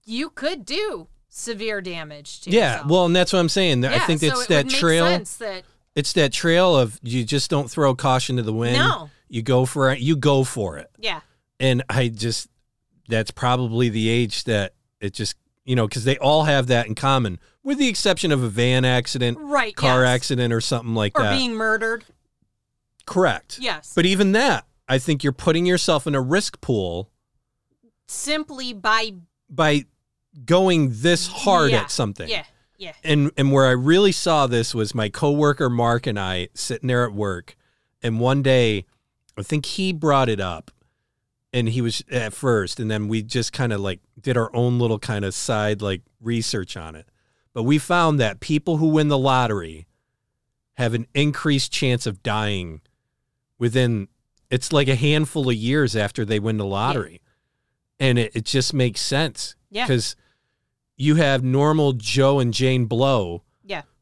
you 0.06 0.30
could 0.30 0.66
do 0.66 1.08
severe 1.30 1.82
damage 1.82 2.42
to 2.42 2.50
yeah 2.50 2.72
yourself. 2.74 2.90
well 2.92 3.06
and 3.06 3.16
that's 3.16 3.32
what 3.34 3.38
i'm 3.40 3.50
saying 3.50 3.84
i 3.86 4.00
think 4.00 4.22
so 4.22 4.28
it's 4.28 4.44
it 4.44 4.48
that 4.48 4.70
trail 4.70 5.06
sense 5.06 5.38
that 5.38 5.64
it's 5.94 6.14
that 6.14 6.32
trail 6.32 6.76
of 6.76 6.98
you 7.04 7.24
just 7.24 7.50
don't 7.50 7.70
throw 7.70 7.94
caution 7.94 8.38
to 8.38 8.42
the 8.42 8.54
wind 8.54 8.76
No. 8.78 9.12
you 9.28 9.44
go 9.44 9.66
for 9.66 9.92
it 9.92 10.00
you 10.00 10.16
go 10.16 10.44
for 10.46 10.78
it 10.78 10.90
yeah, 10.98 11.20
and 11.60 11.84
I 11.90 12.08
just 12.10 12.50
that's 13.08 13.32
probably 13.32 13.90
the 13.90 14.10
age 14.10 14.44
that 14.46 14.74
it 15.00 15.14
just 15.14 15.36
you 15.66 15.76
know 15.76 15.88
because 15.88 16.04
they 16.04 16.18
all 16.18 16.44
have 16.44 16.68
that 16.68 16.88
in 16.88 16.96
common, 16.96 17.40
with 17.64 17.78
the 17.78 17.88
exception 17.88 18.32
of 18.32 18.44
a 18.44 18.50
van 18.50 18.86
accident, 18.86 19.38
right, 19.40 19.76
car 19.76 20.04
yes. 20.04 20.16
accident, 20.16 20.54
or 20.54 20.62
something 20.62 20.96
like 20.96 21.18
or 21.18 21.24
that. 21.24 21.34
Or 21.34 21.38
being 21.38 21.54
murdered. 21.54 22.06
Correct. 23.06 23.58
Yes, 23.62 23.94
But 23.96 24.06
even 24.06 24.34
that, 24.34 24.66
I 24.90 24.98
think 25.00 25.24
you're 25.24 25.32
putting 25.32 25.66
yourself 25.66 26.08
in 26.08 26.14
a 26.16 26.20
risk 26.22 26.60
pool 26.60 27.10
simply 28.08 28.74
by 28.74 29.14
by 29.50 29.86
going 30.46 30.90
this 30.92 31.28
hard 31.28 31.72
Yeah, 31.72 31.82
at 31.84 31.92
something. 31.92 32.28
yeah, 32.30 32.44
yeah, 32.78 32.94
And 33.04 33.32
and 33.38 33.52
where 33.52 33.66
I 33.66 33.72
really 33.72 34.12
saw 34.12 34.46
this 34.46 34.76
was 34.76 34.94
my 34.94 35.08
coworker 35.10 35.70
Mark 35.70 36.06
and 36.06 36.20
I 36.20 36.50
sitting 36.54 36.88
there 36.88 37.06
at 37.06 37.14
work, 37.14 37.56
and 38.02 38.20
one 38.20 38.42
day, 38.44 38.86
I 39.38 39.44
think 39.44 39.66
he 39.66 39.94
brought 39.94 40.28
it 40.30 40.40
up, 40.42 40.70
and 41.58 41.70
he 41.70 41.82
was 41.82 42.04
at 42.12 42.34
first, 42.34 42.80
and 42.80 42.90
then 42.90 43.08
we 43.08 43.24
just 43.24 43.52
kind 43.52 43.74
of 43.74 43.80
like 43.80 44.00
did 44.22 44.38
our 44.38 44.56
own 44.56 44.78
little 44.78 45.00
kind 45.00 45.26
of 45.26 45.34
side 45.34 45.82
like 45.82 46.02
research 46.22 46.78
on 46.78 46.96
it. 46.96 47.10
But 47.54 47.64
we 47.64 47.80
found 47.80 48.20
that 48.20 48.40
people 48.40 48.78
who 48.78 48.90
win 48.90 49.08
the 49.08 49.18
lottery 49.18 49.88
have 50.76 50.94
an 50.94 51.08
increased 51.16 51.72
chance 51.72 52.06
of 52.06 52.22
dying 52.22 52.82
within 53.58 54.08
it's 54.52 54.72
like 54.72 54.88
a 54.88 54.96
handful 54.96 55.50
of 55.50 55.56
years 55.56 55.96
after 55.96 56.24
they 56.24 56.40
win 56.40 56.58
the 56.58 56.66
lottery. 56.66 57.22
And 58.00 58.20
it, 58.20 58.36
it 58.36 58.46
just 58.46 58.74
makes 58.74 59.02
sense. 59.02 59.56
Yeah. 59.72 59.86
Because 59.86 60.16
you 60.96 61.16
have 61.16 61.44
normal 61.44 61.94
Joe 61.94 62.40
and 62.40 62.54
Jane 62.54 62.86
Blow 62.86 63.42
yeah, 63.42 63.47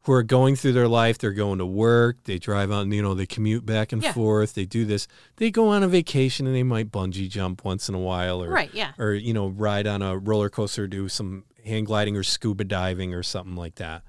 who 0.06 0.12
are 0.12 0.22
going 0.22 0.54
through 0.54 0.72
their 0.72 0.86
life. 0.86 1.18
They're 1.18 1.32
going 1.32 1.58
to 1.58 1.66
work. 1.66 2.18
They 2.24 2.38
drive 2.38 2.70
on, 2.70 2.92
you 2.92 3.02
know, 3.02 3.12
they 3.14 3.26
commute 3.26 3.66
back 3.66 3.92
and 3.92 4.00
Yeah. 4.00 4.12
forth. 4.12 4.54
They 4.54 4.64
do 4.64 4.84
this. 4.84 5.08
They 5.36 5.50
go 5.50 5.68
on 5.68 5.82
a 5.82 5.88
vacation 5.88 6.46
and 6.46 6.54
they 6.54 6.62
might 6.62 6.92
bungee 6.92 7.28
jump 7.28 7.64
once 7.64 7.88
in 7.88 7.94
a 7.96 7.98
while 7.98 8.40
or, 8.42 8.48
right, 8.50 8.70
yeah, 8.72 8.92
or, 8.98 9.12
you 9.14 9.34
know, 9.34 9.48
ride 9.48 9.86
on 9.88 10.02
a 10.02 10.16
roller 10.16 10.48
coaster, 10.48 10.86
do 10.86 11.08
some 11.08 11.44
hand 11.64 11.86
gliding 11.86 12.16
or 12.16 12.22
scuba 12.22 12.62
diving 12.62 13.12
or 13.14 13.24
something 13.24 13.56
like 13.56 13.74
that. 13.76 14.02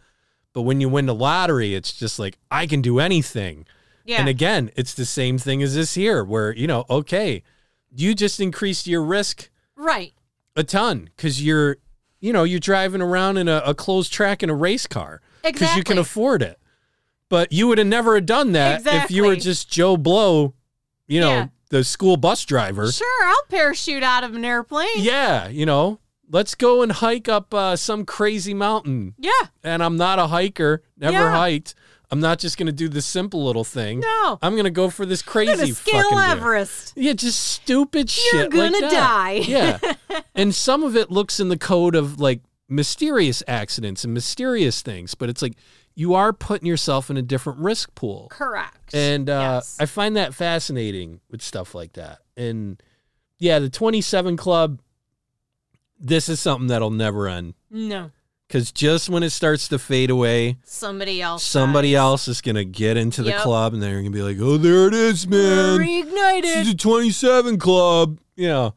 But 0.54 0.62
when 0.62 0.80
you 0.82 0.88
win 0.88 1.08
the 1.08 1.16
lottery, 1.16 1.74
it's 1.74 1.92
just 1.94 2.20
like, 2.20 2.38
I 2.52 2.68
can 2.68 2.82
do 2.82 3.00
anything. 3.00 3.66
yeah, 4.06 4.20
And 4.20 4.30
again, 4.30 4.70
it's 4.76 4.94
the 4.94 5.06
same 5.06 5.38
thing 5.40 5.62
as 5.64 5.74
this 5.76 5.96
here, 5.96 6.24
where, 6.24 6.56
you 6.56 6.68
know, 6.68 6.86
okay, 6.92 7.42
you 7.92 8.14
just 8.14 8.40
increased 8.40 8.86
your 8.86 9.02
risk 9.04 9.50
right, 9.76 10.14
a 10.56 10.64
ton 10.64 11.10
because 11.16 11.44
you're, 11.44 11.78
you 12.20 12.32
know, 12.34 12.44
you're 12.44 12.60
driving 12.60 13.02
around 13.02 13.38
in 13.38 13.48
a, 13.48 13.62
a 13.66 13.74
closed 13.74 14.14
track 14.14 14.44
in 14.44 14.50
a 14.52 14.56
race 14.56 14.86
car 14.88 15.22
because 15.54 15.76
you 15.76 15.84
can 15.84 15.98
afford 15.98 16.42
it. 16.42 16.60
But 17.30 17.52
you 17.52 17.68
would 17.68 17.78
have 17.78 17.88
never 17.88 18.16
have 18.16 18.26
done 18.26 18.54
that 18.54 18.86
if 18.86 19.12
you 19.12 19.26
were 19.26 19.36
just 19.36 19.70
Joe 19.70 19.98
Blow, 19.98 20.54
you 21.08 21.20
know, 21.20 21.30
Yeah. 21.30 21.48
the 21.70 21.84
school 21.84 22.16
bus 22.18 22.46
driver. 22.46 22.90
Sure, 22.92 23.26
I'll 23.26 23.44
parachute 23.50 24.04
out 24.04 24.24
of 24.24 24.34
an 24.36 24.46
airplane. 24.46 24.88
Yeah, 24.98 25.50
you 25.50 25.66
know, 25.66 26.00
let's 26.30 26.56
go 26.56 26.82
and 26.82 26.92
hike 26.92 27.28
up 27.28 27.54
uh, 27.54 27.76
some 27.76 28.06
crazy 28.06 28.54
mountain. 28.54 29.14
Yeah, 29.18 29.32
And 29.64 29.84
I'm 29.84 29.98
not 29.98 30.20
a 30.20 30.28
hiker, 30.28 30.84
never 30.98 31.14
Yeah. 31.18 31.32
hiked. 31.32 31.76
I'm 32.10 32.22
not 32.22 32.40
just 32.40 32.58
gonna 32.58 32.72
do 32.72 32.88
the 32.88 33.02
simple 33.02 33.44
little 33.44 33.66
thing. 33.66 34.00
No. 34.00 34.40
I'm 34.42 34.56
gonna 34.56 34.70
go 34.70 34.90
for 34.90 35.06
this 35.06 35.22
You're 35.26 35.32
crazy 35.34 35.74
scale 35.74 36.04
fucking 36.04 36.18
deal. 36.18 36.20
Everest. 36.20 36.94
Yeah, 36.96 37.12
just 37.12 37.44
stupid 37.44 38.10
shit. 38.10 38.34
You're 38.34 38.48
gonna 38.48 38.90
die. 38.90 39.42
Yeah. 39.46 39.78
and 40.36 40.56
some 40.56 40.84
of 40.84 40.96
it 40.96 41.12
looks 41.12 41.42
in 41.42 41.50
the 41.50 41.58
code 41.58 41.96
of 41.96 42.18
like 42.22 42.40
mysterious 42.70 43.42
accidents 43.48 44.04
and 44.04 44.14
mysterious 44.14 44.82
things, 44.82 45.16
but 45.16 45.30
it's 45.30 45.42
like 45.42 45.54
you 45.96 46.14
are 46.14 46.32
putting 46.34 46.68
yourself 46.68 47.10
in 47.10 47.18
a 47.18 47.22
different 47.22 47.60
risk 47.60 47.94
pool. 47.96 48.28
Correct. 48.30 48.94
And 48.94 49.30
uh, 49.30 49.60
Yes. 49.62 49.78
I 49.80 49.86
find 49.86 50.16
that 50.18 50.34
fascinating 50.34 51.22
with 51.32 51.42
stuff 51.42 51.74
like 51.74 51.94
that. 51.94 52.20
And 52.36 52.82
yeah, 53.40 53.60
the 53.60 53.70
27 53.70 54.38
Club, 54.38 54.80
this 56.00 56.30
is 56.30 56.40
something 56.40 56.68
that'll 56.68 56.92
never 56.92 57.28
end. 57.28 57.54
no. 57.70 58.12
Because 58.48 58.72
just 58.72 59.10
when 59.10 59.24
it 59.24 59.32
starts 59.32 59.68
to 59.68 59.78
fade 59.78 60.10
away, 60.10 60.56
Somebody 60.64 61.22
else. 61.22 61.44
somebody 61.44 61.92
dies. 61.92 61.98
else 62.00 62.28
is 62.30 62.40
going 62.40 62.56
to 62.56 62.64
get 62.64 62.96
into 62.96 63.22
the 63.22 63.32
Yep. 63.32 63.42
club 63.42 63.74
and 63.74 63.84
they're 63.84 63.92
going 64.00 64.06
to 64.06 64.10
be 64.10 64.22
like, 64.22 64.38
oh, 64.40 64.56
there 64.56 64.88
it 64.88 64.94
is, 64.94 65.28
man. 65.28 65.78
This 65.78 65.86
Reignited. 65.86 66.66
the 66.72 66.76
27 66.76 67.60
club, 67.60 68.20
you 68.38 68.48
know. 68.48 68.74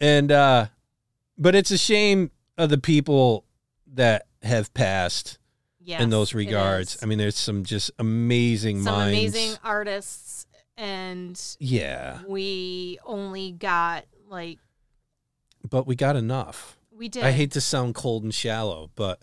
And 0.00 0.32
uh 0.32 0.66
but 1.38 1.54
it's 1.54 1.70
a 1.70 1.78
shame 1.78 2.32
of 2.58 2.68
the 2.68 2.78
people 2.78 3.44
that 3.94 4.26
have 4.42 4.72
passed 4.74 5.38
Yes, 5.80 6.02
in 6.02 6.10
those 6.10 6.34
regards. 6.34 6.98
I 7.02 7.06
mean, 7.06 7.16
there's 7.16 7.36
some 7.38 7.64
just 7.64 7.90
amazing 7.98 8.82
some 8.82 8.94
minds. 8.94 9.18
amazing 9.34 9.56
artists, 9.64 10.46
and 10.76 11.40
Yeah, 11.58 12.18
we 12.28 12.98
only 13.06 13.52
got 13.52 14.04
like 14.28 14.58
but 15.68 15.86
we 15.86 15.96
got 15.96 16.14
enough. 16.16 16.76
we 16.92 17.08
did. 17.08 17.24
I 17.24 17.30
hate 17.32 17.52
to 17.52 17.60
sound 17.60 17.94
cold 17.94 18.22
and 18.22 18.34
shallow, 18.34 18.90
but 18.96 19.20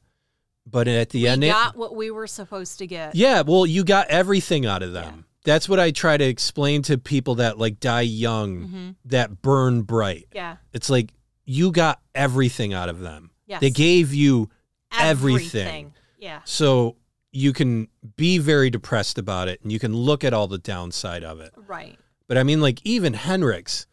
but 0.66 0.88
at 0.88 1.10
the 1.12 1.22
we 1.24 1.28
end 1.28 1.44
it- 1.44 1.50
got 1.52 1.76
what 1.76 1.96
we 1.96 2.10
were 2.10 2.26
supposed 2.28 2.80
to 2.80 2.88
get. 2.88 3.14
Yeah, 3.16 3.42
well, 3.42 3.66
you 3.68 3.84
got 3.84 4.08
everything 4.08 4.66
out 4.66 4.82
of 4.82 4.92
them. 4.94 5.14
Yeah. 5.18 5.22
That's 5.44 5.70
what 5.70 5.80
I 5.80 5.92
try 5.92 6.18
to 6.18 6.26
explain 6.26 6.82
to 6.84 6.98
people 6.98 7.36
that 7.36 7.60
like 7.60 7.80
die 7.80 8.02
young, 8.02 8.62
hmm 8.64 8.90
that 9.06 9.44
burn 9.44 9.84
bright. 9.84 10.26
Yeah. 10.34 10.58
It's 10.74 10.90
like 10.90 11.14
you 11.46 11.72
got 11.72 12.02
everything 12.14 12.74
out 12.74 12.90
of 12.90 13.00
them. 13.00 13.32
Yes. 13.46 13.62
They 13.62 13.70
gave 13.70 14.14
you 14.14 14.50
everything. 14.92 15.94
Yeah. 16.18 16.42
So 16.46 16.96
you 17.32 17.54
can 17.54 17.88
be 18.16 18.38
very 18.38 18.70
depressed 18.70 19.18
about 19.18 19.48
it 19.48 19.62
and 19.62 19.72
you 19.72 19.80
can 19.80 19.96
look 19.96 20.24
at 20.24 20.34
all 20.34 20.48
the 20.48 20.58
downside 20.58 21.24
of 21.24 21.40
it. 21.40 21.54
Right. 21.68 21.98
But 22.28 22.38
I 22.38 22.44
mean, 22.44 22.62
like, 22.62 22.80
even 22.84 23.14
Hendrix, 23.14 23.86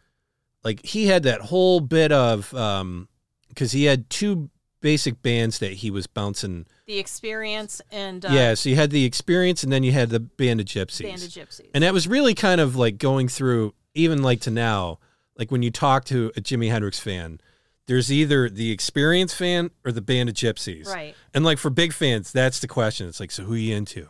like, 0.64 0.84
he 0.84 1.06
had 1.06 1.24
that 1.24 1.40
whole 1.40 1.80
bit 1.80 2.12
of, 2.12 2.54
um, 2.54 3.08
because 3.48 3.72
he 3.72 3.84
had 3.84 4.08
two 4.08 4.48
basic 4.80 5.20
bands 5.22 5.58
that 5.58 5.72
he 5.72 5.90
was 5.90 6.06
bouncing. 6.06 6.66
The 6.86 6.98
experience 6.98 7.80
and 7.90 8.24
uh, 8.24 8.30
yeah, 8.30 8.54
so 8.54 8.68
you 8.68 8.76
had 8.76 8.90
the 8.90 9.04
experience 9.04 9.62
and 9.62 9.72
then 9.72 9.82
you 9.82 9.92
had 9.92 10.10
the 10.10 10.20
Band 10.20 10.60
of 10.60 10.66
Gypsys. 10.66 11.02
Band 11.02 11.22
of 11.22 11.28
Gypsys. 11.28 11.68
and 11.74 11.84
that 11.84 11.92
was 11.92 12.08
really 12.08 12.34
kind 12.34 12.60
of 12.60 12.76
like 12.76 12.98
going 12.98 13.28
through, 13.28 13.74
even 13.94 14.22
like 14.22 14.40
to 14.42 14.50
now, 14.50 14.98
like 15.38 15.50
when 15.50 15.62
you 15.62 15.70
talk 15.70 16.04
to 16.06 16.32
a 16.36 16.40
Jimi 16.40 16.70
Hendrix 16.70 16.98
fan, 17.00 17.40
there's 17.86 18.12
either 18.12 18.48
the 18.48 18.70
experience 18.70 19.34
fan 19.34 19.70
or 19.84 19.92
the 19.92 20.00
Band 20.00 20.28
of 20.28 20.34
Gypsys. 20.34 20.86
right. 20.86 21.14
And 21.34 21.44
like 21.44 21.58
for 21.58 21.70
big 21.70 21.92
fans, 21.92 22.30
that's 22.32 22.60
the 22.60 22.68
question. 22.68 23.08
It's 23.08 23.18
like, 23.20 23.30
so 23.30 23.42
who 23.44 23.54
are 23.54 23.56
you 23.56 23.74
into? 23.74 24.08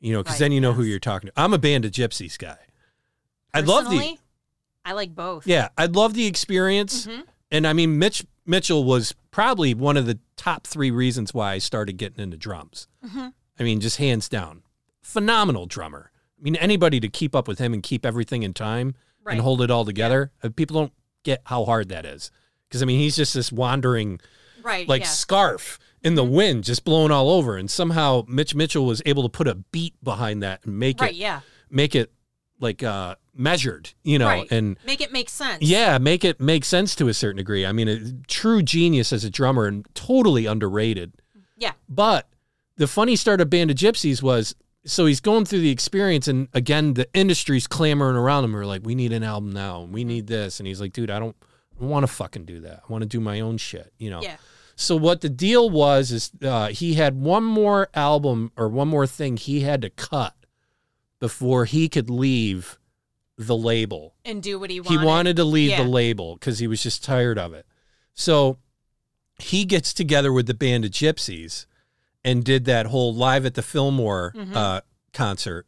You 0.00 0.12
know, 0.12 0.22
because 0.22 0.34
Right, 0.34 0.40
then 0.46 0.52
you 0.52 0.60
know 0.60 0.72
who 0.72 0.82
you're 0.84 0.98
talking 0.98 1.28
to. 1.28 1.32
I'm 1.36 1.52
a 1.54 1.58
band 1.58 1.84
of 1.84 1.90
gypsys 1.92 2.38
guy. 2.38 2.58
I 3.54 3.60
love 3.60 3.88
the 3.90 4.18
I 4.84 4.92
like 4.92 5.14
both. 5.14 5.46
yeah, 5.46 5.68
I 5.78 5.86
love 5.86 6.12
the 6.14 6.26
experience. 6.26 7.06
Mhm. 7.06 7.22
And 7.50 7.66
I 7.66 7.72
mean, 7.72 7.98
Mitch 7.98 8.24
Mitchell 8.46 8.84
was 8.84 9.14
probably 9.30 9.72
one 9.72 9.96
of 9.96 10.04
the 10.06 10.18
top 10.36 10.66
three 10.66 10.90
reasons 10.90 11.32
why 11.32 11.52
I 11.54 11.58
started 11.58 11.94
getting 11.94 12.22
into 12.22 12.36
drums. 12.36 12.86
Mhm. 13.06 13.32
I 13.58 13.62
mean, 13.62 13.80
just 13.80 13.96
hands 13.96 14.28
down, 14.28 14.62
phenomenal 15.00 15.64
drummer. 15.66 16.10
I 16.38 16.42
mean, 16.42 16.56
anybody 16.56 17.00
to 17.00 17.08
keep 17.08 17.34
up 17.34 17.48
with 17.48 17.58
him 17.58 17.72
and 17.72 17.82
keep 17.82 18.04
everything 18.04 18.42
in 18.42 18.52
time 18.52 18.94
Right. 19.24 19.32
and 19.32 19.40
hold 19.42 19.62
it 19.62 19.70
all 19.70 19.84
together. 19.84 20.30
uh, 20.42 20.50
People 20.50 20.80
don't 20.80 20.92
get 21.22 21.40
how 21.46 21.64
hard 21.64 21.88
that 21.88 22.04
is. 22.04 22.30
Because 22.68 22.82
I 22.82 22.86
mean, 22.86 22.98
he's 23.00 23.16
just 23.16 23.34
this 23.34 23.50
wandering 23.52 24.20
Right. 24.62 24.88
like 24.88 25.02
yeah. 25.02 25.08
scarf 25.08 25.78
in 26.02 26.14
the 26.14 26.24
wind 26.24 26.64
just 26.64 26.84
blowing 26.84 27.10
all 27.10 27.30
over 27.30 27.56
and 27.56 27.70
somehow 27.70 28.24
Mitch 28.28 28.54
Mitchell 28.54 28.84
was 28.86 29.00
able 29.06 29.22
to 29.22 29.28
put 29.28 29.46
a 29.48 29.54
beat 29.54 29.94
behind 30.02 30.42
that 30.42 30.60
and 30.64 30.78
make 30.78 31.00
Right. 31.00 31.10
it 31.12 31.16
Yeah. 31.16 31.40
make 31.70 31.94
it 31.94 32.12
like 32.60 32.82
uh 32.82 33.16
measured 33.34 33.90
you 34.04 34.18
know 34.18 34.26
Right. 34.26 34.50
and 34.50 34.78
Make 34.86 35.00
it 35.00 35.12
make 35.12 35.28
sense. 35.28 35.60
yeah 35.62 35.98
make 35.98 36.24
it 36.24 36.40
make 36.40 36.64
sense 36.64 36.94
to 36.96 37.08
a 37.08 37.14
certain 37.14 37.38
degree 37.38 37.66
i 37.66 37.72
mean 37.72 37.88
a 37.88 38.12
true 38.28 38.62
genius 38.62 39.12
as 39.12 39.24
a 39.24 39.30
drummer 39.30 39.66
and 39.66 39.84
totally 39.94 40.46
underrated 40.46 41.12
Yeah. 41.58 41.72
but 41.88 42.28
the 42.76 42.86
funny 42.86 43.16
start 43.16 43.40
of 43.40 43.50
band 43.50 43.70
of 43.70 43.76
gypsys 43.76 44.22
was 44.22 44.54
so 44.86 45.06
he's 45.06 45.20
going 45.20 45.44
through 45.44 45.60
the 45.60 45.70
experience 45.70 46.28
and 46.28 46.48
again 46.52 46.94
the 46.94 47.08
industry's 47.14 47.66
clamoring 47.66 48.16
around 48.16 48.44
him 48.44 48.52
we're 48.52 48.66
like 48.66 48.82
we 48.84 48.94
need 48.94 49.12
an 49.12 49.22
album 49.22 49.50
now 49.52 49.82
and 49.82 49.92
we 49.92 50.04
need 50.04 50.26
this 50.26 50.60
and 50.60 50.66
he's 50.66 50.80
like 50.80 50.92
dude 50.92 51.10
i 51.10 51.18
don't, 51.18 51.36
don't 51.80 51.88
want 51.88 52.02
to 52.02 52.12
fucking 52.12 52.44
do 52.44 52.60
that 52.60 52.82
i 52.88 52.92
want 52.92 53.02
to 53.02 53.08
do 53.08 53.20
my 53.20 53.40
own 53.40 53.56
shit 53.56 53.92
you 53.98 54.10
know 54.10 54.20
Yeah. 54.22 54.36
so 54.76 54.94
what 54.96 55.20
the 55.22 55.28
deal 55.30 55.70
was 55.70 56.12
is 56.12 56.30
uh, 56.42 56.68
he 56.68 56.94
had 56.94 57.18
one 57.20 57.44
more 57.44 57.88
album 57.94 58.52
or 58.56 58.68
one 58.68 58.88
more 58.88 59.06
thing 59.06 59.36
he 59.36 59.60
had 59.60 59.80
to 59.82 59.90
cut 59.90 60.34
before 61.20 61.64
he 61.64 61.88
could 61.88 62.10
leave 62.10 62.78
the 63.38 63.56
label. 63.56 64.14
And 64.24 64.40
do 64.42 64.58
what 64.60 64.70
he 64.70 64.78
wanted. 64.80 64.90
He 64.90 64.96
wanted. 64.98 65.06
wanted 65.08 65.36
to 65.36 65.44
leave 65.44 65.70
Yeah. 65.70 65.82
the 65.82 65.88
label 65.88 66.34
because 66.34 66.58
he 66.60 66.66
was 66.68 66.82
just 66.82 67.02
tired 67.02 67.36
of 67.38 67.52
it. 67.54 67.66
So 68.12 68.58
he 69.40 69.64
gets 69.64 69.92
together 69.92 70.32
with 70.32 70.46
the 70.46 70.54
band 70.54 70.84
of 70.84 70.90
Gypsys 70.92 71.66
and 72.24 72.42
did 72.44 72.64
that 72.64 72.86
whole 72.86 73.14
live 73.14 73.44
at 73.46 73.54
the 73.54 73.62
Fillmore 73.62 74.32
Mhm. 74.36 74.54
uh, 74.56 74.80
concert. 75.12 75.66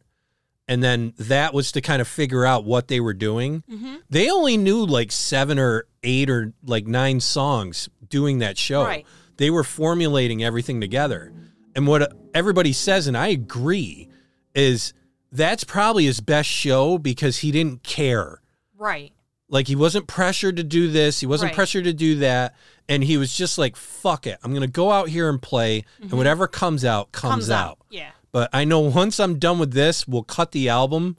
And 0.68 0.82
then 0.82 1.12
that 1.18 1.54
was 1.54 1.70
to 1.72 1.80
kind 1.80 2.00
of 2.00 2.08
figure 2.08 2.44
out 2.44 2.64
what 2.64 2.88
they 2.88 2.98
were 2.98 3.14
doing. 3.14 3.62
Mhm. 3.70 3.98
They 4.10 4.28
only 4.30 4.56
knew 4.56 4.84
like 4.84 5.12
seven 5.12 5.58
or 5.58 5.86
eight 6.02 6.28
or 6.28 6.54
like 6.64 6.86
nine 6.86 7.20
songs 7.20 7.88
doing 8.08 8.38
that 8.38 8.58
show. 8.58 8.82
Right. 8.84 9.06
They 9.36 9.50
were 9.50 9.62
formulating 9.64 10.42
everything 10.42 10.80
together. 10.80 11.32
And 11.76 11.86
what 11.86 12.12
everybody 12.34 12.72
says, 12.72 13.06
and 13.06 13.16
I 13.16 13.28
agree, 13.28 14.08
is 14.54 14.92
that's 15.30 15.62
probably 15.62 16.06
his 16.06 16.20
best 16.20 16.48
show 16.48 16.96
because 16.98 17.38
he 17.38 17.52
didn't 17.52 17.82
care. 17.82 18.40
Right. 18.76 19.12
Like 19.48 19.68
he 19.68 19.76
wasn't 19.76 20.06
pressured 20.08 20.56
to 20.56 20.64
do 20.64 20.90
this, 20.90 21.20
he 21.20 21.26
wasn't 21.26 21.50
Right. 21.50 21.54
pressured 21.56 21.84
to 21.84 21.92
do 21.92 22.16
that, 22.16 22.56
and 22.88 23.04
he 23.04 23.16
was 23.16 23.36
just 23.36 23.58
like, 23.58 23.76
"Fuck 23.76 24.26
it, 24.26 24.38
I'm 24.42 24.52
gonna 24.52 24.66
go 24.66 24.90
out 24.90 25.08
here 25.08 25.28
and 25.28 25.40
play, 25.40 25.84
and 26.00 26.12
whatever 26.12 26.48
comes 26.48 26.84
out 26.84 27.12
comes, 27.12 27.22
Mm-hmm. 27.22 27.30
Comes 27.34 27.50
out. 27.50 27.68
out. 27.68 27.78
Yeah. 27.90 28.10
But 28.32 28.50
I 28.52 28.64
know 28.64 28.80
once 28.80 29.20
I'm 29.20 29.38
done 29.38 29.58
with 29.60 29.72
this, 29.72 30.06
we'll 30.08 30.24
cut 30.24 30.50
the 30.52 30.68
album, 30.68 31.16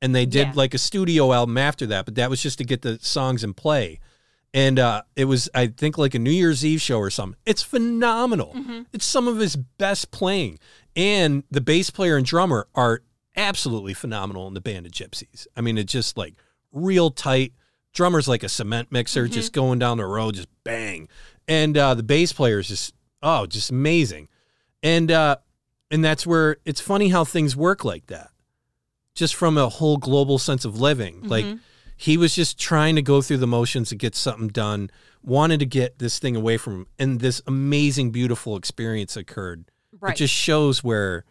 and 0.00 0.14
they 0.14 0.24
did 0.26 0.48
Yeah. 0.48 0.52
like 0.54 0.72
a 0.72 0.78
studio 0.78 1.32
album 1.34 1.58
after 1.58 1.84
that, 1.86 2.06
but 2.06 2.14
that 2.14 2.30
was 2.30 2.42
just 2.42 2.58
to 2.58 2.64
get 2.64 2.80
the 2.82 2.98
songs 3.02 3.44
in 3.44 3.52
play, 3.52 4.00
and 4.54 4.78
uh, 4.78 5.02
it 5.14 5.26
was 5.26 5.50
I 5.54 5.66
think 5.66 5.98
like 5.98 6.14
a 6.14 6.18
New 6.18 6.30
Year's 6.30 6.64
Eve 6.64 6.80
show 6.80 6.98
or 6.98 7.10
something. 7.10 7.38
It's 7.44 7.62
phenomenal. 7.62 8.54
Mm-hmm. 8.56 8.82
It's 8.94 9.04
some 9.04 9.28
of 9.28 9.36
his 9.38 9.54
best 9.54 10.10
playing, 10.12 10.58
and 10.96 11.44
the 11.50 11.60
bass 11.60 11.90
player 11.90 12.16
and 12.16 12.24
drummer 12.24 12.68
are 12.74 13.02
absolutely 13.36 13.92
phenomenal 13.92 14.48
in 14.48 14.54
the 14.54 14.62
band 14.62 14.86
of 14.86 14.92
Gypsys. 14.92 15.46
I 15.54 15.60
mean, 15.60 15.76
it's 15.76 15.92
just 15.92 16.16
like 16.16 16.34
real 16.72 17.10
tight. 17.10 17.52
Drummer's 17.96 18.28
like 18.28 18.42
a 18.44 18.48
cement 18.48 18.92
mixer, 18.92 19.24
Mm-hmm. 19.24 19.32
just 19.32 19.52
going 19.52 19.78
down 19.78 19.96
the 19.96 20.04
road, 20.06 20.34
just 20.34 20.48
bang. 20.64 21.08
And 21.48 21.76
uh, 21.78 21.94
the 21.94 22.02
bass 22.02 22.32
player 22.32 22.58
is 22.60 22.68
just 22.68 22.94
oh, 23.22 23.46
just 23.46 23.70
amazing. 23.70 24.28
And 24.82 25.10
uh, 25.10 25.36
and 25.90 26.04
that's 26.04 26.26
where 26.26 26.58
it's 26.64 26.80
funny 26.80 27.08
how 27.08 27.24
things 27.24 27.56
work 27.56 27.84
like 27.84 28.06
that. 28.08 28.28
Just 29.14 29.34
from 29.34 29.56
a 29.56 29.68
whole 29.68 29.96
global 29.96 30.38
sense 30.38 30.64
of 30.66 30.78
living, 30.78 31.22
like 31.22 31.44
Mhm. 31.46 31.60
he 31.96 32.16
was 32.18 32.34
just 32.34 32.58
trying 32.58 32.94
to 32.96 33.02
go 33.02 33.22
through 33.22 33.38
the 33.38 33.46
motions 33.46 33.88
to 33.88 33.94
get 33.96 34.14
something 34.14 34.48
done, 34.48 34.90
wanted 35.22 35.58
to 35.60 35.66
get 35.66 35.98
this 35.98 36.18
thing 36.18 36.36
away 36.36 36.58
from 36.58 36.72
him, 36.74 36.86
and 36.98 37.20
this 37.20 37.40
amazing, 37.46 38.10
beautiful 38.10 38.56
experience 38.56 39.16
occurred. 39.16 39.70
Right. 39.98 40.12
It 40.12 40.18
just 40.18 40.34
shows 40.34 40.84
where 40.84 41.24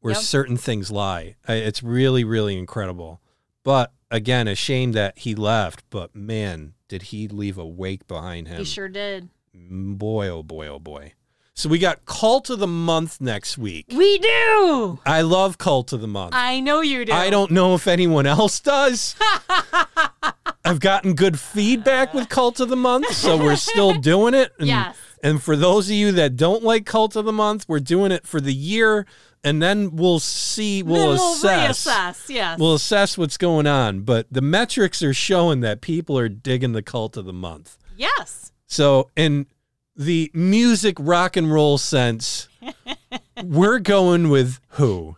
where 0.00 0.14
Yep. 0.14 0.22
certain 0.22 0.56
things 0.58 0.90
lie. 0.90 1.36
It's 1.48 1.82
really, 1.82 2.24
really 2.24 2.58
incredible. 2.58 3.20
But 3.64 3.92
again, 4.10 4.46
a 4.46 4.54
shame 4.54 4.92
that 4.92 5.18
he 5.18 5.34
left. 5.34 5.84
But 5.90 6.14
man, 6.14 6.74
did 6.86 7.02
he 7.04 7.26
leave 7.26 7.58
a 7.58 7.66
wake 7.66 8.06
behind 8.06 8.46
him? 8.46 8.58
he 8.58 8.64
sure 8.64 8.88
did. 8.88 9.30
Mm, 9.56 9.98
boy, 9.98 10.28
oh 10.28 10.42
boy, 10.44 10.68
oh 10.68 10.78
boy. 10.78 11.14
So 11.56 11.68
we 11.68 11.78
got 11.78 12.04
Cult 12.04 12.50
of 12.50 12.58
the 12.58 12.66
Month 12.66 13.20
next 13.20 13.56
week. 13.56 13.86
We 13.88 14.18
do. 14.18 14.98
I 15.06 15.22
love 15.22 15.56
Cult 15.56 15.92
of 15.92 16.00
the 16.00 16.08
Month. 16.08 16.34
I 16.34 16.58
know 16.58 16.80
you 16.80 17.04
do. 17.04 17.12
I 17.12 17.30
don't 17.30 17.52
know 17.52 17.74
if 17.76 17.86
anyone 17.86 18.26
else 18.26 18.58
does. 18.58 19.14
I've 20.64 20.80
gotten 20.80 21.14
good 21.14 21.38
feedback 21.38 22.12
with 22.12 22.28
Cult 22.28 22.58
of 22.58 22.70
the 22.70 22.76
Month, 22.76 23.12
so 23.12 23.36
we're 23.36 23.54
still 23.54 23.94
doing 24.00 24.34
it. 24.34 24.52
And, 24.58 24.66
Yes. 24.66 24.96
And 25.22 25.42
for 25.42 25.56
those 25.56 25.88
of 25.88 25.94
you 25.94 26.10
that 26.12 26.36
don't 26.36 26.64
like 26.64 26.86
Cult 26.86 27.14
of 27.16 27.24
the 27.24 27.32
Month, 27.32 27.66
we're 27.68 27.80
doing 27.80 28.10
it 28.10 28.26
for 28.26 28.40
the 28.40 28.52
year, 28.52 29.06
and 29.44 29.62
then 29.62 29.94
we'll 29.96 30.18
see, 30.18 30.82
we'll 30.82 31.10
we'll 31.10 31.32
assess. 31.34 31.86
reassess. 31.86 32.28
Yes. 32.28 32.58
We'll 32.58 32.74
assess 32.74 33.16
what's 33.18 33.36
going 33.36 33.66
on. 33.66 34.00
But 34.00 34.26
the 34.30 34.40
metrics 34.40 35.02
are 35.02 35.14
showing 35.14 35.60
that 35.60 35.80
people 35.80 36.18
are 36.18 36.28
digging 36.28 36.72
the 36.72 36.82
Cult 36.82 37.16
of 37.16 37.24
the 37.26 37.32
Month. 37.32 37.76
yes. 37.96 38.50
So, 38.66 39.10
in 39.14 39.46
the 39.94 40.30
music 40.34 40.96
rock 40.98 41.36
and 41.36 41.52
roll 41.52 41.78
sense, 41.78 42.48
we're 43.44 43.78
going 43.78 44.30
with 44.30 44.58
who? 44.70 45.16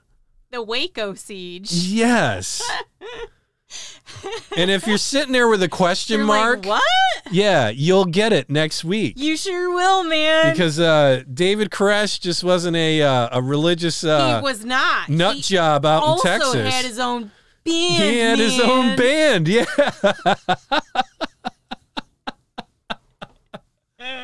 The 0.51 0.63
Waco 0.63 1.15
siege. 1.15 1.73
Yes. 1.73 2.61
and 4.57 4.71
if 4.71 4.87
you're 4.87 4.99
sitting 4.99 5.33
there 5.33 5.49
with 5.49 5.63
a 5.63 5.69
question 5.69 6.19
You're 6.19 6.27
mark, 6.27 6.65
like, 6.65 6.81
what? 6.81 7.33
yeah, 7.33 7.69
you'll 7.69 8.05
get 8.05 8.33
it 8.33 8.49
next 8.51 8.85
week. 8.85 9.15
You 9.19 9.37
sure 9.37 9.75
will, 9.75 10.05
man. 10.05 10.53
Because 10.53 10.79
uh, 10.79 11.23
David 11.33 11.71
Koresh 11.71 12.21
just 12.21 12.45
wasn't 12.45 12.77
a 12.77 13.03
uh, 13.03 13.29
a 13.33 13.43
religious 13.43 14.05
uh, 14.05 14.37
he 14.39 14.43
was 14.43 14.65
not. 14.65 15.09
nut 15.09 15.37
He 15.37 15.43
job 15.43 15.85
out 15.85 16.03
in 16.03 16.09
also 16.09 16.29
Texas. 16.29 16.75
had 16.75 16.85
his 16.85 16.99
own 16.99 17.31
band. 17.65 18.03
he 18.03 18.19
had 18.19 18.39
his 18.39 18.61
own 18.61 18.97
band. 18.97 19.49
Yeah. 19.49 19.65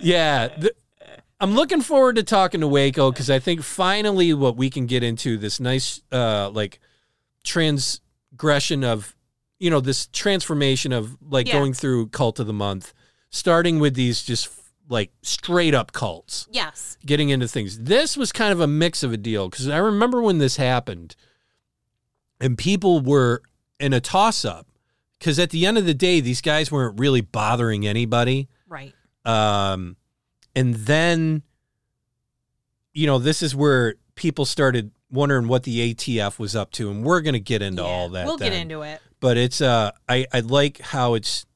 yeah. 0.00 0.48
th- 0.48 0.72
I'm 1.40 1.54
looking 1.54 1.80
forward 1.80 2.16
to 2.16 2.22
talking 2.22 2.60
to 2.60 2.68
Waco 2.68 3.10
because 3.10 3.28
I 3.28 3.40
think 3.40 3.62
finally 3.62 4.32
what 4.32 4.56
we 4.56 4.70
can 4.70 4.86
get 4.86 5.02
into 5.02 5.36
this 5.36 5.58
nice, 5.58 6.00
uh, 6.12 6.48
like 6.50 6.78
transgression 8.42 8.84
of, 8.84 9.14
you 9.58 9.70
know, 9.70 9.80
this 9.80 10.06
transformation 10.08 10.92
of 10.92 11.16
like 11.22 11.46
Yeah. 11.46 11.54
going 11.54 11.74
through 11.74 12.08
cult 12.08 12.38
of 12.40 12.46
the 12.46 12.52
month, 12.52 12.92
starting 13.30 13.78
with 13.78 13.94
these 13.94 14.22
just 14.22 14.48
like 14.88 15.12
straight 15.22 15.74
up 15.74 15.92
cults 15.92 16.46
Yes. 16.50 16.96
getting 17.06 17.28
into 17.30 17.46
things. 17.48 17.78
This 17.78 18.16
was 18.16 18.32
kind 18.32 18.52
of 18.52 18.60
a 18.60 18.66
mix 18.66 19.02
of 19.02 19.12
a 19.12 19.16
deal 19.16 19.48
because 19.48 19.68
I 19.68 19.78
remember 19.78 20.20
when 20.20 20.38
this 20.38 20.56
happened 20.56 21.14
and 22.40 22.58
people 22.58 23.00
were 23.00 23.42
in 23.78 23.92
a 23.92 24.00
toss 24.00 24.44
up 24.44 24.66
because 25.18 25.38
at 25.38 25.50
the 25.50 25.64
end 25.66 25.78
of 25.78 25.86
the 25.86 25.94
day, 25.94 26.20
these 26.20 26.40
guys 26.40 26.72
weren't 26.72 26.98
really 26.98 27.20
bothering 27.20 27.86
anybody. 27.86 28.48
Right. 28.68 28.92
Um, 29.24 29.96
and 30.56 30.74
then, 30.74 31.42
you 32.92 33.06
know, 33.06 33.18
this 33.18 33.40
is 33.42 33.54
where 33.54 33.94
people 34.16 34.44
started 34.44 34.90
wondering 35.12 35.46
what 35.46 35.62
the 35.64 35.94
ATF 35.94 36.38
was 36.38 36.56
up 36.56 36.70
to, 36.72 36.90
and 36.90 37.04
we're 37.04 37.20
going 37.20 37.34
to 37.34 37.40
get 37.40 37.62
into 37.62 37.82
Yeah, 37.82 37.88
all 37.88 38.08
that. 38.10 38.26
We'll 38.26 38.38
get 38.38 38.52
into 38.52 38.82
it. 38.82 39.00
But 39.20 39.36
it's 39.36 39.60
uh, 39.60 39.92
I 40.08 40.26
I 40.32 40.40
like 40.40 40.80
how 40.80 41.14
it's 41.14 41.46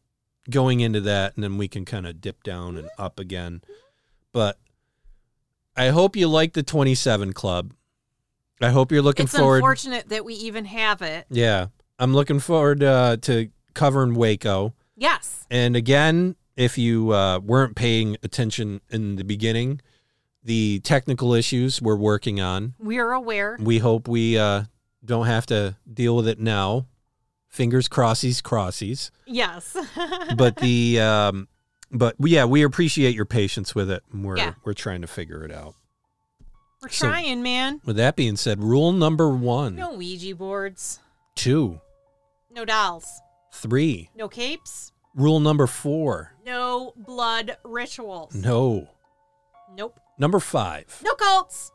going 0.49 0.81
into 0.81 1.01
that, 1.03 1.35
and 1.35 1.43
then 1.43 1.59
we 1.59 1.67
can 1.67 1.85
kind 1.85 2.07
of 2.07 2.21
dip 2.21 2.43
down 2.43 2.77
and 2.77 2.89
up 2.99 3.19
again. 3.19 3.63
But 4.33 4.59
I 5.77 5.89
hope 5.89 6.15
you 6.17 6.29
like 6.29 6.53
the 6.53 6.63
twenty 6.63 6.95
seven 6.95 7.33
club. 7.33 7.73
I 8.61 8.71
hope 8.71 8.93
you're 8.93 9.03
looking 9.03 9.27
forward. 9.27 9.37
It's 9.37 9.41
forward. 9.41 9.57
unfortunate 9.59 10.09
that 10.11 10.25
we 10.25 10.35
even 10.35 10.65
have 10.67 11.03
it. 11.03 11.27
Yeah, 11.29 11.67
I'm 11.99 12.15
looking 12.15 12.39
forward 12.41 12.83
uh, 12.83 13.17
to 13.23 13.51
covering 13.75 14.15
Waco. 14.15 14.75
Yes. 14.97 15.47
And 15.51 15.77
again, 15.77 16.37
if 16.57 16.79
you 16.79 17.13
uh, 17.13 17.39
weren't 17.41 17.77
paying 17.77 18.17
attention 18.23 18.81
in 18.91 19.17
the 19.17 19.25
beginning, 19.25 19.81
the 20.47 20.81
technical 20.81 21.35
issues 21.35 21.83
we're 21.83 21.97
working 21.97 22.41
on. 22.41 22.75
We 22.79 22.99
are 22.99 23.13
aware. 23.13 23.59
We 23.61 23.79
hope 23.79 24.07
we 24.09 24.39
uh, 24.39 24.63
don't 25.05 25.27
have 25.27 25.45
to 25.47 25.77
deal 25.93 26.15
with 26.17 26.29
it 26.29 26.39
now. 26.39 26.87
Fingers 27.49 27.89
crossies, 27.89 28.41
crossies. 28.43 29.11
Yes. 29.27 29.77
But 30.37 30.57
the, 30.57 31.01
um, 31.01 31.49
but 31.91 32.15
yeah, 32.21 32.45
we 32.45 32.63
appreciate 32.63 33.15
your 33.15 33.25
patience 33.25 33.75
with 33.75 33.91
it. 33.91 34.03
and 34.13 34.25
We're 34.25 34.37
Yeah. 34.39 34.55
we're 34.65 34.75
trying 34.75 35.01
to 35.03 35.07
figure 35.07 35.45
it 35.45 35.51
out. 35.53 35.75
We're 36.83 36.91
So- 36.91 37.09
trying, 37.09 37.43
man. 37.43 37.81
With 37.85 37.97
that 37.97 38.15
being 38.17 38.37
said, 38.37 38.63
rule 38.63 38.93
number 38.93 39.29
one, 39.31 39.75
No 39.77 39.95
Ouija 39.95 40.35
boards. 40.37 41.01
two, 41.35 41.81
No 42.51 42.65
dolls. 42.65 43.21
three. 43.53 44.11
No 44.15 44.29
capes. 44.29 44.93
Rule 45.15 45.41
number 45.41 45.67
four, 45.67 46.33
No 46.45 46.93
blood 46.97 47.57
rituals. 47.65 48.35
no. 48.35 48.89
Nope. 49.75 49.99
Number 50.19 50.41
five, 50.41 51.01
No 51.05 51.13
cults. 51.15 51.73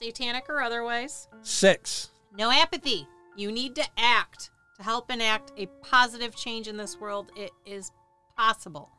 Satanic 0.00 0.46
or 0.48 0.60
otherwise. 0.60 1.28
six, 1.42 2.10
No 2.36 2.50
apathy. 2.50 3.06
You 3.36 3.50
need 3.52 3.74
to 3.76 3.84
act 3.96 4.50
to 4.76 4.82
help 4.82 5.10
enact 5.10 5.52
a 5.56 5.66
positive 5.82 6.34
change 6.34 6.66
in 6.68 6.76
this 6.76 6.98
world. 7.00 7.30
It 7.36 7.52
is 7.64 7.90
possible. 8.36 8.90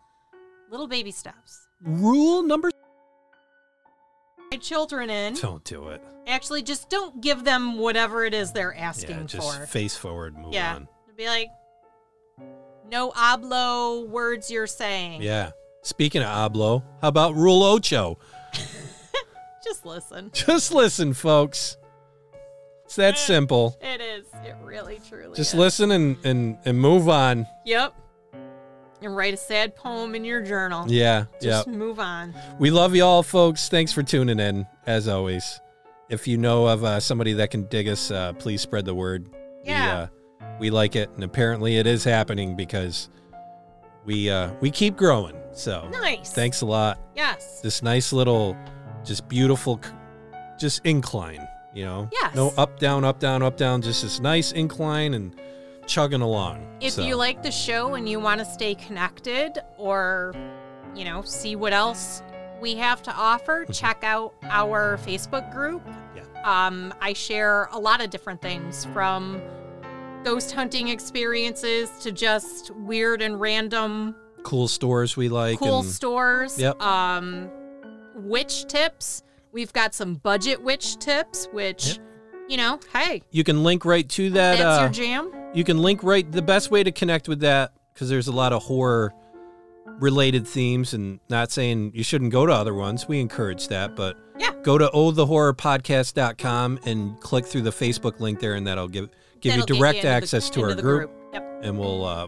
Little 0.71 0.87
baby 0.87 1.11
steps. 1.11 1.67
rule 1.81 2.41
number. 2.43 2.71
My 4.51 4.57
children 4.57 5.09
in. 5.09 5.33
Don't 5.35 5.63
do 5.63 5.89
it. 5.89 6.01
Actually, 6.27 6.63
just 6.63 6.89
don't 6.89 7.21
give 7.21 7.43
them 7.43 7.77
whatever 7.77 8.23
it 8.25 8.33
is 8.33 8.51
they're 8.51 8.75
asking 8.75 9.17
yeah, 9.17 9.23
just 9.25 9.59
for. 9.59 9.65
face 9.67 9.95
forward, 9.95 10.37
move 10.37 10.53
yeah. 10.53 10.75
on. 10.75 10.87
Be 11.17 11.27
like, 11.27 11.49
no 12.91 13.11
hablo 13.11 14.07
words 14.07 14.49
you're 14.51 14.67
saying. 14.67 15.21
Yeah. 15.21 15.51
Speaking 15.83 16.23
of 16.23 16.51
Ablo, 16.51 16.83
how 17.01 17.07
about 17.09 17.35
Rule 17.35 17.61
Ocho? 17.63 18.17
Just 19.65 19.85
listen. 19.85 20.29
Just 20.33 20.71
listen, 20.73 21.13
folks. 21.13 21.77
It's 22.85 22.95
that 22.97 23.17
simple. 23.17 23.77
It 23.81 23.99
is. 23.99 24.25
It 24.45 24.55
really, 24.63 24.99
truly 25.09 25.35
Just 25.35 25.53
is. 25.53 25.59
listen 25.59 25.91
and, 25.91 26.17
and, 26.23 26.57
and 26.65 26.79
move 26.79 27.09
on. 27.09 27.47
Yep. 27.65 27.93
And 29.01 29.15
write 29.15 29.33
a 29.33 29.37
sad 29.37 29.75
poem 29.75 30.13
in 30.15 30.23
your 30.23 30.41
journal. 30.41 30.85
Yeah. 30.87 31.25
Just 31.41 31.67
move 31.67 31.99
on. 31.99 32.33
We 32.59 32.69
love 32.71 32.95
you 32.95 33.03
all, 33.03 33.23
folks. 33.23 33.67
Thanks 33.69 33.91
for 33.91 34.03
tuning 34.03 34.39
in, 34.39 34.67
as 34.85 35.07
always. 35.07 35.59
If 36.09 36.27
you 36.27 36.37
know 36.37 36.67
of 36.67 36.83
uh, 36.83 36.99
somebody 36.99 37.33
that 37.33 37.49
can 37.49 37.65
dig 37.65 37.87
us, 37.87 38.11
uh, 38.11 38.33
please 38.33 38.61
spread 38.61 38.85
the 38.85 38.93
word. 38.95 39.29
Yeah. 39.63 40.07
We, 40.39 40.45
uh, 40.45 40.49
we 40.59 40.69
like 40.69 40.95
it, 40.95 41.09
and 41.15 41.23
apparently 41.23 41.77
it 41.77 41.87
is 41.87 42.03
happening 42.03 42.55
because 42.55 43.09
we 44.05 44.29
uh, 44.29 44.51
we 44.61 44.69
keep 44.69 44.95
growing. 44.95 45.35
So 45.53 45.89
Nice. 45.91 46.31
thanks 46.31 46.61
a 46.61 46.65
lot. 46.67 46.99
Yes. 47.15 47.61
This 47.61 47.81
nice 47.81 48.13
little, 48.13 48.55
just 49.05 49.27
beautiful, 49.29 49.79
just 50.59 50.85
incline. 50.85 51.47
You 51.73 51.85
know, 51.85 52.09
Yes. 52.13 52.33
no 52.35 52.53
up 52.57 52.79
down 52.79 53.03
up 53.03 53.19
down 53.19 53.43
up 53.43 53.57
down. 53.57 53.81
Just 53.81 54.01
this 54.03 54.19
nice 54.21 54.51
incline 54.53 55.13
and 55.13 55.35
chugging 55.87 56.21
along. 56.21 56.65
If 56.81 56.93
So, 56.93 57.01
you 57.03 57.15
like 57.15 57.43
the 57.43 57.51
show 57.51 57.95
and 57.95 58.07
you 58.07 58.19
want 58.19 58.39
to 58.39 58.45
stay 58.45 58.75
connected 58.75 59.59
or, 59.77 60.33
you 60.95 61.03
know, 61.05 61.21
see 61.21 61.55
what 61.55 61.73
else 61.73 62.23
we 62.61 62.75
have 62.75 63.03
to 63.03 63.13
offer, 63.13 63.65
check 63.71 64.03
out 64.03 64.33
our 64.43 64.97
Facebook 65.05 65.51
group. 65.53 65.81
Yeah. 66.15 66.23
Um, 66.45 66.93
I 67.01 67.11
share 67.13 67.67
a 67.73 67.77
lot 67.79 68.01
of 68.01 68.09
different 68.09 68.41
things 68.41 68.85
from 68.93 69.41
ghost 70.23 70.53
hunting 70.53 70.87
experiences 70.87 71.89
to 72.01 72.11
just 72.11 72.71
weird 72.77 73.21
and 73.21 73.39
random 73.39 74.15
cool 74.43 74.67
stores 74.69 75.17
we 75.17 75.27
like. 75.27 75.59
cool 75.59 75.79
and, 75.81 75.89
stores. 75.89 76.57
Yep. 76.57 76.81
Um, 76.81 77.49
witch 78.15 78.65
tips. 78.67 79.23
We've 79.51 79.71
got 79.73 79.93
some 79.93 80.15
budget 80.15 80.61
witch 80.61 80.97
tips, 80.97 81.47
which, 81.51 81.99
you 82.49 82.57
know, 82.57 82.79
hey, 82.93 83.21
you 83.31 83.43
can 83.43 83.63
link 83.63 83.85
right 83.85 84.07
to 84.09 84.29
that. 84.31 84.57
that's 84.57 84.79
uh, 84.79 84.81
your 84.83 84.89
jam. 84.89 85.31
you 85.53 85.63
can 85.63 85.77
link 85.81 86.03
right 86.03 86.29
the 86.29 86.41
best 86.41 86.71
way 86.71 86.83
to 86.83 86.91
connect 86.91 87.27
with 87.29 87.39
that 87.41 87.71
because 87.93 88.09
there's 88.09 88.27
a 88.27 88.31
lot 88.33 88.51
of 88.53 88.63
horror 88.63 89.13
related 89.99 90.45
themes 90.47 90.93
and 90.93 91.19
not 91.29 91.51
saying 91.51 91.91
you 91.95 92.03
shouldn't 92.03 92.31
go 92.31 92.45
to 92.45 92.51
other 92.51 92.73
ones 92.73 93.07
we 93.07 93.19
encourage 93.21 93.67
that 93.69 93.95
but 93.95 94.17
Yeah. 94.37 94.51
go 94.63 94.77
to 94.77 94.87
ohthehorrorpodcast.com 94.89 96.79
and 96.85 97.17
click 97.21 97.45
through 97.45 97.61
the 97.61 97.69
facebook 97.69 98.19
link 98.19 98.39
there 98.41 98.55
and 98.55 98.67
that'll 98.67 98.87
give 98.89 99.09
give 99.39 99.53
That'll 99.55 99.73
you 99.75 99.79
direct 99.79 100.01
the- 100.01 100.07
access 100.09 100.49
to 100.49 100.63
our 100.63 100.73
the 100.73 100.81
group, 100.81 101.11
Yep. 101.33 101.59
and 101.63 101.79
we'll 101.79 102.03
uh 102.03 102.27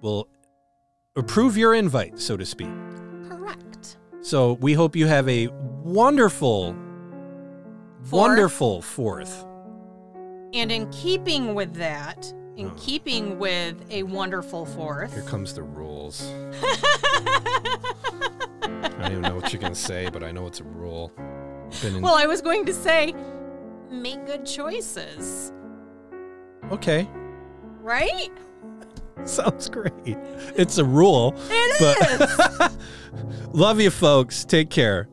we'll 0.00 0.26
approve 1.14 1.56
your 1.56 1.74
invite 1.74 2.18
so 2.18 2.36
to 2.36 2.44
speak. 2.46 2.70
So 4.24 4.54
we 4.54 4.72
hope 4.72 4.96
you 4.96 5.06
have 5.06 5.28
a 5.28 5.48
wonderful 5.82 6.74
Fourth. 8.02 8.12
wonderful 8.12 8.80
fourth 8.82 9.44
And 10.54 10.70
in 10.72 10.90
keeping 10.90 11.54
with 11.54 11.74
that, 11.74 12.32
in 12.56 12.68
Oh. 12.68 12.74
keeping 12.76 13.38
with 13.38 13.74
a 13.90 14.02
wonderful 14.04 14.64
fourth, 14.66 15.12
here 15.14 15.22
comes 15.24 15.52
the 15.54 15.62
rules 15.62 16.22
I 18.62 19.08
don't 19.08 19.12
even 19.12 19.22
know 19.22 19.34
what 19.36 19.52
you're 19.52 19.60
gonna 19.60 19.74
say, 19.74 20.08
but 20.12 20.22
I 20.22 20.30
know 20.32 20.46
it's 20.46 20.60
a 20.60 20.64
rule. 20.64 21.12
In- 21.82 22.00
well, 22.00 22.14
I 22.14 22.26
was 22.26 22.40
going 22.40 22.64
to 22.66 22.72
say, 22.72 23.14
make 23.90 24.24
good 24.26 24.46
choices, 24.46 25.52
okay, 26.70 27.08
right? 27.80 28.30
sounds 29.24 29.68
great. 29.68 29.92
It's 30.56 30.78
a 30.78 30.84
rule. 30.84 31.34
It 31.50 31.76
But- 31.80 32.70
is. 32.70 32.78
Love 33.52 33.80
you, 33.80 33.90
folks. 33.90 34.44
Take 34.44 34.70
care. 34.70 35.08